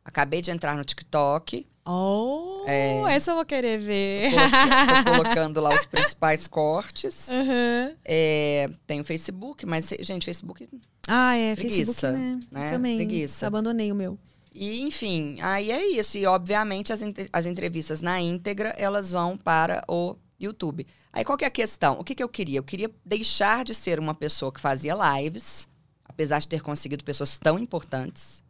[0.06, 1.66] Acabei de entrar no TikTok.
[1.86, 3.02] Oh, É.
[3.14, 4.32] essa eu vou querer ver.
[4.32, 7.30] Coloca- Tô colocando lá os principais cortes.
[7.30, 7.92] Aham.
[8.04, 10.68] É, tem o Facebook, mas, gente, Facebook.
[11.08, 12.40] Ah, é, Preguiça, Facebook, né?
[12.52, 12.70] Né?
[12.70, 12.96] também.
[12.98, 13.48] Preguiça.
[13.48, 14.18] Abandonei o meu.
[14.54, 16.18] E, enfim, aí é isso.
[16.18, 17.02] E, obviamente, as,
[17.32, 20.86] as entrevistas na íntegra, elas vão para o YouTube.
[21.12, 22.00] Aí, qual que é a questão?
[22.00, 22.60] O que, que eu queria?
[22.60, 25.68] Eu queria deixar de ser uma pessoa que fazia lives,
[26.06, 28.44] apesar de ter conseguido pessoas tão importantes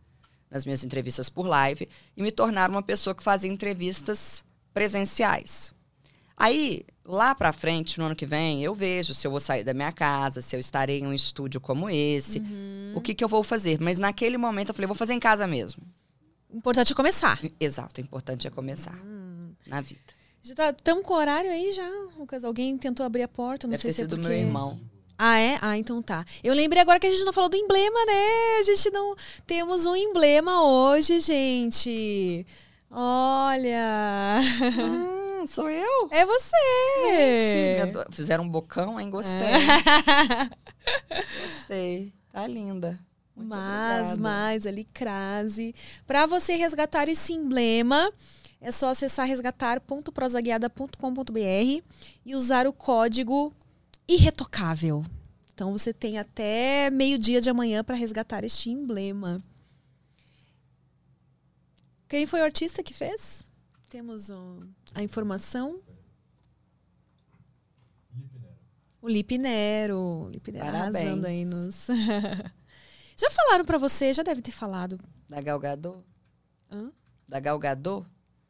[0.50, 5.74] nas minhas entrevistas por live, e me tornar uma pessoa que fazia entrevistas presenciais.
[6.38, 9.74] Aí, lá pra frente, no ano que vem, eu vejo se eu vou sair da
[9.74, 12.94] minha casa, se eu estarei em um estúdio como esse, Uhum.
[12.96, 13.80] o que, que eu vou fazer.
[13.82, 15.84] Mas naquele momento eu falei, vou fazer em casa mesmo.
[16.50, 17.40] O importante é começar.
[17.60, 19.54] Exato, o importante é começar Hum.
[19.66, 20.13] na vida.
[20.44, 22.44] Já tá tão com horário aí já, Lucas?
[22.44, 24.28] Alguém tentou abrir a porta, não Deve sei ter se é sido porque...
[24.28, 24.78] meu irmão.
[25.18, 25.58] Ah, é?
[25.62, 26.26] Ah, então tá.
[26.44, 28.58] Eu lembrei agora que a gente não falou do emblema, né?
[28.60, 29.16] A gente não...
[29.48, 32.46] Temos um emblema hoje, gente.
[32.92, 34.38] Olha...
[35.42, 36.10] Hum, sou eu?
[36.12, 37.80] É você!
[37.86, 39.10] Gente, Fizeram um bocão, hein?
[39.10, 39.40] Gostei.
[41.42, 42.14] Gostei.
[42.34, 43.00] Tá linda.
[43.34, 44.22] Muito Mas, obrigada.
[44.22, 45.74] mais ali, crase.
[46.06, 48.12] Para você resgatar esse emblema,
[48.64, 51.84] é só acessar resgatar.prosaguiada.com.br
[52.26, 53.54] e usar o código
[54.08, 55.04] irretocável.
[55.54, 59.40] Então você tem até meio-dia de amanhã para resgatar este emblema.
[62.08, 63.44] Quem foi o artista que fez?
[63.90, 64.64] Temos o-
[64.96, 65.80] a informação.
[69.02, 69.98] O Lipe Nero.
[70.26, 70.96] O Lipe Nero Parabéns.
[71.06, 71.88] arrasando aí nos.
[73.18, 75.00] já falaram pra você, já deve ter falado.
[75.30, 76.02] Da Galgador?
[76.72, 76.92] Hã?
[77.28, 78.06] Da Galgador?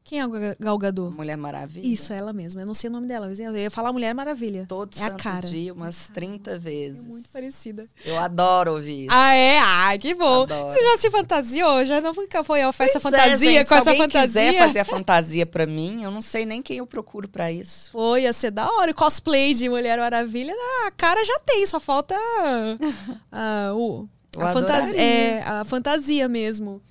[0.06, 1.16] Quem é o Ga- Gal Gadot?
[1.16, 1.88] Mulher Maravilha?
[1.88, 2.62] Isso, é ela mesma.
[2.62, 4.66] Eu não sei o nome dela, mas eu ia falar Mulher Maravilha.
[4.68, 5.48] Todo É a santo cara.
[5.48, 7.08] dia, umas 30 É vezes.
[7.08, 7.88] muito parecida.
[8.04, 9.16] Eu adoro ouvir isso.
[9.16, 9.60] Ah, é?
[9.60, 10.44] Ai, que bom.
[10.44, 10.70] Adoro.
[10.70, 11.86] Você já se fantasiou?
[11.86, 12.28] Já não foi,
[12.62, 14.28] a festa Pois é, fantasia gente, com se essa fantasia?
[14.52, 17.90] quiser fazer a fantasia pra mim, eu não sei nem quem eu procuro pra isso.
[17.92, 18.92] Foi, ia ser da hora.
[18.92, 20.54] O cosplay de Mulher Maravilha,
[20.86, 22.14] a cara já tem, só falta
[23.32, 26.82] ah, o, Eu a, fantasia, é, a fantasia mesmo.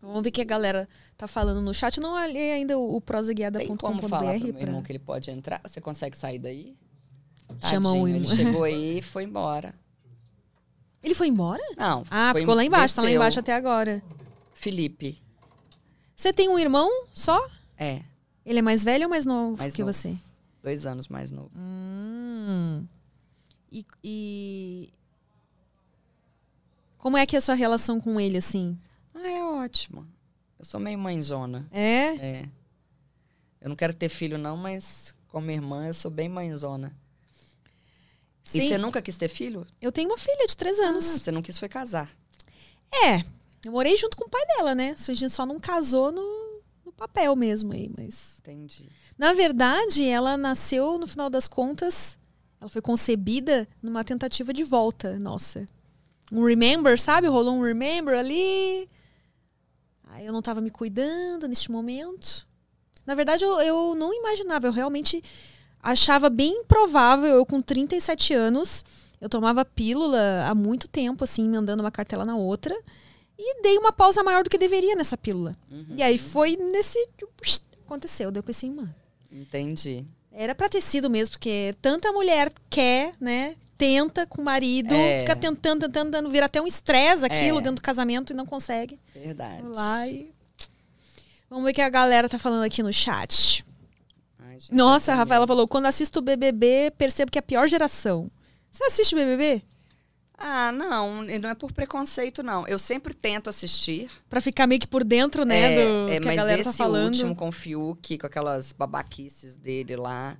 [0.00, 2.00] Vamos ver o que a galera tá falando no chat.
[2.00, 4.52] Não olhei ainda o, o Tem como falar pro prosaguiada.com.br.
[4.52, 5.60] pra- irmão que ele pode entrar?
[5.64, 6.74] Você consegue sair daí?
[7.60, 8.36] Chama o Tadinho, Ele irmão.
[8.36, 9.74] chegou aí e foi embora.
[11.02, 11.62] Ele foi embora?
[11.76, 12.04] Não.
[12.10, 13.20] Ah, ficou lá embaixo, tá lá desceu.
[13.20, 14.02] embaixo até agora.
[14.54, 15.20] Felipe.
[16.16, 17.44] Você tem um irmão só?
[17.76, 18.02] É,
[18.46, 19.92] Ele é mais velho ou mais novo Mais que novo.
[19.92, 20.14] você?
[20.62, 21.50] dois anos mais novo.
[21.56, 22.86] Hum.
[23.72, 24.92] E, e-
[26.98, 28.78] Como é que é a sua relação com ele, assim?
[29.14, 30.06] Ah, é ótimo.
[30.62, 31.68] Eu sou meio mãezona.
[31.72, 32.14] É?
[32.14, 32.48] É.
[33.60, 36.96] Eu não quero ter filho, não, mas como irmã, eu sou bem mãezona.
[38.54, 38.68] E Sim.
[38.68, 39.66] você nunca quis ter filho?
[39.80, 41.04] Eu tenho uma filha de três Ah, anos.
[41.04, 42.08] você não quis foi casar.
[42.92, 43.24] É.
[43.64, 44.94] Eu morei junto com o pai dela, né?
[44.96, 48.38] A gente só não casou no, no papel mesmo aí, mas.
[48.38, 48.88] Entendi.
[49.18, 52.16] Na verdade, ela nasceu, no final das contas,
[52.60, 55.66] ela foi concebida numa tentativa de volta, nossa.
[56.30, 57.26] Um remember, sabe?
[57.26, 58.88] Rolou um remember ali.
[60.12, 62.46] Aí eu não tava me cuidando neste momento.
[63.04, 65.22] Na verdade, eu, eu não imaginava, eu realmente
[65.82, 68.84] achava bem improvável, eu com 37 anos,
[69.20, 72.78] eu tomava pílula há muito tempo, assim, mandando uma cartela na outra,
[73.38, 75.56] e dei uma pausa maior do que deveria nessa pílula.
[75.70, 75.94] Uhum.
[75.96, 76.98] E aí foi nesse.
[77.84, 78.30] Aconteceu.
[78.30, 78.94] Daí eu pensei, mano.
[79.32, 80.06] Entendi.
[80.30, 83.56] Era pra ter sido mesmo, porque tanta mulher quer, né?
[83.82, 85.20] Tenta com o marido, É.
[85.20, 87.62] fica tentando, tentando, tentando, vira até um estresse aquilo É.
[87.62, 88.96] dentro do casamento e não consegue.
[89.12, 89.60] Verdade.
[89.62, 90.30] Vamos lá e.
[91.50, 93.64] Vamos ver o que a galera tá falando aqui no chat.
[94.38, 97.66] Ai, gente, Nossa, a Rafaela falou: quando assisto o BBB, percebo que é a pior
[97.66, 98.30] geração.
[98.70, 99.62] Você assiste BBB?
[100.38, 102.66] Ah, não, não é por preconceito, não.
[102.68, 104.08] Eu sempre tento assistir.
[104.30, 105.74] Pra ficar meio que por dentro, né?
[105.74, 107.06] é, do é, que a mas galera esse tá falando.
[107.06, 110.36] último com o Fiuk, com aquelas babaquices dele lá,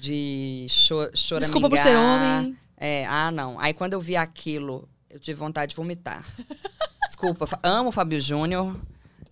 [0.00, 1.40] de cho choramingar.
[1.40, 2.56] Desculpa por ser homem.
[2.76, 3.58] É, ah, não.
[3.58, 6.24] Aí quando eu vi aquilo, eu tive vontade de vomitar.
[7.06, 8.78] Desculpa, amo o Fábio Júnior,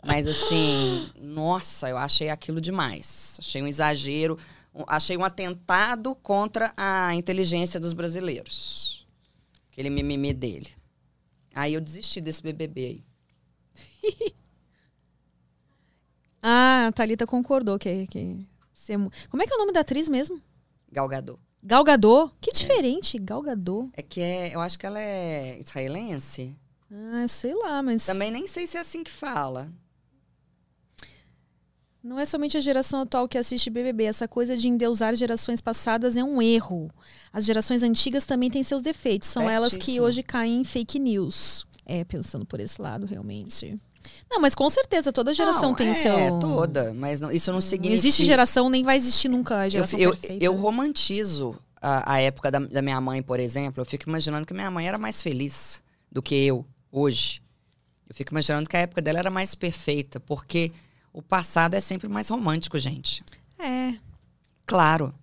[0.04, 3.36] mas assim, nossa, eu achei aquilo demais.
[3.38, 4.38] Achei um exagero,
[4.86, 9.06] achei um atentado contra a inteligência dos brasileiros.
[9.70, 10.70] Aquele mimimi dele.
[11.54, 13.04] Aí eu desisti desse BBB
[14.02, 14.34] aí.
[16.46, 18.06] Ah, a Thalita concordou que.
[18.06, 18.46] que
[19.30, 20.42] Como é que é o nome da atriz mesmo?
[20.92, 21.38] Galgador.
[21.66, 22.30] Gal Gadot?
[22.40, 23.88] Que diferente, Gal Gadot.
[23.94, 26.54] É que é, eu acho que ela é israelense.
[26.92, 28.04] Ah, eu sei lá, mas.
[28.04, 29.72] Também nem sei se é assim que fala.
[32.02, 34.04] Não é somente a geração atual que assiste BBB.
[34.04, 36.90] Essa coisa de endeusar gerações passadas é um erro.
[37.32, 39.30] As gerações antigas também têm seus defeitos.
[39.30, 40.04] São elas que Certíssimo.
[40.04, 41.66] hoje caem em fake news.
[41.86, 43.80] É, pensando por esse lado, realmente.
[44.30, 46.38] Não, mas com certeza, toda geração Não, tem é, o seu.
[46.40, 46.92] toda.
[46.94, 47.94] Mas não- isso não Não significa...
[47.98, 50.44] existe geração, nem vai existir nunca a Eu, geração eu, perfeita.
[50.44, 53.80] eu romantizo a, a época da, da minha mãe, por exemplo.
[53.80, 57.42] Eu fico imaginando que minha mãe era mais feliz do que eu, hoje.
[58.08, 60.70] Eu fico imaginando que a época dela era mais perfeita, porque
[61.12, 63.22] o passado é sempre mais romântico, gente.
[63.58, 63.94] É.
[64.66, 65.14] Claro.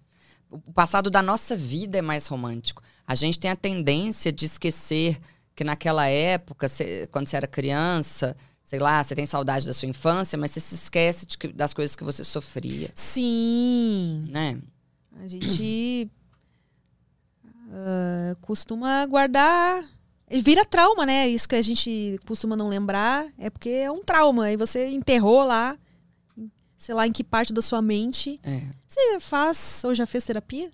[0.49, 2.83] O passado da nossa vida é mais romântico.
[3.07, 5.19] A gente tem a tendência de esquecer
[5.55, 8.35] que naquela época, cê- quando você era criança,
[8.71, 11.93] sei lá, você tem saudade da sua infância, mas você se esquece que- das coisas
[11.93, 14.23] que você sofria, Sim.
[14.29, 14.61] né?
[15.21, 16.09] A gente
[17.69, 19.83] ah, costuma guardar.
[20.41, 21.27] Vira trauma, né?
[21.27, 24.49] Isso que a gente costuma não lembrar é porque é um trauma.
[24.49, 25.77] E você enterrou lá,
[26.77, 28.39] sei lá em que parte da sua mente.
[28.41, 28.61] É.
[28.87, 30.71] Você faz ou já fez terapia?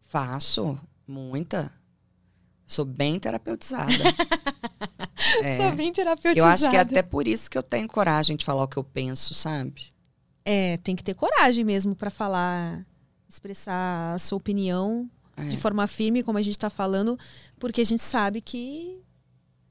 [0.00, 0.78] Faço,
[1.08, 1.72] muita.
[2.72, 3.92] Sou bem terapeutizada.
[5.42, 5.56] É.
[5.56, 6.52] Sou bem Eu terapeutizada.
[6.54, 8.82] acho que é até por isso que eu tenho coragem de falar o que eu
[8.84, 9.86] penso, sabe?
[10.44, 12.84] É, tem que ter coragem mesmo pra falar,
[13.28, 15.44] expressar a sua opinião É.
[15.44, 17.16] de forma firme, como a gente tá falando,
[17.58, 18.98] porque a gente sabe que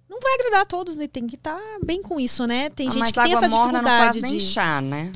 [0.09, 1.07] não vai agradar a todos, né?
[1.07, 2.69] Tem que estar bem com isso, né?
[2.69, 4.45] Tem Ah, gente que tem essa morna não faz dificuldade nem de...
[4.53, 5.11] chá, né?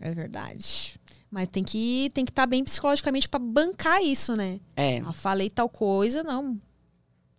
[0.00, 0.98] É verdade.
[1.30, 4.60] Mas tem que tem que estar bem psicologicamente pra bancar isso, né?
[4.74, 5.00] É.
[5.00, 6.60] Ah, falei tal coisa, não.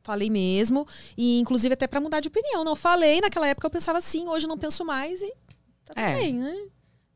[0.04, 0.88] Falei mesmo.
[1.18, 2.64] E inclusive até pra mudar de opinião.
[2.64, 5.34] Não falei, naquela época eu pensava assim, hoje eu não penso mais e
[5.86, 6.16] tá É.
[6.18, 6.68] bem, né?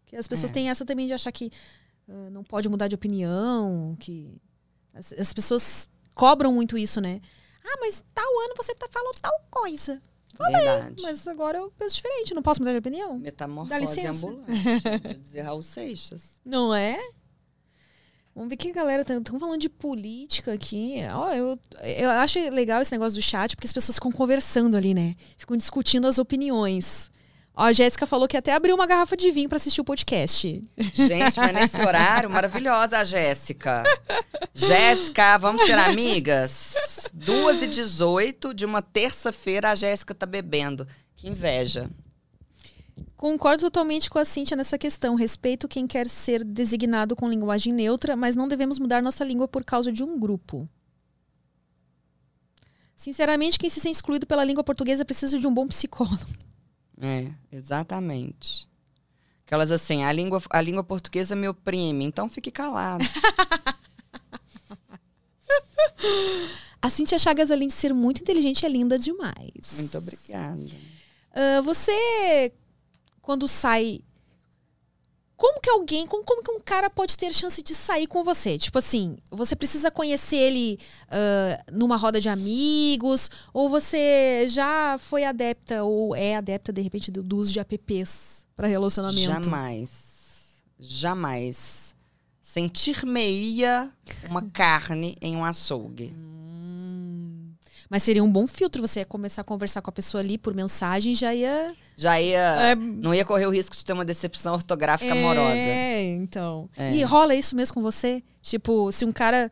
[0.05, 0.53] Que as pessoas É.
[0.53, 1.51] têm essa também de achar que
[2.09, 4.35] ah, não pode mudar de opinião, que
[4.93, 7.21] as, as pessoas cobram muito isso, né?
[7.63, 10.01] Ah, mas tal ano você tá, falou tal coisa.
[10.37, 11.01] Verdade.
[11.01, 13.17] Mas agora eu penso diferente, não posso mudar de opinião.
[13.19, 14.51] Metamorfose ambulante,
[15.07, 16.41] de dizer Raul Seixas.
[16.43, 16.99] Não é?
[18.35, 20.95] Vamos ver que a galera estão falando de política aqui.
[21.13, 24.93] Ó, eu, eu acho legal esse negócio do chat, porque as pessoas ficam conversando ali,
[24.93, 25.15] né?
[25.37, 27.11] Ficam discutindo as opiniões.
[27.55, 30.63] Ó, a Jéssica falou que até abriu uma garrafa de vinho pra assistir o podcast.
[30.93, 33.83] Gente, mas nesse horário, maravilhosa a Jéssica.
[34.53, 37.11] Jéssica, vamos ser amigas?
[37.13, 40.87] Duas e 18 de uma terça-feira, a Jéssica tá bebendo.
[41.15, 41.89] Que inveja.
[43.15, 45.15] Concordo totalmente com a Cíntia nessa questão.
[45.15, 49.63] Respeito quem quer ser designado com linguagem neutra, mas não devemos mudar nossa língua por
[49.63, 50.67] causa de um grupo.
[52.95, 56.25] Sinceramente, quem se sente excluído pela língua portuguesa precisa de um bom psicólogo.
[57.03, 58.67] É, exatamente.
[59.45, 63.03] Aquelas assim, a língua, a língua portuguesa me oprime, então fique calado.
[66.81, 69.71] A Cíntia Chagas, além de ser muito inteligente, é linda demais.
[69.75, 70.65] Muito obrigada.
[71.33, 72.51] Ah, você,
[73.21, 74.01] quando sai.
[75.43, 78.57] Como que alguém, como, como que um cara pode ter chance de sair com você?
[78.57, 80.79] Tipo assim, você precisa conhecer ele
[81.09, 83.29] ah, numa roda de amigos?
[83.53, 88.45] Ou você já foi adepta, ou é adepta, de repente, do, do uso de apps
[88.55, 89.43] para relacionamento?
[89.43, 90.63] Jamais.
[90.79, 91.93] Jamais.
[92.41, 93.91] Sentir-me-ia
[94.29, 96.13] uma carne em um açougue.
[96.15, 96.32] Hum.
[97.93, 100.51] Mas seria um bom filtro você ia começar a conversar com a pessoa ali por
[100.55, 101.75] mensagem, já ia.
[101.95, 102.39] Já ia.
[102.39, 105.55] É, Não ia correr o risco de ter uma decepção ortográfica amorosa.
[105.55, 106.67] É, então.
[106.75, 106.91] É.
[106.91, 108.23] E rola isso mesmo com você?
[108.41, 109.51] Tipo, se um cara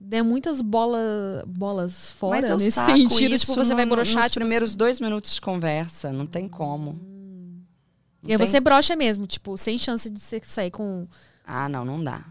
[0.00, 4.74] der muitas bola, bolas fora nesse sentido, tipo, você vai no- broxar, nos tipo, primeiros
[4.74, 6.10] dois minutos de conversa.
[6.10, 6.92] Não tem como.
[6.92, 7.00] assim.
[8.22, 11.06] Não E aí tem- você brocha mesmo, tipo, sem chance de você sair com
[11.46, 12.24] Ah, não, não dá.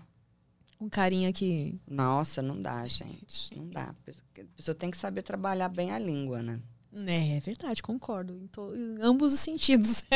[0.82, 1.80] um carinha que.
[1.88, 3.56] Nossa, não dá, gente.
[3.56, 3.94] Não dá.
[4.42, 6.60] A pessoa tem que saber trabalhar bem a língua, né?
[6.94, 8.36] É, é verdade, concordo.
[8.36, 10.04] Em, to- em ambos os sentidos.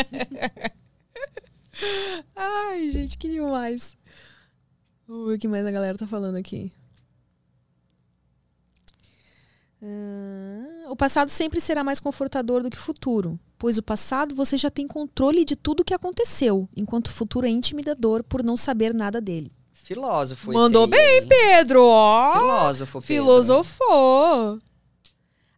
[2.36, 3.96] Ai, gente, que demais.
[5.08, 6.72] O que mais a galera tá falando aqui.
[9.82, 14.58] Ah, o passado sempre será mais confortador do que o futuro, pois o passado você
[14.58, 18.58] já tem controle de tudo o que aconteceu, enquanto o futuro é intimidador por não
[18.58, 19.52] saber nada dele.
[19.88, 20.52] Filósofo.
[20.52, 21.28] Mandou aí, hein?
[21.28, 22.34] Pedro, ó!
[22.34, 23.08] Filósofo, Pedro.
[23.08, 24.60] Filosofou.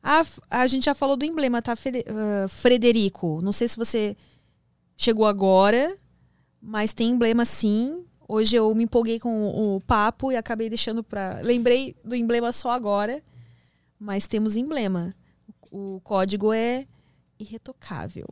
[0.04, 3.42] A, a gente já falou do emblema, tá, Fede- ah, Frederico?
[3.42, 4.16] Não sei se você
[4.96, 5.98] chegou agora,
[6.62, 8.06] mas tem emblema sim.
[8.28, 11.40] Hoje eu me empolguei com o, o papo e acabei deixando pra.
[11.44, 13.24] Lembrei do emblema só agora,
[14.00, 15.16] mas temos emblema.
[15.72, 16.86] O código é
[17.40, 18.28] irretocável.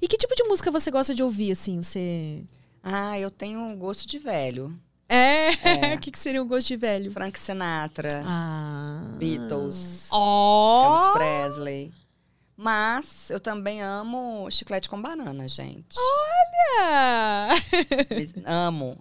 [0.00, 1.82] E que tipo de música você gosta de ouvir, assim?
[1.82, 2.42] Você.
[2.82, 4.78] Ah, eu tenho um gosto de velho.
[5.08, 5.48] É?
[5.48, 5.94] É.
[5.96, 7.10] O que, que seria um gosto de velho?
[7.10, 9.14] Frank Sinatra, Ah.
[9.18, 10.94] Beatles, Ó!
[10.96, 11.92] Elvis Presley.
[12.56, 15.96] Mas eu também amo chiclete com banana, gente.
[18.10, 18.98] Mas amo.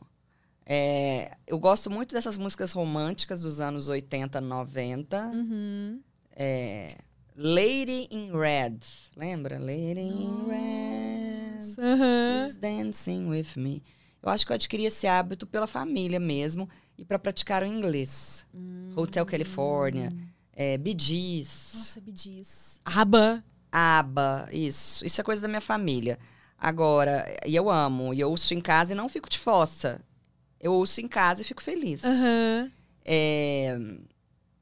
[0.66, 5.26] É, eu gosto muito dessas músicas românticas dos anos 80, 90.
[5.28, 6.02] uhum.
[6.36, 6.96] É,
[7.36, 8.78] Lady in Red.
[9.16, 9.58] Lembra?
[9.58, 11.27] Lady in Red.
[11.60, 13.84] Is dancing with me.
[14.22, 18.46] Eu acho que eu adquiri esse hábito pela família mesmo e para praticar o inglês.
[18.96, 20.10] Hotel California,
[20.54, 22.80] é, Gees, Nossa, diz.
[22.84, 23.44] Aba.
[23.72, 25.06] ABBA, isso.
[25.06, 26.18] Isso é coisa da minha família.
[26.58, 30.02] Agora, e eu amo, e eu ouço em casa e não fico de fossa.
[30.60, 32.04] Eu ouço em casa e fico feliz.
[32.04, 32.72] Aham.
[33.06, 33.78] É,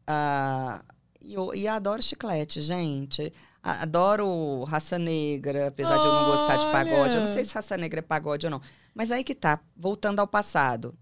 [0.05, 0.83] ah,
[1.21, 3.31] e, eu, e adoro chiclete, gente.
[3.65, 7.15] Adoro raça negra, apesar de eu não gostar de pagode.
[7.15, 8.61] Eu não sei se raça negra é pagode ou não.
[8.93, 10.95] Mas aí que tá, voltando ao passado.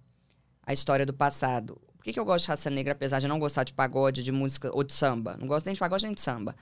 [0.65, 1.81] A história do passado.
[1.97, 4.31] Por que, que eu gosto de raça negra, apesar de não gostar de pagode, de
[4.31, 5.35] música ou de samba?
[5.37, 6.55] Não gosto nem de pagode nem de samba.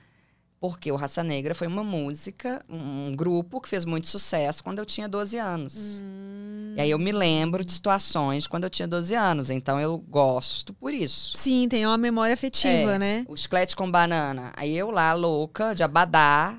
[0.58, 4.78] Porque o Raça Negra foi uma música, um um grupo que fez muito sucesso quando
[4.78, 6.00] eu tinha 12 anos.
[6.00, 6.61] Hum.
[6.76, 9.50] E aí eu me lembro de situações quando eu tinha 12 anos.
[9.50, 11.36] Então eu gosto por isso.
[11.36, 12.98] Sim, tem uma memória afetiva, É.
[12.98, 13.24] né?
[13.28, 14.52] O chiclete com banana.
[14.56, 16.58] Aí eu lá, louca, de Abadá,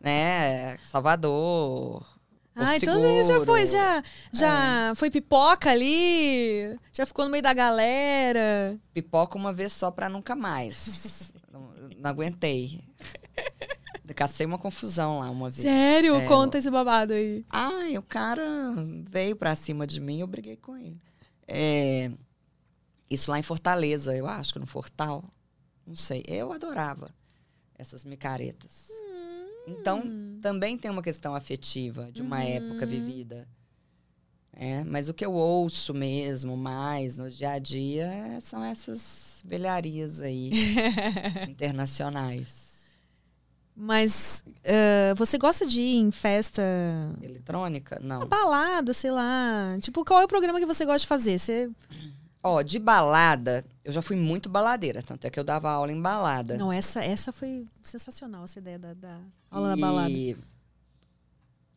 [0.00, 0.78] né?
[0.84, 2.06] Salvador.
[2.54, 4.02] Ah, então você já foi, já,
[4.32, 8.76] já foi pipoca ali, já ficou no meio da galera.
[8.92, 11.32] Pipoca uma vez só pra nunca mais.
[11.50, 12.80] não, não aguentei.
[14.20, 15.62] Cacei uma confusão lá uma vez.
[15.62, 16.14] Sério?
[16.16, 17.42] É, Conta esse babado aí.
[17.48, 18.44] Ai, o cara
[19.10, 21.00] veio pra cima de mim, eu briguei com ele.
[21.48, 22.10] É,
[23.08, 25.24] isso lá em Fortaleza, eu acho que no Fortal.
[25.86, 26.22] Não sei.
[26.28, 27.10] Eu adorava
[27.78, 28.90] essas micaretas.
[29.66, 30.02] Então,
[30.42, 33.48] também tem uma questão afetiva de uma época vivida.
[34.52, 40.20] É, mas o que eu ouço mesmo mais no dia a dia são essas velharias
[40.20, 40.50] aí
[41.48, 42.69] internacionais.
[43.82, 46.60] Mas eh, você gosta de ir em festa,
[47.22, 47.98] Eletrônica?
[48.02, 48.26] Não.
[48.26, 49.78] balada, sei lá.
[49.80, 51.38] Tipo, qual é o programa que você gosta de fazer?
[51.38, 51.70] Você...
[52.42, 56.00] Ó, de balada, eu já fui muito baladeira, tanto é que eu dava aula em
[56.00, 56.58] balada.
[56.58, 59.18] Não, essa, essa foi sensacional, essa ideia da, da
[59.50, 60.10] aula na balada.
[60.10, 60.36] E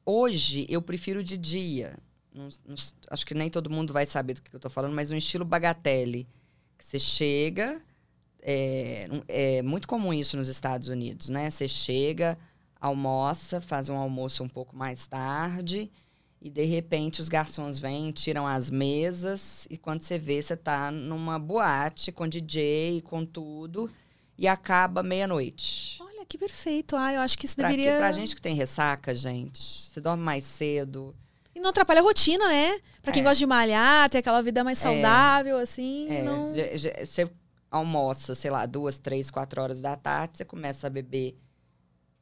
[0.05, 1.97] hoje eu prefiro de dia.
[2.33, 2.75] Não- não-
[3.11, 5.45] acho que nem todo mundo vai saber do que eu tô falando, mas um estilo
[5.45, 6.27] bagatelle.
[6.77, 7.81] Que você chega.
[8.45, 11.49] É, é muito comum isso nos Estados Unidos, né?
[11.49, 12.37] Você chega,
[12.79, 15.89] almoça, faz um almoço um pouco mais tarde.
[16.41, 19.65] E de repente os garçons vêm, tiram as mesas.
[19.69, 23.89] E quando você vê, você tá numa boate com DJ, com tudo.
[24.37, 25.97] E acaba meia-noite.
[26.01, 26.97] Olha, que perfeito.
[26.97, 27.93] Ah, eu acho que isso Pra, deveria...
[27.93, 27.97] quê?
[27.97, 31.15] pra gente que tem ressaca, gente, você dorme mais cedo.
[31.55, 32.77] E não atrapalha a rotina, né?
[33.01, 33.23] Pra quem É.
[33.23, 36.07] gosta de malhar, ter aquela vida mais saudável, assim.
[36.09, 36.43] É, não...
[36.43, 37.29] Você
[37.73, 41.35] almoça, sei lá, duas, três, quatro horas da tarde, você começa a beber,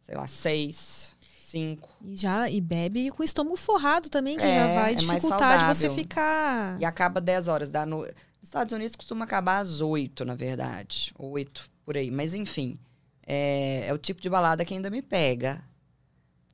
[0.01, 1.11] sei lá, seis,
[1.41, 1.89] cinco.
[2.01, 5.59] E já e bebe com o estômago forrado também, que É, já vai é dificultar
[5.59, 6.79] de você ficar.
[6.79, 8.15] E acaba 10 horas da noite.
[8.39, 11.13] Nos Estados Unidos costuma acabar às oito, na verdade.
[11.19, 12.09] Oito, por aí.
[12.09, 12.79] Mas enfim,
[13.27, 15.61] é, é o tipo de balada que ainda me pega.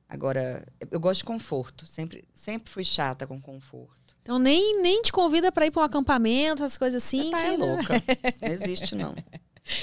[0.08, 1.86] Agora, eu gosto de conforto.
[1.86, 3.97] Sempre, sempre fui chata com conforto.
[4.28, 7.30] Então nem, nem te convida pra ir pra um acampamento, essas coisas assim.
[7.30, 7.94] Tá que é não- louca.
[8.42, 9.14] Não existe, não.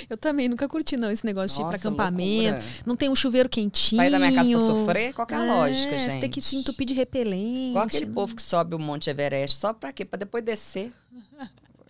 [0.07, 2.59] Eu também nunca curti, não, esse negócio de ir pra Nossa, acampamento.
[2.61, 2.83] loucura.
[2.85, 3.99] Não tem um chuveiro quentinho.
[3.99, 5.13] Sair da minha casa pra sofrer?
[5.15, 6.21] Qual que é a lógica, É, gente?
[6.21, 7.69] Tem que se entupir de repelente.
[7.71, 8.13] Igual aquele né?
[8.13, 10.05] povo que sobe o Monte Everest só pra quê?
[10.05, 10.93] Pra depois descer.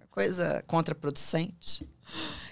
[0.09, 1.85] Coisa contraproducente.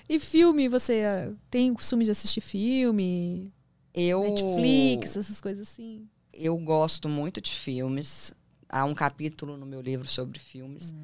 [0.10, 3.54] E filme, você ah, tem o costume de assistir filme?
[3.94, 6.10] Eu, Netflix, essas coisas assim?
[6.34, 8.34] eu gosto muito de filmes.
[8.74, 10.96] Há um capítulo no meu livro sobre filmes.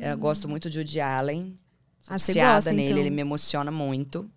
[0.00, 1.58] Eu gosto muito de Woody Allen.
[2.00, 2.18] Sou Ah,
[2.54, 2.98] gosta, nele, então?
[2.98, 4.30] ele me emociona muito.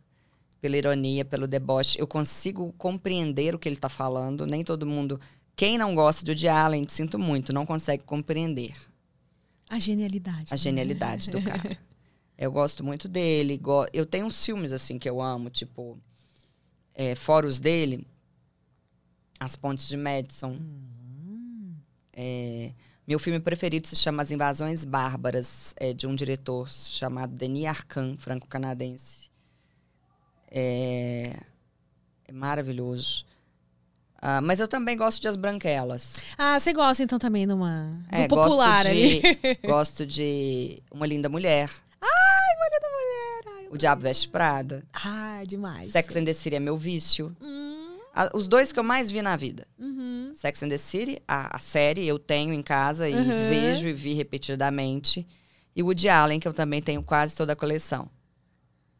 [0.60, 2.00] Pela ironia, pelo deboche.
[2.00, 4.48] Eu consigo compreender o que ele tá falando.
[4.48, 5.20] Nem todo mundo.
[5.56, 8.74] Quem não gosta de Woody Allen, sinto muito, não consegue compreender.
[9.70, 10.48] A genialidade.
[10.50, 10.58] a né?
[10.58, 11.78] genialidade do cara.
[12.38, 13.58] Eu gosto muito dele.
[13.60, 15.98] go- Eu tenho uns filmes assim que eu amo, tipo
[16.96, 18.06] é, fora os dele,
[19.40, 20.52] As Pontes de Madison.
[20.60, 21.05] Hum.
[22.16, 22.72] É,
[23.08, 28.18] meu filme preferido se chama As Invasões Bárbaras, é de um diretor chamado Denis Arcand,
[28.18, 29.30] franco-canadense.
[30.50, 31.38] É,
[32.28, 33.26] é maravilhoso.
[34.22, 36.18] Ah, mas eu também gosto de As Branquelas.
[36.38, 38.00] Ah, você gosta então também de uma.
[38.10, 39.20] Do É, popular gosto ali.
[39.22, 41.70] de, gosto de Uma Linda Mulher.
[42.02, 43.60] Ai, Maria da Mulher.
[43.60, 44.84] Ai, O Diabo Veste Prada.
[44.94, 45.90] Ah, demais.
[45.90, 47.36] Sex and the City é meu vício.
[47.40, 47.65] Hum,
[48.16, 49.68] A- os dois que eu mais vi na vida.
[49.78, 50.32] uhum.
[50.34, 53.50] Sex and the City, a, a série eu tenho em casa e Uhum.
[53.50, 55.28] vejo e vi repetidamente.
[55.76, 58.10] E o Woody Allen, que eu também tenho quase toda a coleção.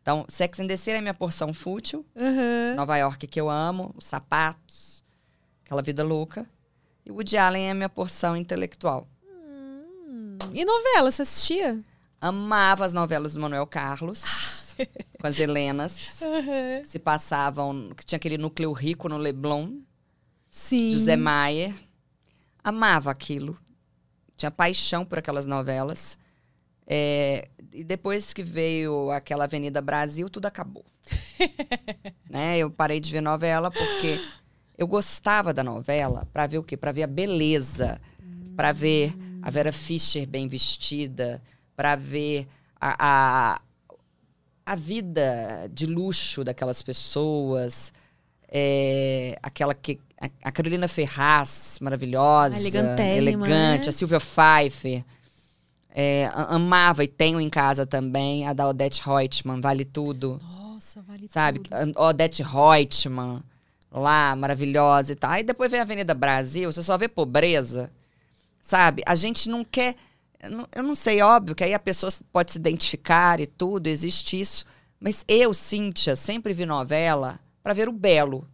[0.02, 2.06] Então, Sex and the City é minha porção fútil.
[2.16, 2.76] Aham.
[2.76, 5.04] Nova York que eu amo, os sapatos,
[5.64, 6.46] aquela vida louca.
[7.06, 9.08] E Woody Allen é minha porção intelectual.
[9.26, 10.38] Hum.
[10.54, 11.80] E novela, você assistia?
[12.22, 14.24] Amava as novelas do Manuel Carlos,
[15.20, 16.22] com as Helenas,
[16.82, 19.80] que se passavam, que tinha aquele núcleo rico no Leblon,
[20.50, 20.92] Sim.
[20.92, 21.74] José Maier.
[22.64, 23.58] Amava aquilo.
[24.38, 26.18] Tinha paixão por aquelas novelas.
[26.88, 30.86] É, e depois que veio aquela Avenida Brasil, tudo acabou.
[32.30, 32.58] né?
[32.58, 34.20] Eu parei de ver novela porque
[34.78, 36.78] eu gostava da novela para ver o quê?
[36.78, 38.02] Para ver a beleza,
[38.56, 41.42] para ver a Vera Fischer bem vestida,
[41.76, 42.48] para ver
[42.80, 42.96] a,
[43.56, 43.62] a,
[44.66, 47.94] a vida de luxo daquelas pessoas,
[48.50, 52.58] é, aquela que a, a Carolina Ferraz, maravilhosa,
[53.18, 53.90] elegante, né?
[53.90, 55.04] a Silvia Pfeiffer.
[55.98, 60.42] É, amava e tenho em casa também a da Odette Reutemann, Vale Tudo.
[60.44, 61.60] Nossa, vale Sabe?
[61.60, 61.74] tudo.
[61.98, 63.42] A Odette Reutemann,
[63.90, 65.32] lá, maravilhosa e tal.
[65.32, 67.90] Aí depois vem a Avenida Brasil, você só vê pobreza.
[68.62, 69.04] Sabe?
[69.06, 69.96] A gente não quer.
[70.46, 73.88] Eu não- Eu não sei, óbvio que aí a pessoa pode se identificar e tudo,
[73.88, 74.66] existe isso.
[75.00, 78.48] Mas eu, Cíntia, sempre vi novela para ver o belo,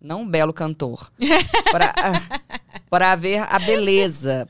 [0.00, 1.10] não o belo cantor.
[2.88, 4.46] Para ver a beleza,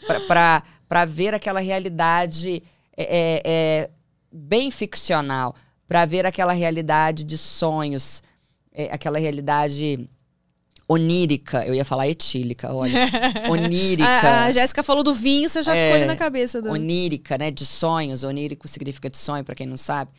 [0.89, 2.63] para ver aquela realidade
[2.97, 3.91] é, é, é,
[4.31, 5.55] bem ficcional,
[5.89, 8.23] para ver aquela realidade de sonhos,
[8.73, 10.09] é, aquela realidade
[10.89, 11.65] onírica.
[11.67, 12.95] Eu ia falar etílica, olha.
[13.51, 14.09] onírica.
[14.09, 16.71] A, a Jéssica falou do vinho, você já É, ficou ali na cabeça do.
[16.71, 17.51] onírica, né?
[17.51, 18.23] De sonhos.
[18.25, 20.11] Onírico significa de sonho, pra quem não sabe.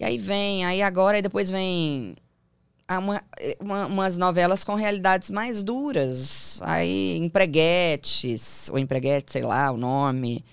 [0.00, 2.14] E aí vem, aí agora, e depois vem
[2.88, 3.22] uma-
[3.60, 6.58] uma- umas novelas com realidades mais duras.
[6.62, 10.44] Aí, empreguetes, ou empreguete, sei lá o nome.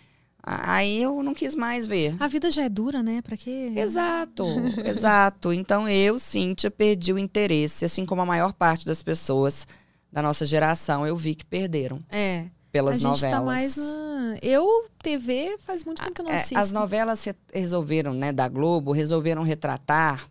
[0.47, 2.15] Aí eu não quis mais ver.
[2.19, 3.19] A vida já é dura, né?
[3.23, 3.73] Pra quê?
[3.76, 4.45] Exato,
[4.85, 5.51] exato.
[5.51, 9.65] Então eu, Cíntia, perdi o interesse, assim como a maior parte das pessoas
[10.11, 12.45] da nossa geração, eu vi que perderam É.
[12.72, 13.35] pelas gente novelas.
[13.39, 14.38] tá mais na.
[14.41, 16.57] Eu, TV, faz muito tempo que eu não É, assisto.
[16.57, 20.30] as novelas re- resolveram, né, da Globo, resolveram retratar.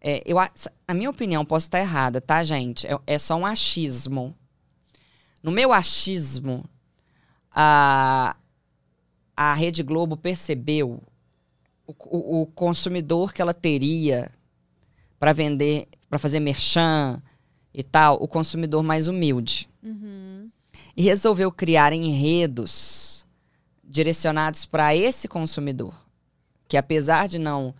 [0.00, 0.50] é, eu, a,
[0.88, 2.86] a minha opinião, posso estar errada, tá, gente?
[2.86, 4.34] É, é só um achismo.
[5.42, 6.64] No meu achismo,
[7.52, 8.34] a,
[9.42, 11.02] a Rede Globo percebeu
[11.86, 14.30] o, o- o consumidor que ela teria
[15.18, 17.22] para vender, para fazer merchan
[17.72, 20.50] e tal, o consumidor mais humilde Uhum.
[20.94, 23.24] e resolveu criar enredos
[23.82, 25.94] direcionados para esse consumidor,
[26.68, 27.74] que apesar de não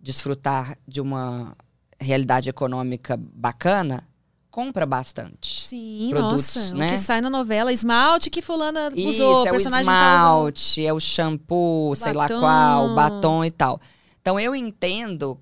[0.00, 1.56] desfrutar de uma
[2.00, 4.06] realidade econômica bacana,
[4.50, 5.62] compra bastante.
[5.66, 6.74] Sim, Produtos, nossa.
[6.74, 6.86] né?
[6.86, 9.78] O que sai na novela, esmalte que fulana Isso, usou, é o usou.
[9.78, 12.40] esmalte, é o shampoo, sei lá Batom.
[12.40, 13.80] qual, batom e tal.
[14.20, 15.38] Então eu entendo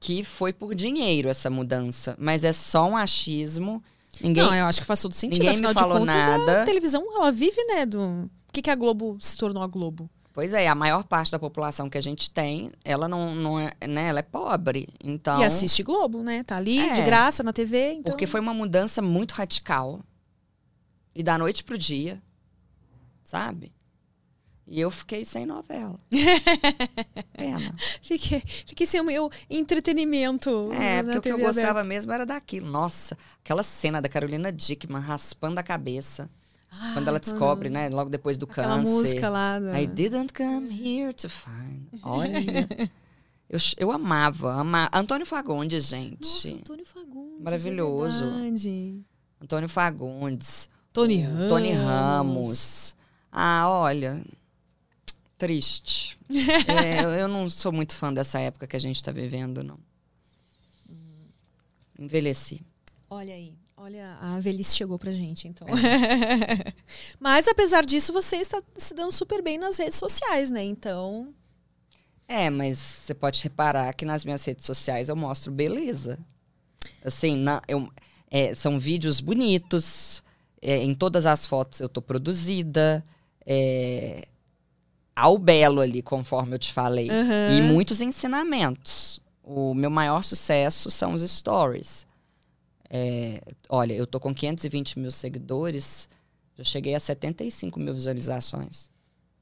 [0.00, 3.82] que foi por dinheiro essa mudança, mas é só um achismo.
[4.20, 5.42] Ninguém Não, eu acho que faz todo sentido.
[5.42, 6.62] ninguém Afinal me falou de contas, nada.
[6.62, 7.84] a televisão, ela vive, né?
[7.84, 8.30] Do...
[8.46, 10.08] Por que, que a Globo se tornou a Globo?
[10.36, 13.72] Pois é, a maior parte da população que a gente tem, ela não, não é,
[13.88, 14.86] né, ela é pobre.
[15.02, 16.44] Então, E assiste Globo, né?
[16.44, 16.92] Tá ali, É.
[16.92, 17.92] de graça, na TV.
[17.92, 18.12] Então...
[18.12, 19.98] porque foi uma mudança muito radical.
[21.14, 22.22] E da noite pro dia,
[23.24, 23.72] sabe?
[24.66, 25.98] E eu fiquei sem novela.
[27.32, 27.74] Pena.
[28.02, 30.70] Fiquei, fiquei sem o meu entretenimento.
[30.74, 32.68] É, porque o que eu gostava mesmo era daquilo.
[32.68, 36.28] Nossa, aquela cena da Carolina Dickman raspando a cabeça.
[36.92, 37.88] Quando ela Ah, descobre, né?
[37.88, 38.90] Logo depois do Aquela câncer.
[38.90, 39.58] música lá.
[39.58, 39.74] Do...
[39.76, 41.86] I didn't come here to find.
[42.02, 42.36] Olha.
[43.48, 44.90] eu, eu amava, amava.
[44.92, 46.20] Antônio Fagundes, gente.
[46.20, 47.42] Nossa, Antônio Fagundes.
[47.42, 48.24] Maravilhoso.
[48.24, 49.00] É verdade.
[49.40, 50.68] Antônio Fagundes.
[50.92, 51.48] Tony Ramos.
[51.48, 52.96] Tony Ramos.
[53.30, 54.24] Ah, olha.
[55.38, 56.16] Triste.
[56.66, 59.78] É, eu, eu não sou muito fã dessa época que a gente tá vivendo, não.
[61.98, 62.62] Envelheci.
[63.08, 63.54] Olha aí.
[63.86, 65.64] Olha, a velhice chegou pra gente, então.
[65.68, 66.72] É.
[67.20, 70.64] Mas apesar disso, você está se dando super bem nas redes sociais, né?
[70.64, 71.32] Então.
[72.26, 76.18] É, mas você pode reparar que nas minhas redes sociais eu mostro beleza.
[77.04, 77.88] Assim, na- eu-
[78.28, 80.20] é, são vídeos bonitos.
[80.60, 83.04] é, em todas as fotos eu tô produzida.
[83.46, 84.26] É,
[85.14, 87.08] ao belo ali, conforme eu te falei.
[87.08, 87.52] Aham.
[87.56, 89.20] E muitos ensinamentos.
[89.44, 92.04] O meu maior sucesso são os stories.
[92.88, 96.08] É, olha, eu tô com 520 mil seguidores.
[96.56, 98.90] Já cheguei a 75 mil visualizações.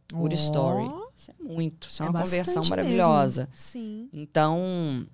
[0.09, 0.85] Por Ó, story.
[1.17, 1.89] Isso é muito.
[1.89, 2.71] Isso é, é uma conversão mesmo.
[2.71, 3.49] maravilhosa.
[3.53, 4.09] Sim.
[4.13, 5.07] Então,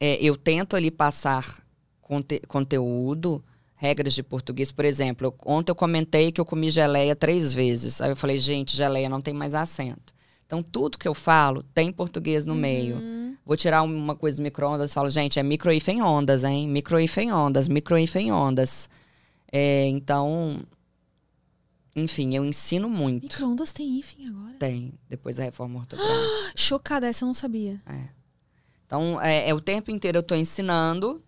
[0.00, 1.64] é, eu tento ali passar
[2.00, 4.72] conte- conteúdo, regras de português.
[4.72, 8.00] Por exemplo, eu- ontem eu comentei que eu comi geleia três vezes.
[8.00, 10.12] Aí eu falei, gente, geleia não tem mais acento.
[10.46, 12.96] Então, tudo que eu falo tem português no meio.
[13.44, 16.68] Vou tirar uma coisa do micro-ondas, falo, gente, é micro-if em ondas, hein?
[16.68, 18.88] Micro-if em ondas, micro-if em ondas.
[19.50, 20.64] É, então,
[21.94, 23.24] enfim, eu ensino muito.
[23.24, 24.54] Micro-ondas tem hífen agora?
[24.54, 26.52] Tem, depois da reforma ortográfica.
[26.54, 27.80] Chocada, essa eu não sabia.
[28.86, 31.22] Então, é, é o tempo inteiro eu estou ensinando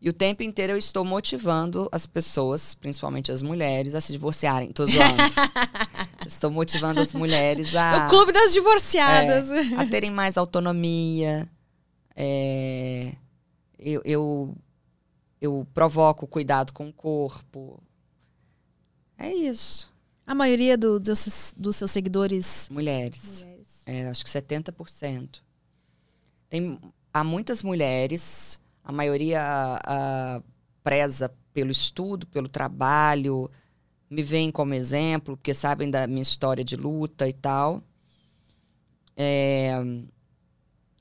[0.00, 4.70] e o tempo inteiro eu estou motivando as pessoas, principalmente as mulheres, a se divorciarem.
[4.70, 5.16] Tô zoando.
[6.26, 9.50] estou motivando as mulheres a, O clube das divorciadas.
[9.76, 11.48] a terem mais autonomia.
[12.14, 13.14] É,
[13.78, 14.56] eu, eu,
[15.40, 17.82] eu provoco cuidado com o corpo.
[19.18, 19.92] É isso.
[20.26, 22.68] A maioria do- dos, seus, dos seus seguidores.
[22.70, 23.42] Mulheres.
[23.44, 23.82] Mulheres.
[23.86, 25.40] É, acho que 70%.
[26.48, 26.78] Tem,
[27.12, 29.40] há muitas mulheres, a maioria
[29.84, 30.42] ah,
[30.82, 33.50] preza pelo estudo, pelo trabalho,
[34.08, 37.82] me veem como exemplo, porque sabem da minha história de luta e tal.
[39.16, 39.72] É,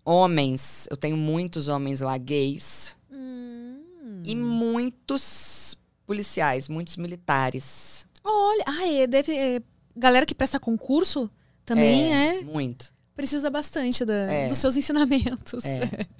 [0.03, 4.21] homens, eu tenho muitos homens lá gays Hum.
[4.23, 5.75] e muitos
[6.05, 8.05] policiais, muitos militares.
[8.23, 9.33] Olha, ah, é, deve.
[9.35, 9.61] é,
[9.95, 11.29] galera que presta concurso
[11.65, 12.41] também é.
[12.41, 12.93] Muito.
[13.15, 14.47] Precisa bastante da- É.
[14.47, 15.63] dos seus ensinamentos.
[15.65, 15.79] É.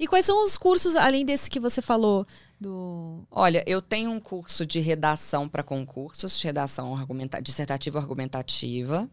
[0.00, 2.24] E quais são os cursos, além desse que você falou?
[2.60, 3.24] Do.
[3.30, 9.08] Olha, eu tenho um curso de redação para concursos, de redação argumenta dissertativa argumentativa.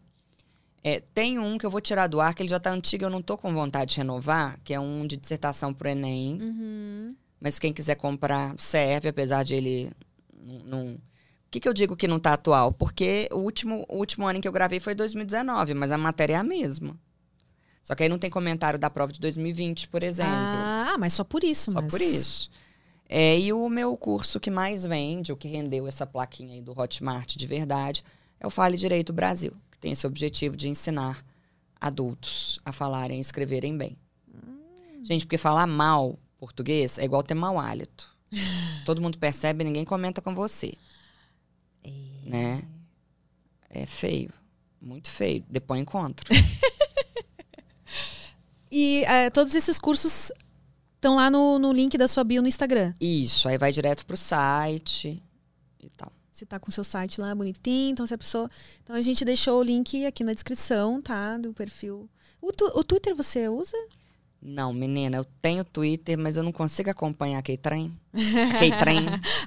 [0.82, 3.10] É, tem um que eu vou tirar do ar, que ele já está antigo, eu
[3.10, 6.40] não estou com vontade de renovar, que é um de dissertação para o Enem.
[6.40, 7.16] Uhum.
[7.40, 9.92] Mas quem quiser comprar serve, apesar de ele
[10.40, 10.58] não.
[10.64, 12.72] não- O que, que eu digo que não está atual?
[12.72, 16.34] Porque o último, o último ano em que eu gravei foi 2019, mas a matéria
[16.34, 16.96] é a mesma.
[17.82, 20.32] Só que aí não tem comentário da prova de 2020, por exemplo.
[20.34, 21.70] Ah, mas só por isso.
[21.70, 22.50] Só mas- por isso.
[23.08, 26.78] É, e o meu curso que mais vende, o que rendeu essa plaquinha aí do
[26.78, 28.04] Hotmart de verdade,
[28.40, 31.24] é o Fale Direito Brasil, que tem esse objetivo de ensinar
[31.80, 33.96] adultos a falarem e escreverem bem.
[35.04, 38.12] Gente, porque falar mal português é igual ter mau hálito.
[38.84, 40.74] Todo mundo percebe, ninguém comenta com você.
[42.24, 42.66] Né?
[43.70, 44.32] É feio.
[44.80, 45.44] Muito feio.
[45.48, 46.26] Depois encontra.
[48.70, 50.32] E eh, todos esses cursos
[51.06, 52.92] estão lá no, no link da sua bio no Instagram.
[53.00, 55.22] Isso, aí vai direto pro site
[55.80, 56.10] e tal.
[56.32, 58.50] Você tá com o seu site lá bonitinho, então se a pessoa.
[58.82, 61.38] Então a gente deixou o link aqui na descrição, tá?
[61.38, 62.10] Do perfil.
[62.42, 63.76] O, tu- o Twitter você usa?
[64.42, 67.98] Não, menina, eu tenho Twitter, mas eu não consigo acompanhar aquele trem.
[68.54, 68.98] Aquele trem.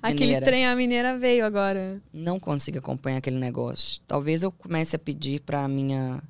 [0.01, 2.01] Aquele trem a mineira veio agora.
[2.11, 4.01] Não consigo acompanhar aquele negócio.
[4.07, 6.21] Talvez eu comece a pedir pra minha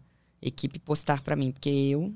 [0.41, 2.11] equipe postar pra mim, porque eu.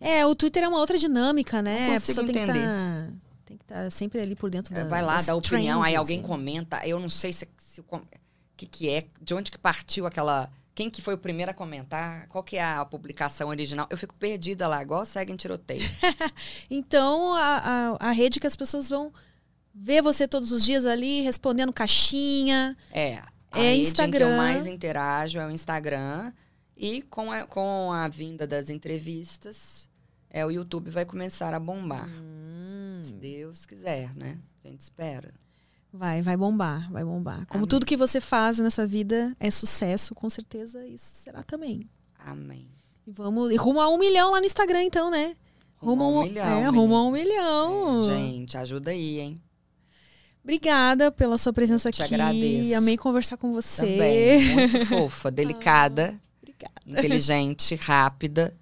[0.00, 1.88] É, o Twitter é uma outra dinâmica, né?
[1.88, 2.58] Não a pessoa tem que entender.
[2.58, 3.08] estar
[3.44, 6.18] tem que estar sempre ali por dentro da vai lá, dá opinião, aí trends, alguém
[6.20, 6.28] assim.
[6.28, 6.86] comenta.
[6.86, 7.84] Eu não sei se, se o
[8.56, 10.50] que, que é, de onde que partiu aquela.
[10.74, 12.26] Quem que foi o primeiro a comentar?
[12.28, 13.86] Qual que é a publicação original?
[13.90, 15.82] Eu fico perdida lá, igual segue em tiroteio.
[16.70, 19.12] Então, a, a, a rede que as pessoas vão
[19.74, 22.76] ver você todos os dias ali, respondendo caixinha.
[22.90, 23.16] É.
[23.50, 24.30] A É rede em que Instagram.
[24.30, 26.32] eu mais interajo é o Instagram.
[26.82, 29.88] E com a, com a vinda das entrevistas,
[30.28, 32.08] é, o YouTube vai começar a bombar.
[32.08, 33.00] Hum.
[33.04, 34.40] Se Deus quiser, né?
[34.64, 35.32] A gente espera.
[35.92, 37.46] Vai, vai bombar, vai bombar.
[37.46, 37.68] Como Amém.
[37.68, 41.88] tudo que você faz nessa vida é sucesso, com certeza isso será também.
[42.18, 42.68] Amém.
[43.06, 45.36] E vamos e rumo a um milhão lá no Instagram, então, né?
[45.76, 48.00] Rumo a um milhão, É, rumo a um milhão.
[48.00, 49.40] É, gente, ajuda aí, hein?
[50.42, 52.14] Obrigada pela sua presença te aqui.
[52.14, 52.74] agradeço.
[52.74, 53.82] Amei conversar com você.
[53.82, 54.54] Também.
[54.56, 56.20] Muito fofa, delicada,
[56.80, 57.06] Obrigada.
[57.06, 58.56] inteligente, rápida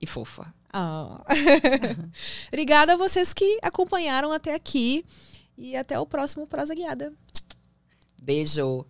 [0.00, 0.52] e fofa.
[0.72, 1.22] Ah.
[2.48, 5.04] Obrigada a vocês que acompanharam até aqui.
[5.56, 7.12] E até o próximo Prosa Guiada.
[8.20, 8.84] Beijo.